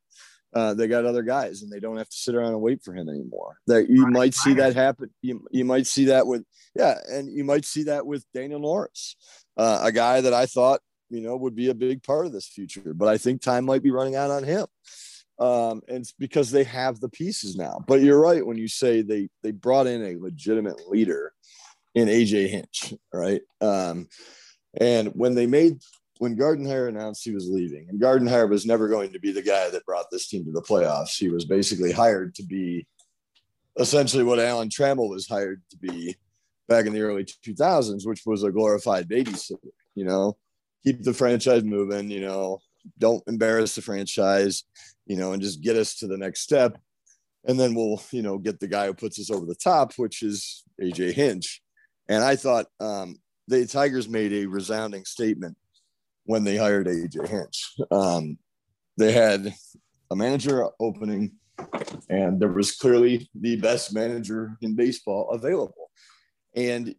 uh, 0.55 0.73
they 0.73 0.87
got 0.87 1.05
other 1.05 1.23
guys 1.23 1.61
and 1.61 1.71
they 1.71 1.79
don't 1.79 1.97
have 1.97 2.09
to 2.09 2.15
sit 2.15 2.35
around 2.35 2.49
and 2.49 2.61
wait 2.61 2.83
for 2.83 2.93
him 2.93 3.09
anymore. 3.09 3.57
That 3.67 3.89
you 3.89 4.07
might 4.07 4.33
see 4.33 4.53
that 4.55 4.75
happen. 4.75 5.09
You, 5.21 5.45
you 5.51 5.65
might 5.65 5.87
see 5.87 6.05
that 6.05 6.27
with 6.27 6.43
yeah, 6.75 6.95
and 7.09 7.35
you 7.35 7.43
might 7.43 7.65
see 7.65 7.83
that 7.83 8.05
with 8.05 8.25
Daniel 8.33 8.59
Norris, 8.59 9.15
uh, 9.57 9.79
a 9.83 9.91
guy 9.91 10.21
that 10.21 10.33
I 10.33 10.45
thought 10.45 10.81
you 11.09 11.21
know 11.21 11.35
would 11.35 11.55
be 11.55 11.69
a 11.69 11.75
big 11.75 12.03
part 12.03 12.25
of 12.25 12.31
this 12.31 12.47
future, 12.47 12.93
but 12.93 13.07
I 13.07 13.17
think 13.17 13.41
time 13.41 13.65
might 13.65 13.83
be 13.83 13.91
running 13.91 14.15
out 14.15 14.31
on 14.31 14.43
him. 14.43 14.65
Um, 15.39 15.81
and 15.87 15.97
it's 15.97 16.13
because 16.13 16.51
they 16.51 16.63
have 16.65 16.99
the 16.99 17.09
pieces 17.09 17.55
now. 17.55 17.83
But 17.87 18.01
you're 18.01 18.21
right 18.21 18.45
when 18.45 18.57
you 18.57 18.67
say 18.67 19.01
they 19.01 19.29
they 19.41 19.51
brought 19.51 19.87
in 19.87 20.03
a 20.03 20.21
legitimate 20.21 20.87
leader 20.87 21.33
in 21.95 22.07
AJ 22.07 22.49
Hinch, 22.49 22.93
right? 23.11 23.41
Um, 23.61 24.07
and 24.79 25.09
when 25.09 25.35
they 25.35 25.47
made 25.47 25.79
when 26.23 26.37
Gardenhire 26.37 26.87
announced 26.87 27.25
he 27.25 27.33
was 27.33 27.49
leaving, 27.49 27.89
and 27.89 27.99
Gardenhire 27.99 28.49
was 28.49 28.65
never 28.65 28.87
going 28.87 29.11
to 29.11 29.19
be 29.19 29.33
the 29.33 29.41
guy 29.41 29.69
that 29.69 29.85
brought 29.85 30.09
this 30.09 30.29
team 30.29 30.45
to 30.45 30.53
the 30.53 30.61
playoffs. 30.61 31.17
He 31.17 31.27
was 31.27 31.43
basically 31.43 31.91
hired 31.91 32.33
to 32.35 32.43
be 32.43 32.87
essentially 33.77 34.23
what 34.23 34.39
Alan 34.39 34.69
Trammell 34.69 35.09
was 35.09 35.27
hired 35.27 35.61
to 35.71 35.77
be 35.77 36.15
back 36.69 36.85
in 36.85 36.93
the 36.93 37.01
early 37.01 37.25
2000s, 37.25 38.07
which 38.07 38.21
was 38.25 38.43
a 38.43 38.53
glorified 38.53 39.09
babysitter. 39.09 39.57
You 39.95 40.05
know, 40.05 40.37
keep 40.85 41.03
the 41.03 41.13
franchise 41.13 41.65
moving. 41.65 42.09
You 42.09 42.21
know, 42.21 42.59
don't 42.97 43.21
embarrass 43.27 43.75
the 43.75 43.81
franchise. 43.81 44.63
You 45.05 45.17
know, 45.17 45.33
and 45.33 45.41
just 45.41 45.59
get 45.59 45.75
us 45.75 45.95
to 45.95 46.07
the 46.07 46.17
next 46.17 46.39
step, 46.39 46.77
and 47.43 47.59
then 47.59 47.75
we'll 47.75 48.01
you 48.11 48.21
know 48.21 48.37
get 48.37 48.61
the 48.61 48.69
guy 48.69 48.85
who 48.85 48.93
puts 48.93 49.19
us 49.19 49.29
over 49.29 49.45
the 49.45 49.55
top, 49.55 49.91
which 49.97 50.23
is 50.23 50.63
AJ 50.81 51.15
Hinch. 51.15 51.61
And 52.07 52.23
I 52.23 52.37
thought 52.37 52.67
um, 52.79 53.17
the 53.49 53.65
Tigers 53.65 54.07
made 54.07 54.31
a 54.31 54.45
resounding 54.45 55.03
statement 55.03 55.57
when 56.25 56.43
they 56.43 56.57
hired 56.57 56.87
AJ 56.87 57.27
Hinch. 57.27 57.75
Um, 57.91 58.37
they 58.97 59.11
had 59.11 59.53
a 60.11 60.15
manager 60.15 60.67
opening, 60.79 61.33
and 62.09 62.39
there 62.39 62.51
was 62.51 62.71
clearly 62.71 63.29
the 63.33 63.55
best 63.57 63.93
manager 63.93 64.57
in 64.61 64.75
baseball 64.75 65.29
available. 65.31 65.89
And 66.55 66.95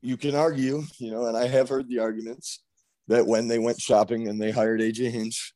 you 0.00 0.16
can 0.16 0.34
argue, 0.34 0.84
you 0.98 1.10
know, 1.10 1.26
and 1.26 1.36
I 1.36 1.48
have 1.48 1.68
heard 1.68 1.88
the 1.88 1.98
arguments 1.98 2.62
that 3.08 3.26
when 3.26 3.48
they 3.48 3.58
went 3.58 3.80
shopping 3.80 4.28
and 4.28 4.40
they 4.40 4.50
hired 4.50 4.80
AJ 4.80 5.10
Hinch, 5.10 5.52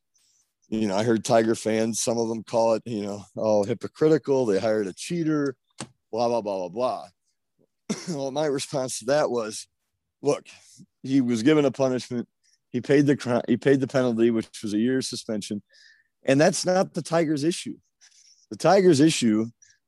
you 0.69 0.87
know, 0.87 0.95
I 0.95 1.03
heard 1.03 1.23
Tiger 1.23 1.55
fans, 1.55 1.99
some 1.99 2.17
of 2.17 2.27
them 2.29 2.43
call 2.43 2.73
it, 2.73 2.83
you 2.85 3.03
know, 3.03 3.23
oh, 3.37 3.63
hypocritical. 3.63 4.45
They 4.45 4.59
hired 4.59 4.87
a 4.87 4.93
cheater, 4.93 5.55
blah, 6.11 6.27
blah, 6.27 6.41
blah, 6.41 6.67
blah, 6.67 6.69
blah. 6.69 7.07
well, 8.09 8.31
my 8.31 8.45
response 8.45 8.99
to 8.99 9.05
that 9.05 9.29
was, 9.29 9.67
look, 10.21 10.45
he 11.03 11.21
was 11.21 11.43
given 11.43 11.65
a 11.65 11.71
punishment. 11.71 12.27
He 12.73 12.81
paid 12.81 13.05
the 13.05 13.43
he 13.47 13.55
paid 13.55 13.79
the 13.79 13.87
penalty, 13.87 14.31
which 14.31 14.49
was 14.63 14.73
a 14.73 14.79
year's 14.79 15.07
suspension, 15.07 15.61
and 16.25 16.41
that's 16.41 16.65
not 16.65 16.93
the 16.93 17.03
Tigers' 17.03 17.43
issue. 17.43 17.75
The 18.49 18.57
Tigers' 18.57 18.99
issue 18.99 19.45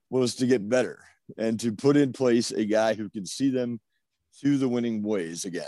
was 0.10 0.36
to 0.36 0.45
get 0.45 0.69
better 0.69 1.00
and 1.38 1.60
to 1.60 1.71
put 1.71 1.98
in 1.98 2.13
place 2.13 2.52
a 2.52 2.63
guy 2.63 2.93
who 2.93 3.10
can 3.10 3.26
see 3.26 3.50
them 3.50 3.80
to 4.41 4.58
the 4.58 4.69
winning 4.69 5.02
ways 5.02 5.45
again. 5.45 5.63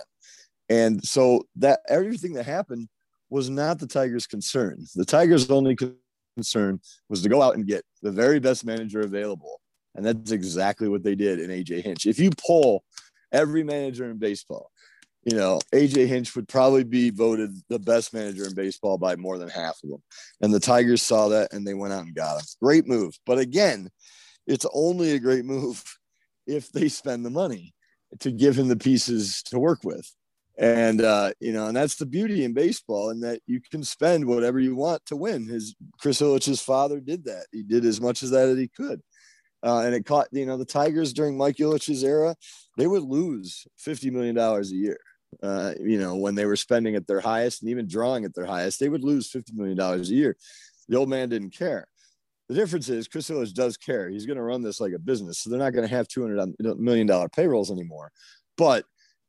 And 0.70 1.04
so 1.04 1.44
that 1.56 1.80
everything 1.90 2.34
that 2.34 2.46
happened 2.46 2.88
was 3.30 3.50
not 3.50 3.80
the 3.80 3.88
Tigers' 3.88 4.28
concern. 4.28 4.86
The 4.96 5.06
Tigers' 5.06 5.50
only 5.50 5.76
concern 6.36 6.80
was 7.10 7.24
to 7.24 7.30
go 7.30 7.42
out 7.42 7.56
and 7.56 7.66
get 7.66 7.84
the 8.04 8.12
very 8.12 8.40
best 8.40 8.64
manager 8.64 9.02
available. 9.02 9.60
And 9.96 10.06
that's 10.06 10.32
exactly 10.32 10.88
what 10.88 11.04
they 11.04 11.16
did 11.16 11.40
in 11.40 11.50
AJ 11.50 11.84
Hinch. 11.84 12.06
If 12.06 12.20
you 12.20 12.30
poll 12.48 12.84
every 13.32 13.64
manager 13.64 14.10
in 14.10 14.18
baseball, 14.18 14.70
you 15.28 15.36
know, 15.36 15.60
AJ 15.74 16.08
Hinch 16.08 16.38
would 16.38 16.48
probably 16.48 16.86
be 16.86 17.10
voted 17.10 17.54
the 17.68 17.80
best 17.80 18.14
manager 18.14 18.46
in 18.46 18.56
baseball 18.56 18.98
by 18.98 19.18
more 19.18 19.38
than 19.38 19.50
half 19.50 19.78
of 19.84 19.90
them. 19.90 20.02
And 20.40 20.54
the 20.54 20.60
Tigers 20.60 21.02
saw 21.02 21.28
that 21.28 21.52
and 21.52 21.68
they 21.68 21.74
went 21.74 21.92
out 21.92 22.06
and 22.06 22.16
got 22.16 22.38
him. 22.38 22.46
Great 22.62 22.88
move. 22.88 23.14
But 23.26 23.38
again, 23.38 23.90
it's 24.48 24.66
only 24.74 25.12
a 25.12 25.20
great 25.20 25.44
move 25.44 25.84
if 26.48 26.72
they 26.72 26.88
spend 26.88 27.26
the 27.26 27.30
money 27.30 27.74
to 28.22 28.32
give 28.32 28.58
him 28.58 28.70
the 28.70 28.78
pieces 28.78 29.44
to 29.48 29.60
work 29.60 29.80
with. 29.84 30.10
And 30.58 31.02
uh, 31.02 31.34
you 31.42 31.52
know, 31.52 31.68
and 31.68 31.76
that's 31.76 31.98
the 31.98 32.06
beauty 32.06 32.44
in 32.44 32.54
baseball, 32.54 33.12
and 33.12 33.22
that 33.22 33.42
you 33.46 33.62
can 33.70 33.84
spend 33.84 34.26
whatever 34.26 34.60
you 34.60 34.76
want 34.76 35.06
to 35.06 35.16
win. 35.16 35.46
His 35.46 35.76
Chris 36.00 36.20
Ilitch's 36.20 36.62
father 36.62 37.00
did 37.00 37.26
that. 37.26 37.46
He 37.52 37.62
did 37.62 37.86
as 37.86 38.02
much 38.02 38.24
as 38.24 38.32
that 38.32 38.50
as 38.50 38.58
he 38.58 38.68
could. 38.68 39.02
Uh, 39.64 39.82
and 39.82 39.94
it 39.94 40.06
caught, 40.06 40.28
you 40.32 40.46
know, 40.46 40.58
the 40.58 40.66
Tigers 40.66 41.14
during 41.14 41.38
Mike 41.38 41.58
Ilitch's 41.58 42.04
era, 42.04 42.36
they 42.78 42.88
would 42.88 43.04
lose 43.04 43.68
$50 43.86 44.12
million 44.12 44.38
a 44.38 44.62
year. 44.66 44.98
Uh, 45.44 45.74
you 45.80 46.00
know, 46.00 46.16
when 46.16 46.36
they 46.36 46.46
were 46.46 46.56
spending 46.56 46.96
at 46.96 47.08
their 47.08 47.20
highest 47.20 47.62
and 47.62 47.70
even 47.70 47.88
drawing 47.88 48.26
at 48.26 48.34
their 48.34 48.46
highest, 48.46 48.80
they 48.80 48.90
would 48.90 49.04
lose 49.04 49.32
$50 49.32 49.54
million 49.54 49.80
a 49.80 49.98
year. 50.04 50.36
The 50.88 50.98
old 50.98 51.10
man 51.10 51.30
didn't 51.30 51.52
care. 51.52 51.88
The 52.50 52.56
difference 52.56 52.88
is 52.88 53.08
Chris 53.08 53.30
Ilitch 53.30 53.54
does 53.54 53.76
care. 53.76 54.10
He's 54.10 54.26
going 54.26 54.38
to 54.38 54.44
run 54.44 54.64
this 54.64 54.80
like 54.80 54.94
a 54.94 55.00
business. 55.00 55.40
So 55.40 55.50
they're 55.50 55.60
not 55.60 55.74
going 55.74 55.88
to 55.88 55.94
have 55.94 56.08
$200 56.08 56.80
million 56.80 57.30
payrolls 57.30 57.72
anymore, 57.72 58.12
but 58.58 58.86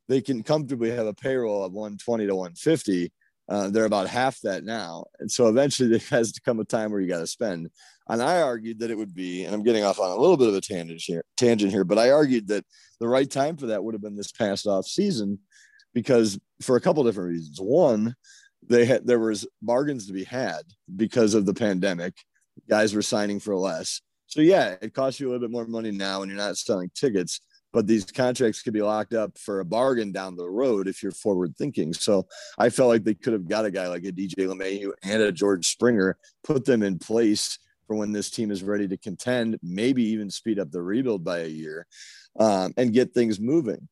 they 0.07 0.21
can 0.21 0.41
comfortably 0.41 0.89
have 0.91 1.05
a 1.05 1.13
payroll 1.13 1.63
of 1.63 1.73
120 1.73 2.27
to 2.27 2.35
150. 2.35 3.11
Uh, 3.49 3.69
they're 3.69 3.85
about 3.85 4.07
half 4.07 4.39
that 4.41 4.63
now. 4.63 5.05
And 5.19 5.29
so 5.29 5.49
eventually 5.49 5.89
there 5.97 5.99
has 6.09 6.31
to 6.31 6.41
come 6.41 6.59
a 6.59 6.65
time 6.65 6.91
where 6.91 7.01
you 7.01 7.09
got 7.09 7.19
to 7.19 7.27
spend. 7.27 7.69
And 8.07 8.23
I 8.23 8.41
argued 8.41 8.79
that 8.79 8.89
it 8.89 8.97
would 8.97 9.13
be, 9.13 9.43
and 9.43 9.53
I'm 9.53 9.63
getting 9.63 9.83
off 9.83 9.99
on 9.99 10.09
a 10.09 10.15
little 10.15 10.37
bit 10.37 10.47
of 10.47 10.55
a 10.55 10.61
tangent 10.61 11.01
here, 11.01 11.23
tangent 11.35 11.71
here, 11.71 11.83
but 11.83 11.99
I 11.99 12.11
argued 12.11 12.47
that 12.47 12.65
the 12.99 13.07
right 13.07 13.29
time 13.29 13.57
for 13.57 13.67
that 13.67 13.83
would 13.83 13.93
have 13.93 14.01
been 14.01 14.15
this 14.15 14.31
past 14.31 14.65
off 14.65 14.85
season 14.85 15.39
because 15.93 16.39
for 16.61 16.75
a 16.75 16.81
couple 16.81 17.03
different 17.03 17.31
reasons. 17.31 17.59
One, 17.59 18.15
they 18.67 18.85
had 18.85 19.05
there 19.05 19.19
was 19.19 19.47
bargains 19.61 20.07
to 20.07 20.13
be 20.13 20.23
had 20.23 20.61
because 20.95 21.33
of 21.33 21.45
the 21.45 21.53
pandemic 21.53 22.13
guys 22.67 22.93
were 22.93 23.01
signing 23.01 23.39
for 23.39 23.55
less. 23.55 24.01
So 24.27 24.41
yeah, 24.41 24.75
it 24.81 24.93
costs 24.93 25.19
you 25.19 25.27
a 25.27 25.29
little 25.29 25.47
bit 25.47 25.51
more 25.51 25.65
money 25.65 25.91
now 25.91 26.19
when 26.19 26.29
you're 26.29 26.37
not 26.37 26.57
selling 26.57 26.91
tickets, 26.93 27.41
but 27.73 27.87
these 27.87 28.05
contracts 28.05 28.61
could 28.61 28.73
be 28.73 28.81
locked 28.81 29.13
up 29.13 29.37
for 29.37 29.59
a 29.59 29.65
bargain 29.65 30.11
down 30.11 30.35
the 30.35 30.49
road 30.49 30.87
if 30.87 31.01
you're 31.01 31.11
forward 31.11 31.55
thinking. 31.57 31.93
So 31.93 32.27
I 32.57 32.69
felt 32.69 32.89
like 32.89 33.03
they 33.03 33.15
could 33.15 33.33
have 33.33 33.47
got 33.47 33.65
a 33.65 33.71
guy 33.71 33.87
like 33.87 34.03
a 34.03 34.11
DJ 34.11 34.35
LeMahieu 34.35 34.91
and 35.03 35.21
a 35.21 35.31
George 35.31 35.67
Springer, 35.67 36.17
put 36.43 36.65
them 36.65 36.83
in 36.83 36.99
place 36.99 37.57
for 37.87 37.95
when 37.95 38.11
this 38.11 38.29
team 38.29 38.51
is 38.51 38.61
ready 38.61 38.87
to 38.87 38.97
contend, 38.97 39.57
maybe 39.63 40.03
even 40.03 40.29
speed 40.29 40.59
up 40.59 40.69
the 40.69 40.81
rebuild 40.81 41.23
by 41.23 41.39
a 41.39 41.47
year 41.47 41.87
um, 42.39 42.71
and 42.77 42.93
get 42.93 43.13
things 43.13 43.39
moving 43.39 43.87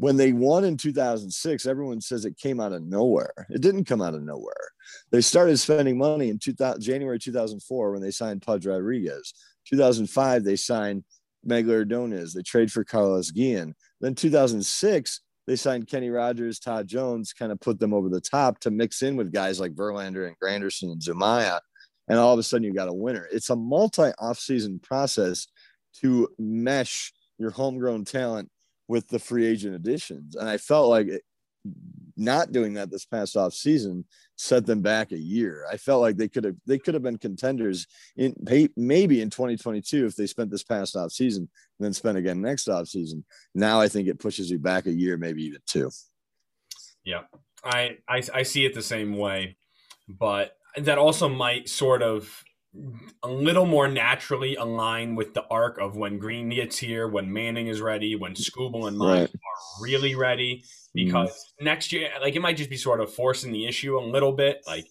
when 0.00 0.16
they 0.16 0.32
won 0.32 0.64
in 0.64 0.78
2006, 0.78 1.66
everyone 1.66 2.00
says 2.00 2.24
it 2.24 2.38
came 2.38 2.58
out 2.58 2.72
of 2.72 2.82
nowhere. 2.82 3.46
It 3.50 3.60
didn't 3.60 3.84
come 3.84 4.00
out 4.00 4.14
of 4.14 4.22
nowhere. 4.22 4.70
They 5.12 5.20
started 5.20 5.58
spending 5.58 5.98
money 5.98 6.30
in 6.30 6.38
2000, 6.38 6.80
January 6.80 7.18
2004 7.18 7.92
when 7.92 8.00
they 8.00 8.10
signed 8.10 8.40
Pudge 8.40 8.64
Rodriguez. 8.64 9.34
2005, 9.68 10.42
they 10.42 10.56
signed 10.56 11.04
Magglio 11.46 11.80
Ordonez. 11.80 12.32
They 12.32 12.40
trade 12.40 12.72
for 12.72 12.82
Carlos 12.82 13.30
Guillen. 13.30 13.74
Then 14.00 14.14
2006, 14.14 15.20
they 15.46 15.56
signed 15.56 15.86
Kenny 15.86 16.08
Rogers, 16.08 16.58
Todd 16.58 16.88
Jones, 16.88 17.34
kind 17.34 17.52
of 17.52 17.60
put 17.60 17.78
them 17.78 17.92
over 17.92 18.08
the 18.08 18.22
top 18.22 18.58
to 18.60 18.70
mix 18.70 19.02
in 19.02 19.16
with 19.16 19.34
guys 19.34 19.60
like 19.60 19.74
Verlander 19.74 20.26
and 20.26 20.36
Granderson 20.42 20.92
and 20.92 21.02
Zumaya. 21.02 21.60
And 22.08 22.18
all 22.18 22.32
of 22.32 22.38
a 22.38 22.42
sudden, 22.42 22.64
you 22.64 22.72
got 22.72 22.88
a 22.88 22.94
winner. 22.94 23.28
It's 23.30 23.50
a 23.50 23.56
multi 23.56 24.12
offseason 24.18 24.82
process 24.82 25.46
to 26.00 26.28
mesh 26.38 27.12
your 27.36 27.50
homegrown 27.50 28.06
talent 28.06 28.50
with 28.90 29.06
the 29.06 29.20
free 29.20 29.46
agent 29.46 29.76
additions. 29.76 30.34
And 30.34 30.48
I 30.48 30.56
felt 30.56 30.88
like 30.88 31.22
not 32.16 32.50
doing 32.50 32.74
that 32.74 32.90
this 32.90 33.04
past 33.04 33.36
off 33.36 33.54
season 33.54 34.04
set 34.34 34.66
them 34.66 34.82
back 34.82 35.12
a 35.12 35.16
year. 35.16 35.64
I 35.70 35.76
felt 35.76 36.00
like 36.00 36.16
they 36.16 36.26
could 36.26 36.42
have 36.42 36.56
they 36.66 36.76
could 36.76 36.94
have 36.94 37.02
been 37.04 37.16
contenders 37.16 37.86
in 38.16 38.34
maybe 38.76 39.20
in 39.20 39.30
2022 39.30 40.06
if 40.06 40.16
they 40.16 40.26
spent 40.26 40.50
this 40.50 40.64
past 40.64 40.96
off 40.96 41.12
season 41.12 41.48
and 41.78 41.86
then 41.86 41.92
spent 41.92 42.18
again 42.18 42.42
next 42.42 42.66
off 42.68 42.88
season. 42.88 43.24
Now 43.54 43.80
I 43.80 43.86
think 43.86 44.08
it 44.08 44.18
pushes 44.18 44.50
you 44.50 44.58
back 44.58 44.86
a 44.86 44.92
year, 44.92 45.16
maybe 45.16 45.44
even 45.44 45.60
two. 45.66 45.90
Yeah, 47.04 47.22
I 47.62 47.98
I, 48.08 48.22
I 48.34 48.42
see 48.42 48.64
it 48.64 48.74
the 48.74 48.82
same 48.82 49.16
way, 49.16 49.56
but 50.08 50.56
that 50.76 50.98
also 50.98 51.28
might 51.28 51.68
sort 51.68 52.02
of 52.02 52.42
a 53.22 53.28
little 53.28 53.66
more 53.66 53.88
naturally 53.88 54.54
align 54.56 55.16
with 55.16 55.34
the 55.34 55.44
arc 55.50 55.78
of 55.78 55.96
when 55.96 56.18
Greene 56.18 56.50
gets 56.50 56.78
here, 56.78 57.08
when 57.08 57.32
Manning 57.32 57.66
is 57.66 57.80
ready, 57.80 58.14
when 58.14 58.34
Skubal 58.34 58.86
and 58.86 58.96
Mize 58.96 59.20
right. 59.20 59.30
are 59.30 59.82
really 59.82 60.14
ready. 60.14 60.58
Mm-hmm. 60.96 61.06
Because 61.06 61.30
mm. 61.30 61.64
next 61.64 61.92
year, 61.92 62.10
like 62.20 62.36
it 62.36 62.40
might 62.40 62.56
just 62.56 62.70
be 62.70 62.76
sort 62.76 63.00
of 63.00 63.12
forcing 63.12 63.52
the 63.52 63.66
issue 63.66 63.98
a 63.98 64.00
little 64.00 64.32
bit. 64.32 64.62
Like 64.66 64.86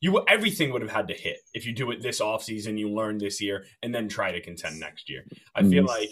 you, 0.00 0.24
everything 0.28 0.72
would 0.72 0.82
have 0.82 0.90
had 0.90 1.08
to 1.08 1.14
hit 1.14 1.38
if 1.54 1.66
you 1.66 1.72
do 1.72 1.90
it 1.90 2.02
this 2.02 2.20
offseason, 2.20 2.78
you 2.78 2.90
learn 2.90 3.18
this 3.18 3.40
year, 3.40 3.64
and 3.82 3.94
then 3.94 4.08
try 4.08 4.30
to 4.32 4.40
contend 4.40 4.78
next 4.78 5.08
year. 5.10 5.24
I 5.54 5.62
mm. 5.62 5.70
feel 5.70 5.84
like 5.84 6.10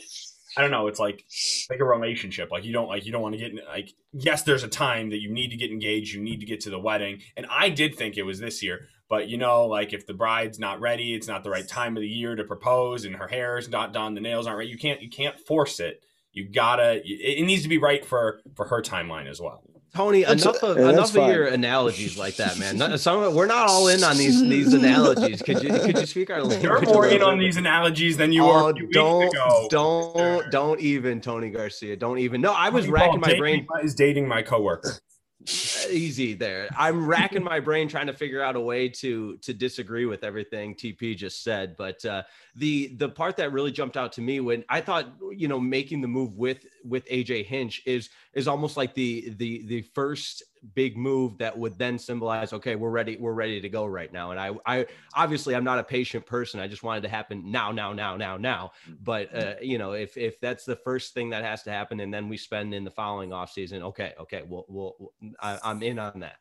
I 0.57 0.61
don't 0.61 0.71
know. 0.71 0.87
It's 0.87 1.01
like 1.01 1.25
like 1.71 1.81
a 1.81 1.85
relationship. 1.85 2.51
Like 2.51 2.65
you 2.65 2.73
don't 2.73 2.89
like 2.89 3.07
you 3.07 3.13
don't 3.13 3.23
want 3.23 3.35
to 3.35 3.39
get 3.39 3.53
like 3.67 3.93
yes, 4.13 4.43
there's 4.43 4.65
a 4.65 4.69
time 4.69 5.11
that 5.11 5.21
you 5.21 5.33
need 5.33 5.51
to 5.51 5.57
get 5.57 5.71
engaged. 5.71 6.15
You 6.15 6.23
need 6.23 6.41
to 6.41 6.47
get 6.47 6.61
to 6.61 6.71
the 6.71 6.79
wedding, 6.79 7.21
and 7.37 7.47
I 7.51 7.69
did 7.69 7.97
think 7.97 8.17
it 8.17 8.25
was 8.25 8.39
this 8.39 8.63
year. 8.63 8.89
But 9.09 9.29
you 9.29 9.37
know, 9.37 9.67
like 9.67 9.93
if 9.93 10.07
the 10.07 10.15
bride's 10.15 10.59
not 10.59 10.81
ready, 10.81 11.15
it's 11.15 11.29
not 11.29 11.45
the 11.45 11.51
right 11.51 11.67
time 11.67 11.97
of 11.97 12.01
the 12.01 12.09
year 12.09 12.35
to 12.35 12.45
propose, 12.45 13.05
and 13.05 13.17
her 13.17 13.29
hair 13.29 13.59
is 13.59 13.69
not 13.69 13.93
done, 13.93 14.15
the 14.15 14.21
nails 14.21 14.47
aren't 14.47 14.59
right. 14.59 14.69
You 14.69 14.79
can't 14.79 15.03
you 15.03 15.11
can't 15.11 15.39
force 15.39 15.81
it. 15.81 16.03
You 16.33 16.49
gotta. 16.49 17.03
It 17.05 17.45
needs 17.45 17.63
to 17.63 17.69
be 17.69 17.79
right 17.79 18.05
for 18.05 18.41
for 18.55 18.67
her 18.67 18.81
timeline 18.81 19.29
as 19.29 19.41
well. 19.41 19.63
Tony, 19.95 20.25
that's, 20.25 20.43
enough 20.43 20.63
of 20.63 20.79
enough 20.79 21.15
of 21.15 21.29
your 21.29 21.47
analogies 21.47 22.17
like 22.17 22.37
that, 22.37 22.59
man. 22.59 22.97
Some 22.97 23.35
we're 23.35 23.47
not 23.47 23.69
all 23.69 23.89
in 23.89 24.03
on 24.03 24.17
these 24.17 24.41
these 24.49 24.73
analogies. 24.73 25.43
Could 25.43 25.63
you 25.63 25.69
could 25.69 25.99
you 25.99 26.07
speak 26.07 26.31
our 26.31 26.41
language? 26.41 26.63
You're 26.63 26.81
more 26.81 27.07
in 27.07 27.23
on 27.23 27.39
these 27.39 27.59
analogies 27.59 28.17
than 28.17 28.33
you 28.33 28.43
oh, 28.45 28.73
were. 28.73 28.73
don't 28.91 29.71
don't 29.71 30.51
don't 30.51 30.81
even 30.81 31.21
Tony 31.21 31.51
Garcia. 31.51 31.95
Don't 31.97 32.19
even. 32.19 32.41
No, 32.41 32.55
I 32.55 32.71
was 32.71 32.89
racking 32.89 33.21
my 33.21 33.37
brain. 33.37 33.67
Is 33.83 33.95
dating 33.95 34.27
my 34.27 34.41
coworker 34.41 34.99
easy 35.89 36.35
there. 36.35 36.69
I'm 36.77 37.07
racking 37.07 37.43
my 37.43 37.61
brain 37.61 37.89
trying 37.89 38.07
to 38.07 38.13
figure 38.13 38.43
out 38.43 38.57
a 38.57 38.61
way 38.61 38.89
to 38.89 39.37
to 39.39 39.55
disagree 39.55 40.07
with 40.07 40.25
everything 40.25 40.75
TP 40.75 41.17
just 41.17 41.43
said. 41.43 41.77
But 41.77 42.05
uh, 42.05 42.23
the 42.57 42.95
the 42.97 43.09
part 43.09 43.37
that 43.37 43.53
really 43.53 43.73
jumped 43.73 43.97
out 43.97 44.13
to 44.15 44.21
me 44.21 44.41
when 44.41 44.65
I 44.69 44.81
thought 44.81 45.13
you 45.33 45.49
know 45.49 45.61
making 45.61 46.01
the 46.01 46.09
move 46.09 46.37
with 46.37 46.67
with 46.85 47.07
AJ 47.07 47.47
Hinch 47.47 47.83
is 47.87 48.11
is 48.35 48.49
almost 48.49 48.77
like 48.77 48.95
the 48.95 49.35
the 49.37 49.67
the 49.67 49.83
first 49.95 50.43
big 50.75 50.97
move 50.97 51.37
that 51.39 51.59
would 51.59 51.77
then 51.77 51.99
symbolize 51.99 52.53
okay 52.53 52.77
we're 52.77 52.91
ready 52.91 53.17
we're 53.17 53.33
ready 53.33 53.61
to 53.61 53.69
go 53.69 53.85
right 53.85 54.13
now 54.13 54.31
and 54.31 54.39
i 54.39 54.53
i 54.65 54.87
obviously 55.15 55.57
i'm 55.57 55.65
not 55.65 55.81
a 55.81 55.83
patient 55.83 56.25
person 56.25 56.61
i 56.61 56.69
just 56.69 56.85
wanted 56.85 57.03
to 57.03 57.09
happen 57.09 57.51
now 57.51 57.73
now 57.73 57.93
now 57.93 58.17
now 58.17 58.37
now 58.37 58.71
but 59.03 59.35
uh, 59.35 59.55
you 59.61 59.77
know 59.77 59.93
if 59.93 60.17
if 60.17 60.41
that's 60.41 60.65
the 60.65 60.77
first 60.77 61.15
thing 61.15 61.31
that 61.31 61.43
has 61.43 61.65
to 61.65 61.71
happen 61.71 61.99
and 61.99 62.15
then 62.15 62.29
we 62.29 62.37
spend 62.37 62.73
in 62.73 62.85
the 62.85 62.91
following 62.91 63.33
off 63.33 63.51
season 63.51 63.83
okay 63.83 64.15
okay 64.21 64.43
we'll, 64.47 64.65
we'll 64.69 65.13
I, 65.41 65.72
i'm 65.73 65.83
in 65.83 65.99
on 65.99 66.21
that 66.21 66.37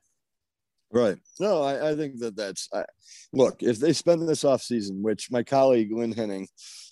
Right. 0.94 1.18
No, 1.40 1.62
I, 1.62 1.92
I 1.92 1.96
think 1.96 2.20
that 2.20 2.36
that's 2.36 2.68
I, 2.74 2.84
look. 3.32 3.64
If 3.64 3.80
they 3.80 3.94
spend 3.94 4.28
this 4.28 4.44
off 4.44 4.62
season, 4.62 5.02
which 5.02 5.32
my 5.32 5.42
colleague 5.42 5.92
Lynn 5.94 6.12
Henning, 6.12 6.48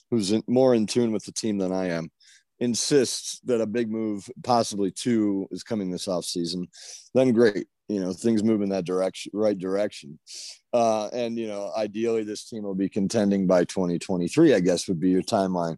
who's 0.09 0.31
in, 0.31 0.41
more 0.47 0.73
in 0.73 0.87
tune 0.87 1.11
with 1.11 1.25
the 1.25 1.33
team 1.33 1.57
than 1.57 1.73
I 1.73 1.89
am, 1.89 2.09
insists 2.59 3.39
that 3.41 3.61
a 3.61 3.65
big 3.65 3.91
move, 3.91 4.29
possibly 4.43 4.91
two, 4.91 5.47
is 5.51 5.63
coming 5.63 5.91
this 5.91 6.07
off 6.07 6.25
season, 6.25 6.67
then 7.13 7.33
great. 7.33 7.67
You 7.89 7.99
know, 7.99 8.13
things 8.13 8.43
move 8.43 8.61
in 8.61 8.69
that 8.69 8.85
direction, 8.85 9.31
right 9.33 9.57
direction. 9.57 10.19
Uh, 10.71 11.07
and, 11.07 11.37
you 11.37 11.47
know, 11.47 11.71
ideally 11.75 12.23
this 12.23 12.45
team 12.45 12.63
will 12.63 12.75
be 12.75 12.87
contending 12.87 13.47
by 13.47 13.63
2023, 13.63 14.53
I 14.53 14.59
guess 14.59 14.87
would 14.87 14.99
be 14.99 15.09
your 15.09 15.23
timeline. 15.23 15.75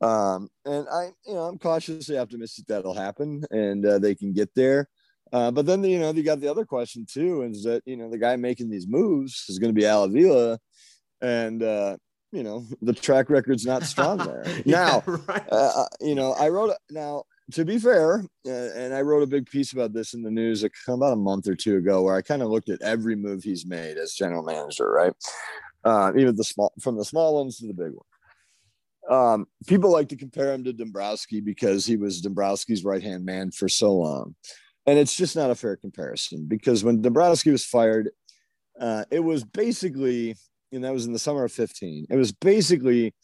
Um, 0.00 0.48
and 0.64 0.86
I, 0.92 1.10
you 1.24 1.34
know, 1.34 1.44
I'm 1.44 1.58
cautiously 1.58 2.18
optimistic 2.18 2.66
that'll 2.66 2.94
happen 2.94 3.44
and 3.52 3.86
uh, 3.86 4.00
they 4.00 4.16
can 4.16 4.32
get 4.32 4.50
there. 4.56 4.88
Uh, 5.34 5.50
but 5.50 5.66
then, 5.66 5.82
you 5.82 5.98
know, 5.98 6.12
you 6.12 6.22
got 6.22 6.40
the 6.40 6.50
other 6.50 6.64
question 6.64 7.04
too, 7.12 7.42
is 7.42 7.64
that, 7.64 7.82
you 7.86 7.96
know, 7.96 8.08
the 8.08 8.18
guy 8.18 8.36
making 8.36 8.70
these 8.70 8.86
moves 8.86 9.46
is 9.48 9.58
going 9.58 9.74
to 9.74 9.78
be 9.78 9.84
Al 9.84 10.04
Avila. 10.04 10.60
And, 11.20 11.60
uh, 11.60 11.96
you 12.34 12.42
know 12.42 12.66
the 12.82 12.92
track 12.92 13.30
record's 13.30 13.64
not 13.64 13.84
strong 13.84 14.18
there. 14.18 14.44
yeah, 14.66 14.76
now, 14.76 15.02
right. 15.06 15.44
Uh, 15.50 15.72
uh, 15.76 15.86
you 16.00 16.14
know, 16.14 16.32
I 16.32 16.48
wrote 16.50 16.74
now. 16.90 17.24
To 17.52 17.64
be 17.66 17.76
fair, 17.78 18.24
uh, 18.46 18.50
and 18.74 18.94
I 18.94 19.02
wrote 19.02 19.22
a 19.22 19.26
big 19.26 19.44
piece 19.50 19.74
about 19.74 19.92
this 19.92 20.14
in 20.14 20.22
the 20.22 20.30
news 20.30 20.64
about 20.88 21.12
a 21.12 21.16
month 21.16 21.46
or 21.46 21.54
two 21.54 21.76
ago, 21.76 22.00
where 22.00 22.16
I 22.16 22.22
kind 22.22 22.40
of 22.40 22.48
looked 22.48 22.70
at 22.70 22.80
every 22.80 23.16
move 23.16 23.44
he's 23.44 23.66
made 23.66 23.98
as 23.98 24.14
general 24.14 24.42
manager, 24.42 24.90
right? 24.90 25.12
Uh, 25.84 26.10
even 26.16 26.36
the 26.36 26.42
small, 26.42 26.72
from 26.80 26.96
the 26.96 27.04
small 27.04 27.34
ones 27.34 27.58
to 27.58 27.66
the 27.66 27.74
big 27.74 27.92
ones. 27.92 28.06
Um, 29.10 29.46
people 29.66 29.92
like 29.92 30.08
to 30.08 30.16
compare 30.16 30.54
him 30.54 30.64
to 30.64 30.72
Dombrowski 30.72 31.42
because 31.42 31.84
he 31.84 31.96
was 31.98 32.22
Dombrowski's 32.22 32.82
right 32.82 33.02
hand 33.02 33.26
man 33.26 33.50
for 33.50 33.68
so 33.68 33.92
long, 33.92 34.34
and 34.86 34.98
it's 34.98 35.14
just 35.14 35.36
not 35.36 35.50
a 35.50 35.54
fair 35.54 35.76
comparison 35.76 36.46
because 36.46 36.84
when 36.84 37.00
Dombrowski 37.00 37.50
was 37.50 37.64
fired, 37.64 38.10
uh, 38.80 39.04
it 39.10 39.20
was 39.20 39.44
basically 39.44 40.36
and 40.72 40.84
that 40.84 40.92
was 40.92 41.06
in 41.06 41.12
the 41.12 41.18
summer 41.18 41.44
of 41.44 41.52
15. 41.52 42.06
It 42.10 42.16
was 42.16 42.32
basically 42.32 43.14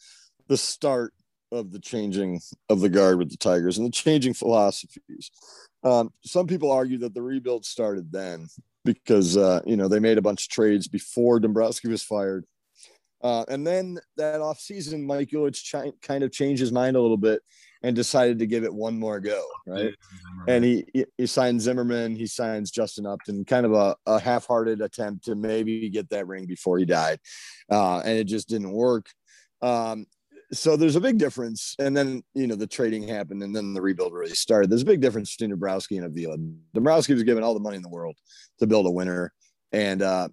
the 0.47 0.57
start 0.57 1.13
of 1.51 1.71
the 1.71 1.79
changing 1.79 2.39
of 2.69 2.79
the 2.79 2.89
guard 2.89 3.17
with 3.17 3.29
the 3.29 3.37
Tigers 3.37 3.77
and 3.77 3.85
the 3.85 3.91
changing 3.91 4.33
philosophies. 4.33 5.31
Um, 5.83 6.11
some 6.23 6.47
people 6.47 6.71
argue 6.71 6.97
that 6.99 7.13
the 7.13 7.21
rebuild 7.21 7.65
started 7.65 8.11
then 8.11 8.47
because 8.85 9.37
uh, 9.37 9.61
you 9.65 9.75
know 9.75 9.87
they 9.87 9.99
made 9.99 10.17
a 10.17 10.21
bunch 10.21 10.45
of 10.45 10.49
trades 10.49 10.87
before 10.87 11.39
Dombrowski 11.39 11.87
was 11.87 12.03
fired. 12.03 12.45
Uh, 13.21 13.45
and 13.49 13.67
then 13.67 13.99
that 14.17 14.39
offseason, 14.39 15.05
Mike 15.05 15.29
Ilitch 15.29 15.63
ch- 15.63 16.01
kind 16.01 16.23
of 16.23 16.31
changed 16.31 16.59
his 16.59 16.71
mind 16.71 16.95
a 16.95 17.01
little 17.01 17.17
bit 17.17 17.43
and 17.83 17.95
decided 17.95 18.39
to 18.39 18.45
give 18.45 18.63
it 18.63 18.73
one 18.73 18.97
more 18.97 19.19
go, 19.19 19.43
right? 19.65 19.95
And 20.47 20.63
he 20.63 20.85
he 21.17 21.25
signed 21.25 21.61
Zimmermann, 21.61 22.15
he 22.15 22.27
signs 22.27 22.71
Justin 22.71 23.05
Upton, 23.05 23.45
kind 23.45 23.65
of 23.65 23.73
a, 23.73 23.95
a 24.05 24.19
half-hearted 24.19 24.81
attempt 24.81 25.25
to 25.25 25.35
maybe 25.35 25.89
get 25.89 26.09
that 26.09 26.27
ring 26.27 26.45
before 26.45 26.77
he 26.77 26.85
died, 26.85 27.19
uh, 27.71 27.99
and 27.99 28.17
it 28.17 28.25
just 28.25 28.49
didn't 28.49 28.71
work. 28.71 29.07
Um, 29.61 30.05
so 30.53 30.75
there's 30.75 30.97
a 30.97 31.01
big 31.01 31.17
difference, 31.17 31.75
and 31.79 31.95
then 31.95 32.23
you 32.33 32.47
know 32.47 32.55
the 32.55 32.67
trading 32.67 33.07
happened, 33.07 33.41
and 33.41 33.55
then 33.55 33.73
the 33.73 33.81
rebuild 33.81 34.13
really 34.13 34.35
started. 34.35 34.69
There's 34.69 34.83
a 34.83 34.85
big 34.85 35.01
difference 35.01 35.35
between 35.35 35.51
Dombrowski 35.51 35.97
and 35.97 36.05
Avila. 36.05 36.37
Dombrowski 36.73 37.13
was 37.13 37.23
given 37.23 37.43
all 37.43 37.53
the 37.53 37.59
money 37.59 37.77
in 37.77 37.83
the 37.83 37.89
world 37.89 38.17
to 38.59 38.67
build 38.67 38.85
a 38.85 38.91
winner, 38.91 39.33
and 39.71 40.01
uh, 40.01 40.29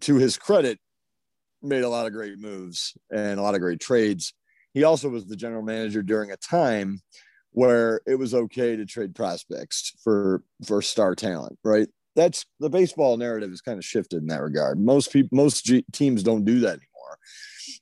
to 0.00 0.16
his 0.16 0.36
credit, 0.36 0.78
made 1.62 1.82
a 1.82 1.88
lot 1.88 2.06
of 2.06 2.12
great 2.12 2.38
moves 2.38 2.96
and 3.10 3.40
a 3.40 3.42
lot 3.42 3.54
of 3.54 3.60
great 3.60 3.80
trades 3.80 4.34
he 4.76 4.84
also 4.84 5.08
was 5.08 5.24
the 5.24 5.36
general 5.36 5.62
manager 5.62 6.02
during 6.02 6.32
a 6.32 6.36
time 6.36 7.00
where 7.52 8.02
it 8.06 8.16
was 8.16 8.34
okay 8.34 8.76
to 8.76 8.84
trade 8.84 9.14
prospects 9.14 9.94
for 10.04 10.42
for 10.66 10.82
star 10.82 11.14
talent, 11.14 11.58
right? 11.64 11.88
That's 12.14 12.44
the 12.60 12.68
baseball 12.68 13.16
narrative 13.16 13.48
has 13.48 13.62
kind 13.62 13.78
of 13.78 13.86
shifted 13.86 14.20
in 14.20 14.26
that 14.26 14.42
regard. 14.42 14.78
Most 14.78 15.14
people, 15.14 15.30
most 15.34 15.64
G- 15.64 15.86
teams 15.94 16.22
don't 16.22 16.44
do 16.44 16.60
that 16.60 16.78
anymore. 16.78 17.18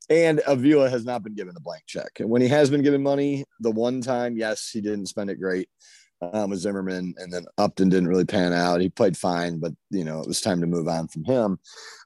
And 0.09 0.41
Avila 0.47 0.89
has 0.89 1.05
not 1.05 1.25
been 1.25 1.35
given 1.35 1.57
a 1.57 1.61
blank 1.61 1.83
check. 1.85 2.21
And 2.21 2.31
when 2.31 2.43
he 2.43 2.49
has 2.49 2.71
been 2.71 2.83
given 2.83 3.03
money, 3.03 3.45
the 3.59 3.73
one 3.73 4.01
time, 4.01 4.37
yes, 4.37 4.71
he 4.71 4.81
didn't 4.81 5.07
spend 5.07 5.31
it 5.31 5.41
great 5.41 5.69
um, 6.23 6.51
with 6.51 6.61
Zimmermann, 6.61 7.15
and 7.19 7.33
then 7.33 7.45
Upton 7.59 7.89
didn't 7.89 8.09
really 8.09 8.25
pan 8.25 8.53
out. 8.53 8.81
He 8.81 8.89
played 8.89 9.17
fine, 9.17 9.59
but 9.59 9.73
you 9.91 10.05
know 10.05 10.21
it 10.21 10.29
was 10.29 10.41
time 10.41 10.61
to 10.61 10.69
move 10.69 10.87
on 10.87 11.09
from 11.09 11.25
him. 11.25 11.59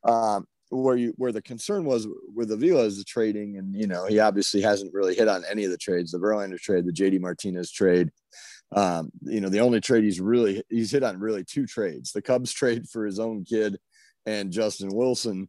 Um, 0.04 0.46
where 0.70 0.96
you 0.96 1.14
where 1.16 1.32
the 1.32 1.42
concern 1.42 1.84
was 1.84 2.06
with 2.34 2.50
Avila 2.50 2.82
is 2.82 2.98
the 2.98 3.04
trading, 3.04 3.56
and 3.56 3.74
you 3.74 3.86
know 3.86 4.06
he 4.06 4.18
obviously 4.18 4.60
hasn't 4.60 4.94
really 4.94 5.14
hit 5.14 5.28
on 5.28 5.44
any 5.50 5.64
of 5.64 5.70
the 5.70 5.78
trades, 5.78 6.12
the 6.12 6.18
Verlander 6.18 6.58
trade, 6.58 6.86
the 6.86 6.92
JD 6.92 7.20
Martinez 7.20 7.70
trade. 7.70 8.10
Um, 8.72 9.10
you 9.22 9.40
know, 9.40 9.48
the 9.48 9.60
only 9.60 9.80
trade 9.80 10.04
he's 10.04 10.20
really 10.20 10.62
he's 10.68 10.90
hit 10.90 11.02
on 11.02 11.20
really 11.20 11.44
two 11.44 11.66
trades: 11.66 12.12
the 12.12 12.22
Cubs 12.22 12.52
trade 12.52 12.88
for 12.88 13.06
his 13.06 13.18
own 13.18 13.44
kid 13.44 13.78
and 14.26 14.52
Justin 14.52 14.90
Wilson. 14.92 15.48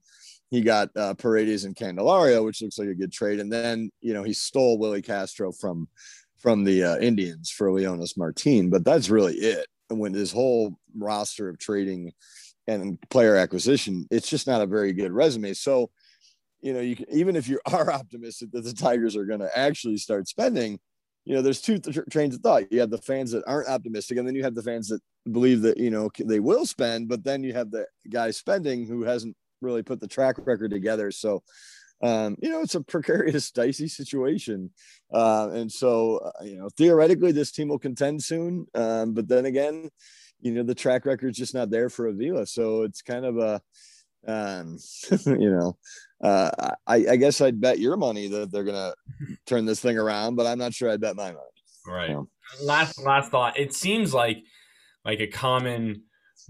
He 0.50 0.62
got 0.62 0.90
uh, 0.96 1.14
Paredes 1.14 1.66
and 1.66 1.76
Candelario, 1.76 2.44
which 2.44 2.62
looks 2.62 2.80
like 2.80 2.88
a 2.88 2.96
good 2.96 3.12
trade, 3.12 3.40
and 3.40 3.52
then 3.52 3.92
you 4.02 4.14
know 4.14 4.24
he 4.24 4.34
stole 4.34 4.78
Willi 4.78 5.02
Castro 5.02 5.52
from 5.52 5.88
from 6.38 6.64
the 6.64 6.84
uh, 6.84 6.98
Indians 6.98 7.50
for 7.50 7.70
Leonys 7.70 8.18
Martin, 8.18 8.70
but 8.70 8.86
that's 8.86 9.10
really 9.10 9.36
it. 9.36 9.68
And 9.90 10.00
when 10.00 10.14
his 10.14 10.32
whole 10.32 10.80
roster 10.96 11.50
of 11.50 11.60
trading 11.60 12.14
and 12.70 12.98
player 13.10 13.36
acquisition, 13.36 14.06
it's 14.12 14.30
just 14.30 14.48
not 14.48 14.62
a 14.62 14.68
very 14.68 14.94
good 14.94 15.12
resume. 15.12 15.54
So, 15.54 15.90
you 16.62 16.74
know, 16.74 16.82
you 16.82 16.96
can, 16.96 17.06
even 17.12 17.36
if 17.36 17.48
you 17.48 17.60
are 17.72 17.92
optimistic 17.92 18.52
that 18.52 18.64
the 18.64 18.74
Tigers 18.74 19.16
are 19.16 19.26
going 19.26 19.40
to 19.40 19.58
actually 19.58 19.98
start 19.98 20.28
spending, 20.28 20.80
you 21.26 21.36
know, 21.36 21.42
there's 21.42 21.62
two 21.62 21.80
th- 21.80 21.98
trains 22.10 22.36
of 22.36 22.42
thought. 22.42 22.72
You 22.72 22.80
have 22.80 22.90
the 22.90 22.98
fans 22.98 23.32
that 23.32 23.44
aren't 23.46 23.70
optimistic, 23.70 24.18
and 24.18 24.28
then 24.28 24.36
you 24.36 24.44
have 24.44 24.56
the 24.56 24.64
fans 24.64 24.88
that 24.90 25.02
believe 25.32 25.62
that 25.62 25.78
you 25.78 25.92
know 25.92 26.10
they 26.18 26.40
will 26.40 26.66
spend, 26.66 27.08
but 27.10 27.24
then 27.24 27.44
you 27.44 27.54
have 27.54 27.72
the 27.72 27.86
guy 28.10 28.32
spending 28.32 28.88
who 28.88 29.04
hasn't 29.04 29.36
really 29.62 29.84
put 29.84 30.00
the 30.00 30.08
track 30.08 30.38
record 30.46 30.72
together. 30.72 31.12
So, 31.12 31.44
um, 32.02 32.36
you 32.42 32.50
know, 32.50 32.62
it's 32.62 32.76
a 32.76 32.82
precarious, 32.82 33.52
dicey 33.60 33.88
situation. 33.88 34.72
Uh, 35.14 35.50
and 35.52 35.72
so, 35.72 36.18
uh, 36.18 36.44
you 36.44 36.58
know, 36.58 36.70
theoretically, 36.78 37.32
this 37.32 37.52
team 37.52 37.68
will 37.68 37.80
contend 37.80 38.24
soon. 38.24 38.66
Um, 38.74 39.14
but 39.14 39.28
then 39.28 39.46
again, 39.46 39.90
you 40.42 40.54
know 40.54 40.64
the 40.64 40.76
track 40.76 41.06
record's 41.06 41.38
just 41.38 41.54
not 41.54 41.70
there 41.70 41.90
for 41.90 42.08
Avila, 42.08 42.46
so 42.46 42.84
it's 42.84 43.02
kind 43.02 43.26
of 43.26 43.38
a 43.38 43.62
um, 44.28 44.78
you 45.26 45.50
know, 45.50 45.78
uh, 46.22 46.72
I, 46.86 46.96
I 47.12 47.16
guess 47.16 47.42
I'd 47.42 47.62
bet 47.62 47.80
your 47.80 47.98
money 47.98 48.28
that 48.28 48.52
they're 48.52 48.64
gonna 48.64 48.94
turn 49.46 49.66
this 49.66 49.80
thing 49.80 49.98
around, 49.98 50.36
but 50.36 50.46
I'm 50.46 50.60
not 50.60 50.74
sure 50.74 50.90
I'd 50.90 51.02
bet 51.02 51.16
my 51.16 51.32
money. 51.32 51.46
Right. 51.88 52.16
Last 52.62 53.00
last 53.00 53.32
thought. 53.32 53.58
It 53.60 53.74
seems 53.74 54.14
like 54.14 54.44
like 55.06 55.20
a 55.20 55.28
common 55.28 56.04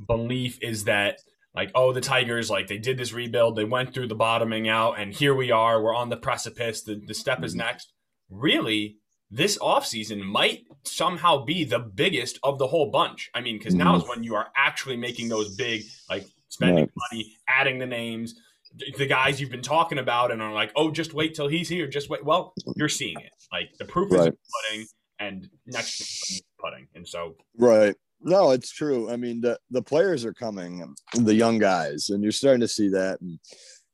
belief 0.08 0.58
is 0.62 0.86
that 0.86 1.20
like 1.54 1.72
oh 1.76 1.94
the 1.94 2.02
Tigers 2.02 2.50
like 2.50 2.68
they 2.68 2.78
did 2.78 2.98
this 2.98 3.14
rebuild, 3.14 3.56
they 3.56 3.64
went 3.64 3.94
through 3.94 4.08
the 4.08 4.16
bottoming 4.16 4.68
out, 4.68 5.00
and 5.00 5.14
here 5.14 5.36
we 5.36 5.52
are, 5.52 5.82
we're 5.82 5.96
on 5.96 6.10
the 6.10 6.18
precipice. 6.18 6.84
The 6.84 7.02
the 7.06 7.14
step 7.14 7.44
is 7.44 7.54
mm-hmm. 7.54 7.68
next. 7.68 7.94
Really, 8.30 8.98
this 9.32 9.58
offseason 9.60 10.22
might 10.22 10.66
somehow 10.84 11.44
be 11.44 11.64
the 11.64 11.80
biggest 11.80 12.40
of 12.44 12.58
the 12.58 12.68
whole 12.68 12.90
bunch. 12.90 13.30
I 13.34 13.42
mean, 13.42 13.58
because 13.58 13.76
now 13.76 13.96
is 13.96 14.02
mm-hmm. 14.02 14.10
when 14.10 14.24
you 14.24 14.36
are 14.36 14.48
actually 14.56 14.98
making 14.98 15.30
those 15.30 15.56
big, 15.56 15.84
like 16.10 16.26
spending 16.50 16.86
right. 16.86 16.92
money, 17.12 17.38
adding 17.48 17.78
the 17.78 17.86
names, 17.86 18.36
the 18.98 19.06
guys 19.06 19.40
you've 19.40 19.52
been 19.52 19.62
talking 19.62 20.00
about, 20.00 20.32
and 20.32 20.42
are 20.42 20.54
like, 20.54 20.72
oh, 20.76 20.90
just 20.90 21.14
wait 21.14 21.36
till 21.36 21.48
he's 21.48 21.70
here. 21.70 21.88
Just 21.88 22.10
wait. 22.10 22.26
Well, 22.26 22.54
you're 22.76 22.90
seeing 22.90 23.20
it. 23.20 23.32
Like 23.52 23.70
the 23.78 23.86
proof 23.86 24.12
right. 24.12 24.34
is 24.34 24.40
putting, 24.68 24.88
and 25.20 25.50
next 25.68 25.98
thing 25.98 26.38
is 26.38 26.44
putting. 26.60 26.88
And 26.96 27.08
so, 27.08 27.36
right. 27.58 27.96
No, 28.22 28.52
it's 28.52 28.72
true. 28.72 29.10
I 29.10 29.16
mean, 29.16 29.40
the, 29.42 29.58
the 29.70 29.82
players 29.82 30.26
are 30.26 30.34
coming, 30.34 30.94
the 31.14 31.34
young 31.34 31.58
guys, 31.58 32.10
and 32.10 32.22
you're 32.22 32.34
starting 32.34 32.60
to 32.60 32.68
see 32.68 32.90
that. 32.90 33.22
And 33.22 33.40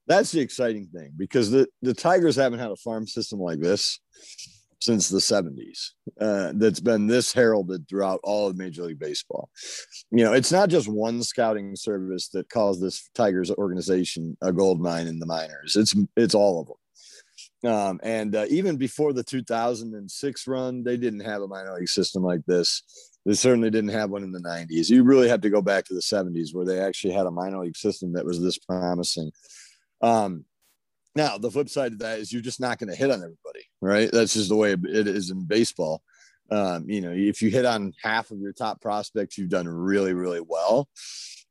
that's 0.08 0.32
the 0.32 0.40
exciting 0.40 0.88
thing 0.88 1.14
because 1.16 1.52
the, 1.52 1.68
the 1.84 1.94
Tigers 1.94 2.36
haven't 2.36 2.58
had 2.58 2.72
a 2.72 2.76
farm 2.78 3.06
system 3.06 3.40
like 3.40 3.60
this 3.60 4.00
since 4.86 5.10
the 5.10 5.18
70s 5.18 5.90
uh, 6.22 6.52
that's 6.56 6.80
been 6.80 7.08
this 7.08 7.34
heralded 7.34 7.90
throughout 7.90 8.20
all 8.24 8.48
of 8.48 8.56
Major 8.56 8.84
League 8.84 9.00
Baseball. 9.00 9.50
You 10.12 10.24
know, 10.24 10.34
it's 10.34 10.52
not 10.52 10.70
just 10.70 10.88
one 10.88 11.24
scouting 11.24 11.76
service 11.76 12.30
that 12.30 12.50
calls 12.50 12.80
this 12.80 13.10
Tigers 13.16 13.50
organization 13.50 14.38
a 14.42 14.54
gold 14.54 14.80
mine 14.80 15.08
in 15.08 15.18
the 15.18 15.26
minors. 15.26 15.76
It's 15.76 15.96
it's 16.16 16.36
all 16.36 16.62
of 16.62 16.68
them. 16.68 17.72
Um, 17.74 18.00
and 18.04 18.36
uh, 18.36 18.46
even 18.50 18.78
before 18.78 19.12
the 19.12 19.24
2006 19.24 20.48
run, 20.48 20.84
they 20.84 20.98
didn't 20.98 21.22
have 21.22 21.42
a 21.42 21.48
minor 21.48 21.74
league 21.74 21.90
system 21.90 22.22
like 22.22 22.46
this. 22.46 22.84
They 23.26 23.34
certainly 23.34 23.72
didn't 23.72 23.90
have 23.90 24.12
one 24.12 24.24
in 24.24 24.32
the 24.32 24.40
90s. 24.40 24.92
You 24.92 25.04
really 25.04 25.30
have 25.30 25.42
to 25.42 25.50
go 25.50 25.64
back 25.64 25.86
to 25.86 25.96
the 25.96 26.00
70s 26.00 26.54
where 26.54 26.66
they 26.66 26.80
actually 26.80 27.14
had 27.14 27.26
a 27.26 27.32
minor 27.32 27.58
league 27.58 27.76
system 27.76 28.14
that 28.14 28.26
was 28.26 28.40
this 28.40 28.60
promising. 28.60 29.32
Um, 30.02 30.46
now, 31.16 31.38
the 31.38 31.50
flip 31.50 31.70
side 31.70 31.94
of 31.94 32.00
that 32.00 32.20
is 32.20 32.32
you're 32.32 32.42
just 32.42 32.60
not 32.60 32.78
going 32.78 32.90
to 32.90 32.96
hit 32.96 33.10
on 33.10 33.20
everybody, 33.20 33.40
right? 33.82 34.10
That's 34.12 34.34
just 34.34 34.50
the 34.50 34.56
way 34.56 34.74
it 34.74 35.08
is 35.08 35.32
in 35.32 35.46
baseball. 35.46 36.02
Um, 36.52 36.86
you 36.88 37.02
know, 37.02 37.12
if 37.12 37.42
you 37.42 37.50
hit 37.50 37.66
on 37.66 37.94
half 38.04 38.32
of 38.32 38.40
your 38.40 38.54
top 38.54 38.82
prospects, 38.82 39.38
you've 39.38 39.50
done 39.50 39.68
really, 39.68 40.14
really 40.14 40.42
well. 40.42 40.88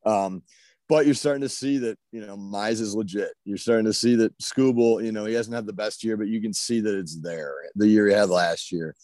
Um, 0.06 0.42
but 0.88 1.06
you're 1.06 1.14
starting 1.14 1.42
to 1.42 1.48
see 1.48 1.78
that, 1.78 1.98
you 2.12 2.24
know, 2.24 2.36
Mize 2.36 2.80
is 2.80 2.94
legit. 2.94 3.32
You're 3.44 3.56
starting 3.56 3.86
to 3.86 3.92
see 3.92 4.16
that 4.16 4.36
Skubal, 4.38 5.02
you 5.02 5.12
know, 5.12 5.24
he 5.24 5.34
hasn't 5.34 5.54
had 5.54 5.66
the 5.66 5.72
best 5.72 6.04
year, 6.04 6.16
but 6.16 6.28
you 6.28 6.40
can 6.40 6.52
see 6.52 6.80
that 6.80 6.96
it's 6.96 7.20
there 7.20 7.54
the 7.74 7.88
year 7.88 8.06
he 8.06 8.14
had 8.14 8.28
last 8.28 8.70
year. 8.70 8.94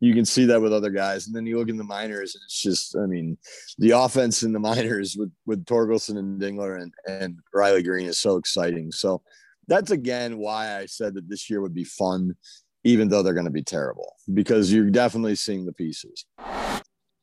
You 0.00 0.14
can 0.14 0.24
see 0.24 0.46
that 0.46 0.62
with 0.62 0.72
other 0.72 0.90
guys. 0.90 1.26
And 1.26 1.36
then 1.36 1.44
you 1.44 1.58
look 1.58 1.68
in 1.68 1.76
the 1.76 1.84
minors 1.84 2.34
and 2.34 2.42
it's 2.44 2.62
just, 2.62 2.96
I 2.96 3.06
mean, 3.06 3.36
the 3.78 3.90
offense 3.90 4.42
in 4.42 4.52
the 4.52 4.58
minors 4.70 5.16
with, 5.18 5.30
with 5.44 5.64
Torkelson 5.66 6.18
and 6.18 6.40
Dingler 6.40 6.80
and, 6.80 6.92
and 7.06 7.38
Riley 7.52 7.82
Greene 7.82 8.06
is 8.06 8.18
so 8.18 8.36
exciting. 8.36 8.90
So, 8.90 9.22
that's 9.68 9.90
again 9.90 10.38
why 10.38 10.78
I 10.78 10.86
said 10.86 11.14
that 11.14 11.28
this 11.28 11.48
year 11.48 11.60
would 11.60 11.74
be 11.74 11.84
fun, 11.84 12.34
even 12.84 13.08
though 13.08 13.22
they're 13.22 13.34
going 13.34 13.44
to 13.44 13.50
be 13.50 13.62
terrible 13.62 14.14
because 14.32 14.72
you're 14.72 14.90
definitely 14.90 15.36
seeing 15.36 15.66
the 15.66 15.72
pieces. 15.72 16.24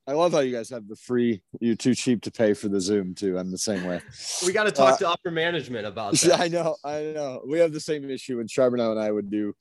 I 0.08 0.14
love 0.14 0.34
how 0.34 0.40
you 0.40 0.56
guys 0.56 0.70
have 0.70 0.88
the 0.88 0.96
free. 0.96 1.42
You're 1.60 1.76
too 1.76 1.96
cheap 1.96 2.22
to 2.24 2.32
pay 2.32 2.54
for 2.54 2.68
the 2.68 2.80
Zoom 2.80 3.16
too. 3.16 3.40
I'm 3.40 3.52
the 3.52 3.58
same 3.58 3.86
way. 3.86 4.02
We 4.46 4.54
got 4.54 4.66
to 4.66 4.72
talk 4.72 4.94
uh, 4.94 4.98
to 4.98 5.10
upper 5.10 5.32
management 5.32 5.88
about 5.88 6.14
that. 6.20 6.40
I 6.40 6.48
know, 6.48 6.76
I 6.84 7.12
know. 7.16 7.42
We 7.48 7.58
have 7.60 7.74
the 7.74 7.80
same 7.80 8.08
issue 8.10 8.38
when 8.38 8.48
Charbonneau 8.48 8.92
and 8.92 9.00
I 9.00 9.12
would 9.12 9.32
do 9.32 9.54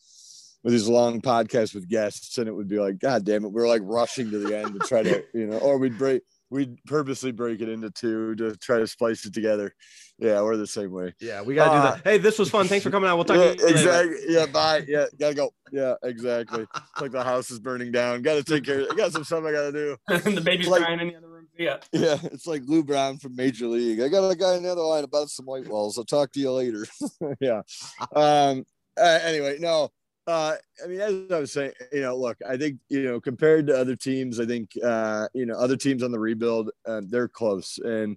with 0.62 0.72
these 0.72 0.88
long 0.88 1.22
podcasts 1.22 1.74
with 1.74 1.88
guests, 1.88 2.36
and 2.36 2.48
it 2.48 2.52
would 2.52 2.68
be 2.68 2.78
like, 2.78 2.98
God 2.98 3.24
damn 3.24 3.44
it, 3.44 3.52
we're 3.52 3.68
like 3.68 3.82
rushing 3.84 4.30
to 4.30 4.38
the 4.38 4.58
end 4.58 4.74
to 4.74 4.86
try 4.86 5.02
to, 5.02 5.24
you 5.34 5.46
know, 5.46 5.58
or 5.58 5.78
we'd 5.78 5.96
break, 5.96 6.22
we'd 6.50 6.82
purposely 6.84 7.32
break 7.32 7.60
it 7.60 7.68
into 7.68 7.90
two 7.90 8.34
to 8.36 8.56
try 8.56 8.78
to 8.78 8.86
splice 8.86 9.24
it 9.24 9.34
together. 9.34 9.74
Yeah, 10.18 10.42
we're 10.42 10.56
the 10.56 10.66
same 10.66 10.92
way. 10.92 11.12
Yeah, 11.20 11.42
we 11.42 11.56
gotta 11.56 11.70
uh, 11.70 11.96
do 11.96 12.02
that. 12.02 12.10
Hey, 12.10 12.18
this 12.18 12.38
was 12.38 12.48
fun. 12.48 12.68
Thanks 12.68 12.84
for 12.84 12.90
coming 12.90 13.10
out. 13.10 13.16
We'll 13.16 13.24
talk. 13.24 13.36
Yeah, 13.36 13.66
exactly. 13.66 14.16
Yeah, 14.28 14.46
bye. 14.46 14.84
Yeah, 14.86 15.06
gotta 15.18 15.34
go. 15.34 15.50
Yeah, 15.72 15.94
exactly. 16.02 16.62
It's 16.62 17.00
like 17.00 17.10
the 17.10 17.24
house 17.24 17.50
is 17.50 17.58
burning 17.58 17.90
down. 17.90 18.22
Gotta 18.22 18.44
take 18.44 18.64
care. 18.64 18.86
I 18.90 18.94
got 18.94 19.12
some 19.12 19.24
stuff 19.24 19.44
I 19.44 19.52
gotta 19.52 19.72
do. 19.72 19.96
the 20.08 20.40
baby's 20.40 20.68
like, 20.68 20.82
crying 20.82 21.00
in 21.00 21.08
the 21.08 21.16
other 21.16 21.28
room. 21.28 21.48
Yeah. 21.58 21.78
Yeah, 21.92 22.18
it's 22.24 22.46
like 22.46 22.62
Lou 22.66 22.84
Brown 22.84 23.18
from 23.18 23.34
Major 23.34 23.66
League. 23.66 24.00
I 24.00 24.08
got 24.08 24.28
a 24.28 24.36
guy 24.36 24.54
in 24.54 24.62
the 24.62 24.70
other 24.72 24.82
line 24.82 25.04
about 25.04 25.30
some 25.30 25.46
white 25.46 25.68
walls. 25.68 25.98
I'll 25.98 26.04
talk 26.04 26.32
to 26.32 26.40
you 26.40 26.52
later. 26.52 26.86
yeah. 27.40 27.62
Um. 28.14 28.64
Uh, 28.96 29.18
anyway, 29.24 29.56
no. 29.58 29.90
Uh, 30.26 30.54
I 30.82 30.86
mean, 30.86 31.00
as 31.00 31.30
I 31.30 31.38
was 31.38 31.52
saying, 31.52 31.72
you 31.92 32.00
know, 32.00 32.16
look, 32.16 32.38
I 32.48 32.56
think 32.56 32.78
you 32.88 33.02
know, 33.02 33.20
compared 33.20 33.66
to 33.66 33.78
other 33.78 33.94
teams, 33.94 34.40
I 34.40 34.46
think 34.46 34.70
uh, 34.82 35.28
you 35.34 35.44
know, 35.44 35.54
other 35.54 35.76
teams 35.76 36.02
on 36.02 36.12
the 36.12 36.18
rebuild, 36.18 36.70
uh, 36.86 37.02
they're 37.06 37.28
close, 37.28 37.78
and 37.78 38.16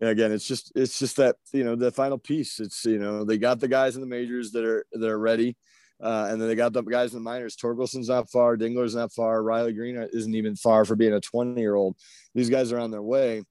again, 0.00 0.32
it's 0.32 0.46
just 0.46 0.72
it's 0.74 0.98
just 0.98 1.16
that 1.16 1.36
you 1.52 1.62
know 1.64 1.76
the 1.76 1.92
final 1.92 2.18
piece. 2.18 2.58
It's 2.58 2.84
you 2.84 2.98
know 2.98 3.24
they 3.24 3.38
got 3.38 3.60
the 3.60 3.68
guys 3.68 3.94
in 3.94 4.00
the 4.00 4.08
majors 4.08 4.50
that 4.52 4.64
are 4.64 4.84
that 4.92 5.08
are 5.08 5.18
ready, 5.18 5.56
uh, 6.02 6.28
and 6.30 6.40
then 6.40 6.48
they 6.48 6.54
got 6.54 6.72
the 6.72 6.82
guys 6.82 7.12
in 7.12 7.18
the 7.18 7.24
minors. 7.24 7.56
Torkelson's 7.56 8.08
not 8.08 8.30
far, 8.30 8.56
Dingler's 8.56 8.94
not 8.94 9.12
far, 9.12 9.42
Riley 9.42 9.72
Greene 9.72 10.04
isn't 10.12 10.34
even 10.34 10.56
far 10.56 10.84
for 10.84 10.96
being 10.96 11.14
a 11.14 11.20
20 11.20 11.60
year 11.60 11.74
old. 11.74 11.96
These 12.34 12.50
guys 12.50 12.72
are 12.72 12.78
on 12.78 12.90
their 12.90 13.02
way. 13.02 13.42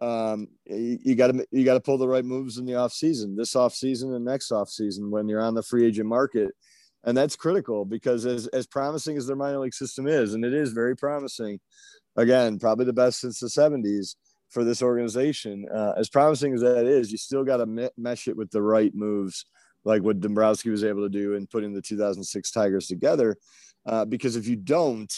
Um, 0.00 0.48
you 0.64 1.14
got 1.14 1.28
to 1.28 1.46
you 1.50 1.64
got 1.64 1.74
to 1.74 1.80
pull 1.80 1.98
the 1.98 2.08
right 2.08 2.24
moves 2.24 2.56
in 2.56 2.64
the 2.64 2.76
off 2.76 2.92
season, 2.92 3.36
this 3.36 3.54
off 3.54 3.74
season 3.74 4.14
and 4.14 4.24
next 4.24 4.50
off 4.50 4.70
season 4.70 5.10
when 5.10 5.28
you're 5.28 5.42
on 5.42 5.54
the 5.54 5.62
free 5.62 5.86
agent 5.86 6.08
market, 6.08 6.52
and 7.04 7.16
that's 7.16 7.36
critical 7.36 7.84
because 7.84 8.26
as 8.26 8.46
as 8.48 8.66
promising 8.66 9.16
as 9.16 9.26
their 9.26 9.36
minor 9.36 9.58
league 9.58 9.74
system 9.74 10.06
is, 10.06 10.34
and 10.34 10.44
it 10.44 10.54
is 10.54 10.72
very 10.72 10.96
promising. 10.96 11.60
Again, 12.16 12.58
probably 12.58 12.84
the 12.84 12.92
best 12.92 13.20
since 13.20 13.38
the 13.38 13.46
70s 13.46 14.16
for 14.50 14.64
this 14.64 14.82
organization. 14.82 15.66
Uh, 15.72 15.92
as 15.96 16.08
promising 16.08 16.52
as 16.52 16.60
that 16.60 16.84
is, 16.84 17.10
you 17.10 17.18
still 17.18 17.44
got 17.44 17.58
to 17.58 17.66
me- 17.66 17.88
mesh 17.96 18.28
it 18.28 18.36
with 18.36 18.50
the 18.50 18.60
right 18.60 18.94
moves, 18.94 19.46
like 19.84 20.02
what 20.02 20.20
Dombrowski 20.20 20.70
was 20.70 20.84
able 20.84 21.02
to 21.02 21.08
do 21.08 21.34
in 21.34 21.46
putting 21.46 21.72
the 21.72 21.80
2006 21.80 22.50
Tigers 22.50 22.88
together. 22.88 23.36
Uh, 23.86 24.04
because 24.04 24.36
if 24.36 24.46
you 24.46 24.56
don't, 24.56 25.12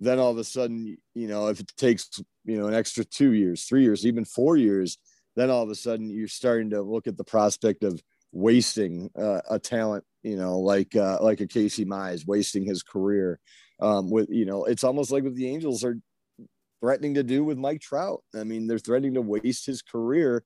then 0.00 0.18
all 0.18 0.30
of 0.30 0.38
a 0.38 0.44
sudden, 0.44 0.96
you 1.14 1.28
know, 1.28 1.48
if 1.48 1.60
it 1.60 1.70
takes, 1.76 2.08
you 2.44 2.56
know, 2.56 2.66
an 2.66 2.74
extra 2.74 3.04
two 3.04 3.32
years, 3.32 3.64
three 3.64 3.82
years, 3.82 4.06
even 4.06 4.24
four 4.24 4.56
years, 4.56 4.98
then 5.36 5.50
all 5.50 5.62
of 5.62 5.70
a 5.70 5.74
sudden 5.74 6.10
you're 6.10 6.26
starting 6.26 6.70
to 6.70 6.82
look 6.82 7.06
at 7.06 7.16
the 7.16 7.24
prospect 7.24 7.84
of 7.84 8.02
wasting 8.32 9.10
uh, 9.18 9.40
a 9.48 9.58
talent, 9.58 10.04
you 10.22 10.36
know, 10.36 10.58
like 10.58 10.94
uh, 10.96 11.18
like 11.20 11.40
a 11.40 11.46
Casey 11.46 11.84
Mize 11.84 12.26
wasting 12.26 12.64
his 12.64 12.82
career. 12.82 13.40
Um, 13.80 14.10
with 14.10 14.28
you 14.30 14.44
know, 14.44 14.64
it's 14.64 14.84
almost 14.84 15.10
like 15.10 15.24
what 15.24 15.34
the 15.34 15.48
Angels 15.48 15.84
are 15.84 15.96
threatening 16.80 17.14
to 17.14 17.22
do 17.22 17.44
with 17.44 17.58
Mike 17.58 17.80
Trout. 17.80 18.22
I 18.34 18.44
mean, 18.44 18.66
they're 18.66 18.78
threatening 18.78 19.14
to 19.14 19.22
waste 19.22 19.66
his 19.66 19.82
career 19.82 20.44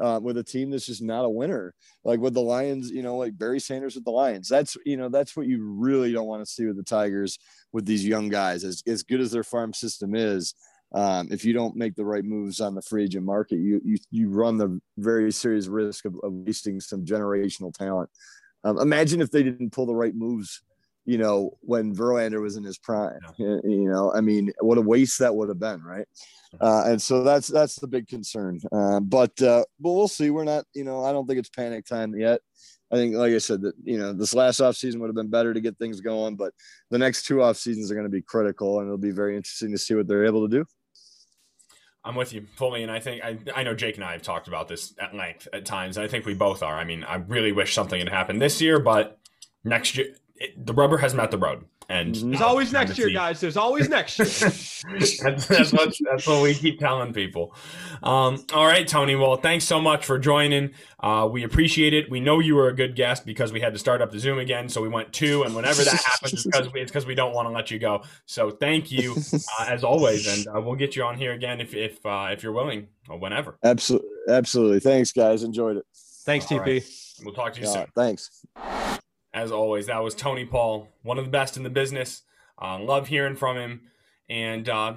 uh, 0.00 0.18
with 0.22 0.38
a 0.38 0.44
team 0.44 0.70
that's 0.70 0.86
just 0.86 1.02
not 1.02 1.24
a 1.24 1.30
winner. 1.30 1.74
Like 2.04 2.20
with 2.20 2.34
the 2.34 2.40
Lions, 2.40 2.90
you 2.90 3.02
know, 3.02 3.16
like 3.16 3.38
Barry 3.38 3.60
Sanders 3.60 3.94
with 3.94 4.04
the 4.04 4.10
Lions. 4.10 4.48
That's 4.48 4.76
you 4.84 4.96
know 4.96 5.08
that's 5.08 5.36
what 5.36 5.46
you 5.46 5.64
really 5.64 6.12
don't 6.12 6.26
want 6.26 6.44
to 6.44 6.50
see 6.50 6.66
with 6.66 6.76
the 6.76 6.82
Tigers 6.82 7.38
with 7.72 7.86
these 7.86 8.06
young 8.06 8.28
guys. 8.28 8.64
As 8.64 8.82
as 8.86 9.02
good 9.02 9.20
as 9.20 9.30
their 9.30 9.44
farm 9.44 9.72
system 9.72 10.14
is, 10.14 10.54
um, 10.94 11.28
if 11.30 11.44
you 11.44 11.52
don't 11.52 11.76
make 11.76 11.94
the 11.94 12.04
right 12.04 12.24
moves 12.24 12.60
on 12.60 12.74
the 12.74 12.82
free 12.82 13.04
agent 13.04 13.24
market, 13.24 13.56
you 13.56 13.80
you 13.84 13.98
you 14.10 14.28
run 14.28 14.58
the 14.58 14.80
very 14.98 15.32
serious 15.32 15.66
risk 15.66 16.04
of, 16.04 16.14
of 16.22 16.32
wasting 16.32 16.80
some 16.80 17.04
generational 17.04 17.72
talent. 17.72 18.10
Um, 18.64 18.78
imagine 18.78 19.20
if 19.20 19.30
they 19.30 19.42
didn't 19.42 19.72
pull 19.72 19.86
the 19.86 19.94
right 19.94 20.14
moves 20.14 20.62
you 21.04 21.18
know, 21.18 21.58
when 21.60 21.94
Verlander 21.94 22.40
was 22.40 22.56
in 22.56 22.64
his 22.64 22.78
prime. 22.78 23.18
Yeah. 23.36 23.56
You 23.64 23.90
know, 23.90 24.12
I 24.12 24.20
mean, 24.20 24.52
what 24.60 24.78
a 24.78 24.82
waste 24.82 25.18
that 25.18 25.34
would 25.34 25.48
have 25.48 25.58
been, 25.58 25.82
right? 25.82 26.06
Uh, 26.60 26.84
and 26.86 27.00
so 27.02 27.22
that's 27.22 27.48
that's 27.48 27.76
the 27.76 27.86
big 27.86 28.06
concern. 28.06 28.60
Uh, 28.70 29.00
but 29.00 29.40
uh, 29.42 29.64
but 29.80 29.92
we'll 29.92 30.08
see. 30.08 30.30
We're 30.30 30.44
not, 30.44 30.64
you 30.74 30.84
know, 30.84 31.04
I 31.04 31.12
don't 31.12 31.26
think 31.26 31.38
it's 31.38 31.48
panic 31.48 31.86
time 31.86 32.14
yet. 32.14 32.40
I 32.92 32.96
think, 32.96 33.14
like 33.14 33.32
I 33.32 33.38
said, 33.38 33.62
that 33.62 33.74
you 33.82 33.98
know, 33.98 34.12
this 34.12 34.34
last 34.34 34.60
off 34.60 34.76
season 34.76 35.00
would 35.00 35.08
have 35.08 35.16
been 35.16 35.30
better 35.30 35.54
to 35.54 35.60
get 35.60 35.78
things 35.78 36.00
going, 36.00 36.36
but 36.36 36.52
the 36.90 36.98
next 36.98 37.24
two 37.24 37.42
off 37.42 37.56
seasons 37.56 37.90
are 37.90 37.94
going 37.94 38.06
to 38.06 38.10
be 38.10 38.22
critical, 38.22 38.78
and 38.78 38.86
it'll 38.86 38.98
be 38.98 39.10
very 39.12 39.34
interesting 39.34 39.72
to 39.72 39.78
see 39.78 39.94
what 39.94 40.06
they're 40.06 40.26
able 40.26 40.46
to 40.46 40.58
do. 40.58 40.66
I'm 42.04 42.16
with 42.16 42.32
you 42.32 42.46
fully, 42.56 42.82
and 42.82 42.90
I 42.90 42.98
think 42.98 43.22
I, 43.22 43.38
I 43.54 43.62
know 43.62 43.74
Jake 43.74 43.94
and 43.96 44.04
I 44.04 44.12
have 44.12 44.22
talked 44.22 44.48
about 44.48 44.68
this 44.68 44.94
at 44.98 45.14
length 45.14 45.46
at 45.52 45.64
times, 45.64 45.96
and 45.96 46.04
I 46.04 46.08
think 46.08 46.26
we 46.26 46.34
both 46.34 46.62
are. 46.62 46.76
I 46.76 46.84
mean, 46.84 47.04
I 47.04 47.16
really 47.16 47.52
wish 47.52 47.74
something 47.74 47.98
had 47.98 48.08
happened 48.08 48.42
this 48.42 48.60
year, 48.60 48.80
but 48.80 49.18
next 49.62 49.96
year 49.96 50.16
it, 50.36 50.66
the 50.66 50.74
rubber 50.74 50.98
has 50.98 51.14
met 51.14 51.30
the 51.30 51.38
road. 51.38 51.64
And 51.88 52.14
there's 52.14 52.40
always 52.40 52.72
next 52.72 52.98
year, 52.98 53.10
guys. 53.10 53.40
There's 53.40 53.56
always 53.56 53.88
next 53.88 54.18
year. 54.18 54.26
that's, 54.98 55.46
that's, 55.46 55.72
what, 55.72 55.94
that's 56.00 56.26
what 56.26 56.42
we 56.42 56.54
keep 56.54 56.78
telling 56.78 57.12
people. 57.12 57.54
Um, 58.02 58.44
all 58.52 58.66
right, 58.66 58.86
Tony. 58.86 59.14
Well, 59.14 59.36
thanks 59.36 59.64
so 59.64 59.80
much 59.80 60.04
for 60.04 60.18
joining. 60.18 60.70
Uh, 61.00 61.28
we 61.30 61.44
appreciate 61.44 61.94
it. 61.94 62.10
We 62.10 62.20
know 62.20 62.38
you 62.38 62.54
were 62.54 62.68
a 62.68 62.74
good 62.74 62.96
guest 62.96 63.26
because 63.26 63.52
we 63.52 63.60
had 63.60 63.72
to 63.72 63.78
start 63.78 64.00
up 64.00 64.10
the 64.10 64.18
Zoom 64.18 64.38
again, 64.38 64.68
so 64.68 64.80
we 64.80 64.88
went 64.88 65.12
two. 65.12 65.42
And 65.42 65.54
whenever 65.54 65.82
that 65.82 66.02
happens, 66.02 66.32
it's 66.32 66.44
because 66.44 67.04
we, 67.04 67.10
we 67.10 67.14
don't 67.14 67.34
want 67.34 67.48
to 67.48 67.52
let 67.52 67.70
you 67.70 67.78
go. 67.78 68.02
So 68.26 68.50
thank 68.50 68.90
you 68.90 69.16
uh, 69.60 69.66
as 69.68 69.84
always, 69.84 70.26
and 70.26 70.46
uh, 70.48 70.60
we'll 70.60 70.76
get 70.76 70.96
you 70.96 71.02
on 71.04 71.16
here 71.16 71.32
again 71.32 71.60
if 71.60 71.74
if 71.74 72.04
uh, 72.06 72.28
if 72.32 72.42
you're 72.42 72.52
willing 72.52 72.88
or 73.08 73.18
whenever. 73.18 73.58
Absolutely, 73.64 74.08
absolutely. 74.28 74.80
Thanks, 74.80 75.12
guys. 75.12 75.42
Enjoyed 75.42 75.76
it. 75.76 75.86
Thanks, 76.24 76.46
TP. 76.46 76.60
Right. 76.60 76.84
We'll 77.24 77.34
talk 77.34 77.54
to 77.54 77.60
you 77.60 77.66
soon. 77.66 77.86
Thanks 77.94 78.44
as 79.34 79.50
always, 79.50 79.86
that 79.86 80.02
was 80.02 80.14
Tony 80.14 80.44
Paul, 80.44 80.88
one 81.02 81.18
of 81.18 81.24
the 81.24 81.30
best 81.30 81.56
in 81.56 81.62
the 81.62 81.70
business. 81.70 82.22
Uh, 82.60 82.78
love 82.78 83.08
hearing 83.08 83.36
from 83.36 83.56
him, 83.56 83.80
and 84.28 84.68
uh, 84.68 84.94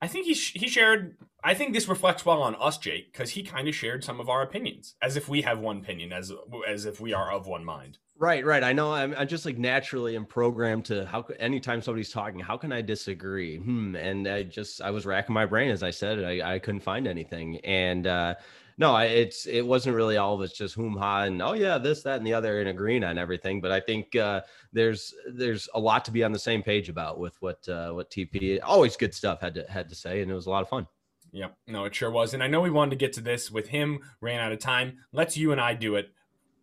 I 0.00 0.08
think 0.08 0.26
he 0.26 0.34
sh- 0.34 0.54
he 0.54 0.68
shared. 0.68 1.16
I 1.42 1.54
think 1.54 1.74
this 1.74 1.86
reflects 1.86 2.24
well 2.24 2.42
on 2.42 2.56
us, 2.56 2.78
Jake, 2.78 3.12
because 3.12 3.30
he 3.30 3.42
kind 3.42 3.68
of 3.68 3.74
shared 3.74 4.02
some 4.02 4.18
of 4.18 4.28
our 4.28 4.42
opinions, 4.42 4.94
as 5.02 5.16
if 5.16 5.28
we 5.28 5.42
have 5.42 5.58
one 5.58 5.78
opinion, 5.78 6.12
as 6.12 6.32
as 6.66 6.86
if 6.86 7.00
we 7.00 7.12
are 7.12 7.30
of 7.30 7.46
one 7.46 7.64
mind. 7.64 7.98
Right, 8.16 8.44
right. 8.44 8.62
I 8.62 8.72
know. 8.72 8.92
I'm, 8.92 9.12
I'm 9.16 9.26
just 9.26 9.44
like 9.44 9.58
naturally 9.58 10.16
am 10.16 10.24
programmed 10.24 10.86
to 10.86 11.04
how. 11.04 11.24
Anytime 11.38 11.82
somebody's 11.82 12.10
talking, 12.10 12.40
how 12.40 12.56
can 12.56 12.72
I 12.72 12.80
disagree? 12.80 13.58
Hmm. 13.58 13.96
And 13.96 14.26
I 14.26 14.44
just 14.44 14.80
I 14.80 14.90
was 14.90 15.04
racking 15.04 15.34
my 15.34 15.46
brain 15.46 15.70
as 15.70 15.82
I 15.82 15.90
said 15.90 16.24
I 16.24 16.54
I 16.54 16.58
couldn't 16.58 16.82
find 16.82 17.06
anything, 17.06 17.58
and 17.58 18.06
uh, 18.06 18.34
no, 18.76 18.96
it's 18.96 19.46
it 19.46 19.62
wasn't 19.62 19.94
really 19.94 20.16
all 20.16 20.34
of 20.34 20.42
it's 20.42 20.56
just 20.56 20.74
whom 20.74 20.96
ha 20.96 21.22
and 21.22 21.40
oh 21.40 21.52
yeah, 21.52 21.78
this, 21.78 22.02
that, 22.02 22.18
and 22.18 22.26
the 22.26 22.34
other, 22.34 22.60
and 22.60 22.68
agreeing 22.68 23.04
on 23.04 23.18
everything. 23.18 23.60
But 23.60 23.70
I 23.70 23.80
think 23.80 24.16
uh, 24.16 24.40
there's 24.72 25.14
there's 25.32 25.68
a 25.74 25.80
lot 25.80 26.04
to 26.06 26.10
be 26.10 26.24
on 26.24 26.32
the 26.32 26.38
same 26.38 26.62
page 26.62 26.88
about 26.88 27.18
with 27.18 27.36
what 27.40 27.68
uh, 27.68 27.92
what 27.92 28.10
TP 28.10 28.58
always 28.62 28.96
good 28.96 29.14
stuff 29.14 29.40
had 29.40 29.54
to 29.54 29.64
had 29.68 29.88
to 29.88 29.94
say, 29.94 30.22
and 30.22 30.30
it 30.30 30.34
was 30.34 30.46
a 30.46 30.50
lot 30.50 30.62
of 30.62 30.68
fun. 30.68 30.86
Yep, 31.32 31.56
no, 31.66 31.84
it 31.84 31.94
sure 31.94 32.12
was. 32.12 32.32
And 32.32 32.42
I 32.42 32.46
know 32.46 32.60
we 32.60 32.70
wanted 32.70 32.90
to 32.90 32.96
get 32.96 33.12
to 33.14 33.20
this 33.20 33.50
with 33.50 33.68
him, 33.68 34.00
ran 34.20 34.40
out 34.40 34.52
of 34.52 34.60
time. 34.60 34.98
Let's 35.12 35.36
you 35.36 35.50
and 35.50 35.60
I 35.60 35.74
do 35.74 35.96
it. 35.96 36.12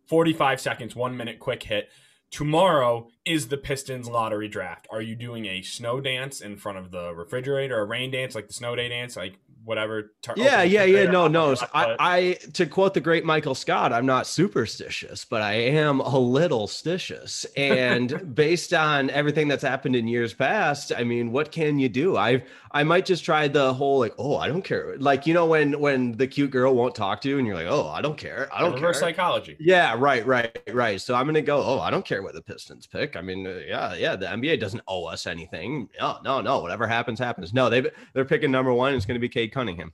45 0.06 0.60
seconds, 0.60 0.96
one 0.96 1.14
minute, 1.14 1.38
quick 1.38 1.62
hit. 1.62 1.90
Tomorrow 2.30 3.08
is 3.26 3.48
the 3.48 3.58
Pistons 3.58 4.08
lottery 4.08 4.48
draft. 4.48 4.88
Are 4.90 5.02
you 5.02 5.14
doing 5.14 5.44
a 5.44 5.60
snow 5.60 6.00
dance 6.00 6.40
in 6.40 6.56
front 6.56 6.78
of 6.78 6.90
the 6.90 7.14
refrigerator, 7.14 7.78
a 7.78 7.84
rain 7.84 8.10
dance 8.10 8.34
like 8.34 8.48
the 8.48 8.54
snow 8.54 8.74
day 8.74 8.88
dance? 8.88 9.14
Like 9.14 9.38
whatever. 9.64 10.12
Tar- 10.22 10.34
yeah, 10.36 10.62
yeah, 10.62 10.84
yeah. 10.84 11.10
No, 11.10 11.28
no. 11.28 11.54
I, 11.74 11.96
I, 11.98 12.38
to 12.54 12.66
quote 12.66 12.94
the 12.94 13.00
great 13.00 13.24
Michael 13.24 13.54
Scott, 13.54 13.92
I'm 13.92 14.06
not 14.06 14.26
superstitious, 14.26 15.24
but 15.24 15.42
I 15.42 15.54
am 15.54 16.00
a 16.00 16.18
little 16.18 16.66
stitious. 16.66 17.46
And 17.56 18.34
based 18.34 18.72
on 18.72 19.10
everything 19.10 19.48
that's 19.48 19.62
happened 19.62 19.96
in 19.96 20.08
years 20.08 20.34
past, 20.34 20.92
I 20.96 21.04
mean, 21.04 21.32
what 21.32 21.52
can 21.52 21.78
you 21.78 21.88
do? 21.88 22.16
I, 22.16 22.42
I 22.74 22.84
might 22.84 23.04
just 23.04 23.24
try 23.24 23.48
the 23.48 23.74
whole 23.74 23.98
like, 23.98 24.14
oh, 24.18 24.36
I 24.36 24.48
don't 24.48 24.62
care. 24.62 24.96
Like 24.98 25.26
you 25.26 25.34
know 25.34 25.46
when 25.46 25.78
when 25.78 26.12
the 26.12 26.26
cute 26.26 26.50
girl 26.50 26.74
won't 26.74 26.94
talk 26.94 27.20
to 27.22 27.28
you, 27.28 27.38
and 27.38 27.46
you're 27.46 27.56
like, 27.56 27.66
oh, 27.68 27.88
I 27.88 28.00
don't 28.00 28.16
care. 28.16 28.48
I 28.52 28.60
don't 28.60 28.74
Reverse 28.74 28.98
care. 28.98 29.10
psychology. 29.10 29.56
Yeah, 29.60 29.94
right, 29.98 30.26
right, 30.26 30.58
right. 30.72 31.00
So 31.00 31.14
I'm 31.14 31.26
gonna 31.26 31.42
go. 31.42 31.62
Oh, 31.62 31.80
I 31.80 31.90
don't 31.90 32.04
care 32.04 32.22
what 32.22 32.34
the 32.34 32.40
Pistons 32.40 32.86
pick. 32.86 33.14
I 33.14 33.20
mean, 33.20 33.46
uh, 33.46 33.60
yeah, 33.66 33.94
yeah. 33.94 34.16
The 34.16 34.26
NBA 34.26 34.58
doesn't 34.58 34.82
owe 34.88 35.04
us 35.04 35.26
anything. 35.26 35.88
No, 36.00 36.18
no, 36.24 36.40
no. 36.40 36.60
Whatever 36.60 36.86
happens, 36.86 37.18
happens. 37.18 37.52
No, 37.52 37.68
they 37.68 37.90
they're 38.14 38.24
picking 38.24 38.50
number 38.50 38.72
one. 38.72 38.94
It's 38.94 39.04
gonna 39.04 39.18
be 39.18 39.28
Cade 39.28 39.51
Cunningham. 39.52 39.92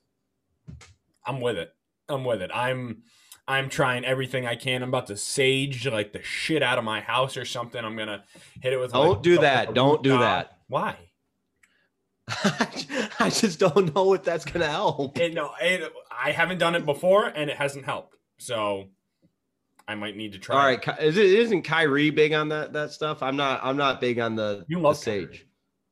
I'm 1.26 1.40
with 1.40 1.56
it. 1.56 1.74
I'm 2.09 2.24
with 2.24 2.40
it. 2.42 2.50
I'm 2.54 3.02
I'm 3.46 3.68
trying 3.68 4.04
everything 4.04 4.46
I 4.46 4.56
can. 4.56 4.82
I'm 4.82 4.90
about 4.90 5.06
to 5.09 5.16
sage 5.16 5.86
like 5.86 6.12
the 6.12 6.22
shit 6.22 6.62
out 6.62 6.78
of 6.78 6.84
my 6.84 7.00
house 7.00 7.36
or 7.36 7.44
something. 7.44 7.82
I'm 7.82 7.96
gonna 7.96 8.24
hit 8.61 8.72
it 8.72 8.78
with. 8.78 8.92
Don't 8.92 9.09
like, 9.09 9.22
do 9.22 9.38
that. 9.38 9.74
Don't 9.74 10.02
do 10.02 10.18
that. 10.18 10.59
Why? 10.68 10.96
I 12.28 13.30
just 13.30 13.59
don't 13.59 13.94
know 13.94 14.12
if 14.12 14.22
that's 14.22 14.44
gonna 14.44 14.68
help. 14.68 15.18
It, 15.18 15.32
no, 15.32 15.52
it, 15.62 15.90
I 16.11 16.32
haven't 16.32 16.59
done 16.59 16.74
it 16.74 16.84
before, 16.84 17.26
and 17.26 17.48
it 17.48 17.56
hasn't 17.56 17.86
helped. 17.86 18.16
So 18.36 18.88
I 19.86 19.94
might 19.94 20.14
need 20.16 20.32
to 20.32 20.38
try. 20.38 20.56
All 20.56 20.66
right, 20.66 21.00
is 21.00 21.16
it 21.16 21.26
isn't 21.26 21.62
Kyrie 21.62 22.11
big 22.11 22.34
on 22.34 22.50
that 22.50 22.74
that 22.74 22.92
stuff? 22.92 23.22
I'm 23.22 23.36
not. 23.36 23.61
I'm 23.62 23.78
not 23.78 23.98
big 24.00 24.18
on 24.18 24.36
the, 24.36 24.66
You 24.68 24.76
the 24.76 24.82
love 24.82 24.98
sage. 24.98 25.46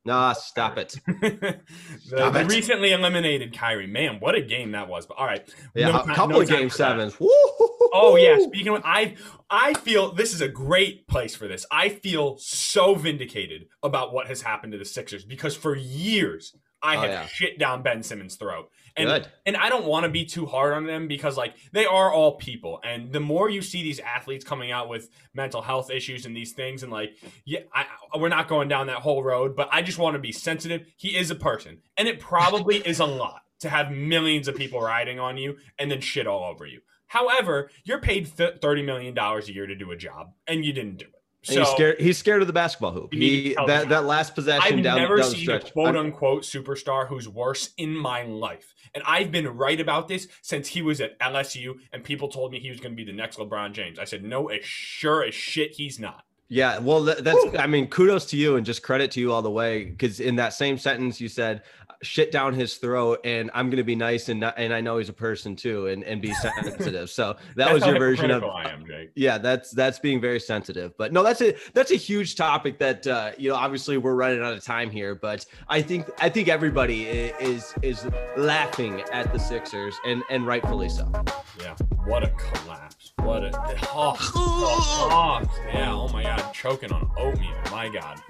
Nah, 0.07 0.31
stop 0.31 0.77
it. 0.77 0.95
the, 1.05 1.59
Stop 1.99 2.33
the 2.33 2.39
it. 2.39 2.47
recently 2.47 2.93
eliminated 2.93 3.53
Kyrie. 3.53 3.87
Man, 3.87 4.21
what 4.21 4.35
a 4.35 4.41
game 4.41 4.71
that 4.71 4.87
was. 4.87 5.05
But 5.05 5.17
all 5.17 5.25
right. 5.25 5.45
Yeah, 5.75 5.89
No 5.91 5.99
a 5.99 6.05
couple 6.05 6.37
no 6.37 6.41
of 6.41 6.47
game 6.47 6.69
sevens. 6.69 7.17
Oh 7.19 8.15
yeah, 8.17 8.37
speaking 8.39 8.73
of 8.73 8.81
I 8.85 9.15
I 9.49 9.73
feel 9.73 10.13
this 10.13 10.33
is 10.33 10.39
a 10.39 10.47
great 10.47 11.07
place 11.09 11.35
for 11.35 11.47
this. 11.49 11.65
I 11.71 11.89
feel 11.89 12.37
so 12.37 12.95
vindicated 12.95 13.67
about 13.83 14.13
what 14.13 14.27
has 14.27 14.41
happened 14.41 14.71
to 14.71 14.77
the 14.77 14.85
Sixers 14.85 15.25
because 15.25 15.57
for 15.57 15.75
years 15.75 16.55
I 16.81 16.95
Oh, 16.95 17.01
have 17.01 17.09
yeah. 17.09 17.25
shit 17.27 17.57
down 17.59 17.81
Ben 17.83 18.03
Simmons' 18.03 18.35
throat. 18.35 18.69
And 18.95 19.07
Good. 19.07 19.27
and 19.45 19.55
I 19.55 19.69
don't 19.69 19.85
want 19.85 20.05
to 20.05 20.09
be 20.09 20.25
too 20.25 20.47
hard 20.47 20.73
on 20.73 20.87
them 20.87 21.07
because 21.07 21.37
like 21.37 21.53
they 21.71 21.85
are 21.85 22.11
all 22.11 22.35
people 22.37 22.79
and 22.83 23.11
the 23.13 23.19
more 23.19 23.47
you 23.47 23.61
see 23.61 23.83
these 23.83 23.99
athletes 23.99 24.43
coming 24.43 24.71
out 24.71 24.89
with 24.89 25.09
mental 25.35 25.61
health 25.61 25.91
issues 25.91 26.25
and 26.25 26.35
these 26.35 26.53
things 26.53 26.81
and 26.81 26.91
like 26.91 27.11
yeah 27.45 27.59
I, 27.71 27.85
we're 28.17 28.29
not 28.29 28.47
going 28.47 28.69
down 28.69 28.87
that 28.87 28.97
whole 28.97 29.21
road 29.21 29.55
but 29.55 29.69
I 29.71 29.83
just 29.83 29.99
want 29.99 30.15
to 30.15 30.19
be 30.19 30.31
sensitive 30.31 30.87
he 30.97 31.15
is 31.15 31.29
a 31.29 31.35
person 31.35 31.77
and 31.95 32.07
it 32.07 32.19
probably 32.19 32.77
is 32.87 32.99
a 32.99 33.05
lot 33.05 33.41
to 33.59 33.69
have 33.69 33.91
millions 33.91 34.47
of 34.47 34.55
people 34.55 34.81
riding 34.81 35.19
on 35.19 35.37
you 35.37 35.57
and 35.77 35.91
then 35.91 36.01
shit 36.01 36.25
all 36.25 36.43
over 36.43 36.65
you 36.65 36.79
however 37.05 37.69
you're 37.83 38.01
paid 38.01 38.27
30 38.27 38.81
million 38.81 39.13
dollars 39.13 39.47
a 39.47 39.53
year 39.53 39.67
to 39.67 39.75
do 39.75 39.91
a 39.91 39.95
job 39.95 40.31
and 40.47 40.65
you 40.65 40.73
didn't 40.73 40.97
do 40.97 41.05
it 41.05 41.16
so 41.43 41.59
he's 41.59 41.69
scared. 41.69 41.99
He's 41.99 42.17
scared 42.17 42.41
of 42.41 42.47
the 42.47 42.53
basketball 42.53 42.91
hoop. 42.91 43.13
You 43.13 43.19
need 43.19 43.53
to 43.55 43.61
He 43.61 43.67
that 43.67 43.89
that 43.89 44.05
last 44.05 44.35
possession 44.35 44.61
down 44.61 44.67
stretch. 44.67 44.77
I've 44.77 44.83
down, 44.83 44.97
never 44.97 45.17
down 45.17 45.29
the 45.29 45.35
seen 45.35 45.49
a 45.49 45.59
quote 45.59 45.95
unquote 45.95 46.43
superstar 46.43 47.07
who's 47.07 47.29
worse 47.29 47.73
in 47.77 47.95
my 47.95 48.23
life. 48.23 48.73
And 48.93 49.03
I've 49.05 49.31
been 49.31 49.47
right 49.47 49.79
about 49.79 50.07
this 50.07 50.27
since 50.41 50.67
he 50.67 50.81
was 50.81 50.99
at 51.01 51.19
LSU 51.19 51.75
and 51.93 52.03
people 52.03 52.27
told 52.29 52.51
me 52.51 52.59
he 52.59 52.69
was 52.69 52.79
going 52.79 52.93
to 52.93 52.95
be 52.95 53.09
the 53.09 53.15
next 53.15 53.37
LeBron 53.37 53.73
James. 53.73 53.99
I 53.99 54.05
said, 54.05 54.23
no, 54.23 54.47
as 54.47 54.65
sure 54.65 55.23
as 55.23 55.35
shit 55.35 55.73
he's 55.73 55.99
not. 55.99 56.23
Yeah, 56.49 56.79
well, 56.79 57.03
that, 57.03 57.25
that's. 57.25 57.45
I 57.59 57.67
mean, 57.67 57.87
kudos 57.87 58.25
to 58.27 58.37
you 58.37 58.55
and 58.55 58.65
just 58.65 58.81
credit 58.81 59.11
to 59.11 59.19
you 59.19 59.33
all 59.33 59.41
the 59.41 59.51
way. 59.51 59.83
Because 59.83 60.21
in 60.21 60.37
that 60.37 60.53
same 60.53 60.77
sentence, 60.77 61.19
you 61.19 61.27
said 61.27 61.63
shit 62.03 62.31
down 62.31 62.53
his 62.53 62.75
throat, 62.75 63.19
and 63.23 63.51
I'm 63.53 63.69
gonna 63.69 63.83
be 63.83 63.95
nice 63.95 64.29
and 64.29 64.39
not, 64.39 64.55
and 64.57 64.73
I 64.73 64.81
know 64.81 64.97
he's 64.97 65.09
a 65.09 65.13
person 65.13 65.55
too, 65.55 65.87
and 65.87 66.03
and 66.03 66.21
be 66.21 66.33
sensitive. 66.33 67.09
So 67.09 67.35
that 67.55 67.73
was 67.73 67.85
your 67.85 67.97
version 67.97 68.31
of. 68.31 68.43
I 68.43 68.69
am. 68.69 68.85
Yeah, 69.15 69.37
that's 69.37 69.71
that's 69.71 69.99
being 69.99 70.21
very 70.21 70.39
sensitive. 70.39 70.97
But 70.97 71.13
no, 71.13 71.23
that's 71.23 71.41
a 71.41 71.55
that's 71.73 71.91
a 71.91 71.95
huge 71.95 72.35
topic 72.35 72.79
that 72.79 73.05
uh, 73.07 73.31
you 73.37 73.49
know. 73.49 73.55
Obviously, 73.55 73.97
we're 73.97 74.15
running 74.15 74.41
out 74.41 74.53
of 74.53 74.63
time 74.63 74.89
here, 74.89 75.15
but 75.15 75.45
I 75.67 75.81
think 75.81 76.07
I 76.19 76.29
think 76.29 76.47
everybody 76.47 77.05
is 77.05 77.73
is 77.81 78.07
laughing 78.35 79.01
at 79.11 79.31
the 79.33 79.39
Sixers, 79.39 79.95
and 80.05 80.23
and 80.29 80.45
rightfully 80.45 80.89
so. 80.89 81.11
Yeah. 81.59 81.75
What 82.05 82.23
a 82.23 82.29
collapse. 82.29 82.86
What 83.21 83.43
a. 83.43 83.51
Oh, 83.93 84.15
oh, 84.35 85.41
yeah. 85.73 85.93
Oh 85.93 86.07
my 86.09 86.23
God. 86.23 86.41
I'm 86.41 86.53
Choking 86.53 86.91
on 86.91 87.09
oatmeal. 87.17 87.51
My 87.71 87.89
God. 87.89 88.21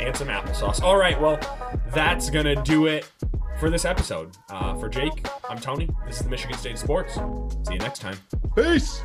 And 0.00 0.16
some 0.16 0.28
applesauce. 0.28 0.82
All 0.82 0.96
right. 0.96 1.20
Well, 1.20 1.38
that's 1.92 2.30
going 2.30 2.46
to 2.46 2.56
do 2.56 2.86
it 2.86 3.08
for 3.58 3.70
this 3.70 3.84
episode. 3.84 4.36
Uh, 4.48 4.74
for 4.76 4.88
Jake, 4.88 5.26
I'm 5.48 5.58
Tony. 5.58 5.88
This 6.06 6.16
is 6.18 6.22
the 6.22 6.30
Michigan 6.30 6.56
State 6.56 6.78
Sports. 6.78 7.14
See 7.14 7.74
you 7.74 7.78
next 7.78 8.00
time. 8.00 8.16
Peace. 8.54 9.02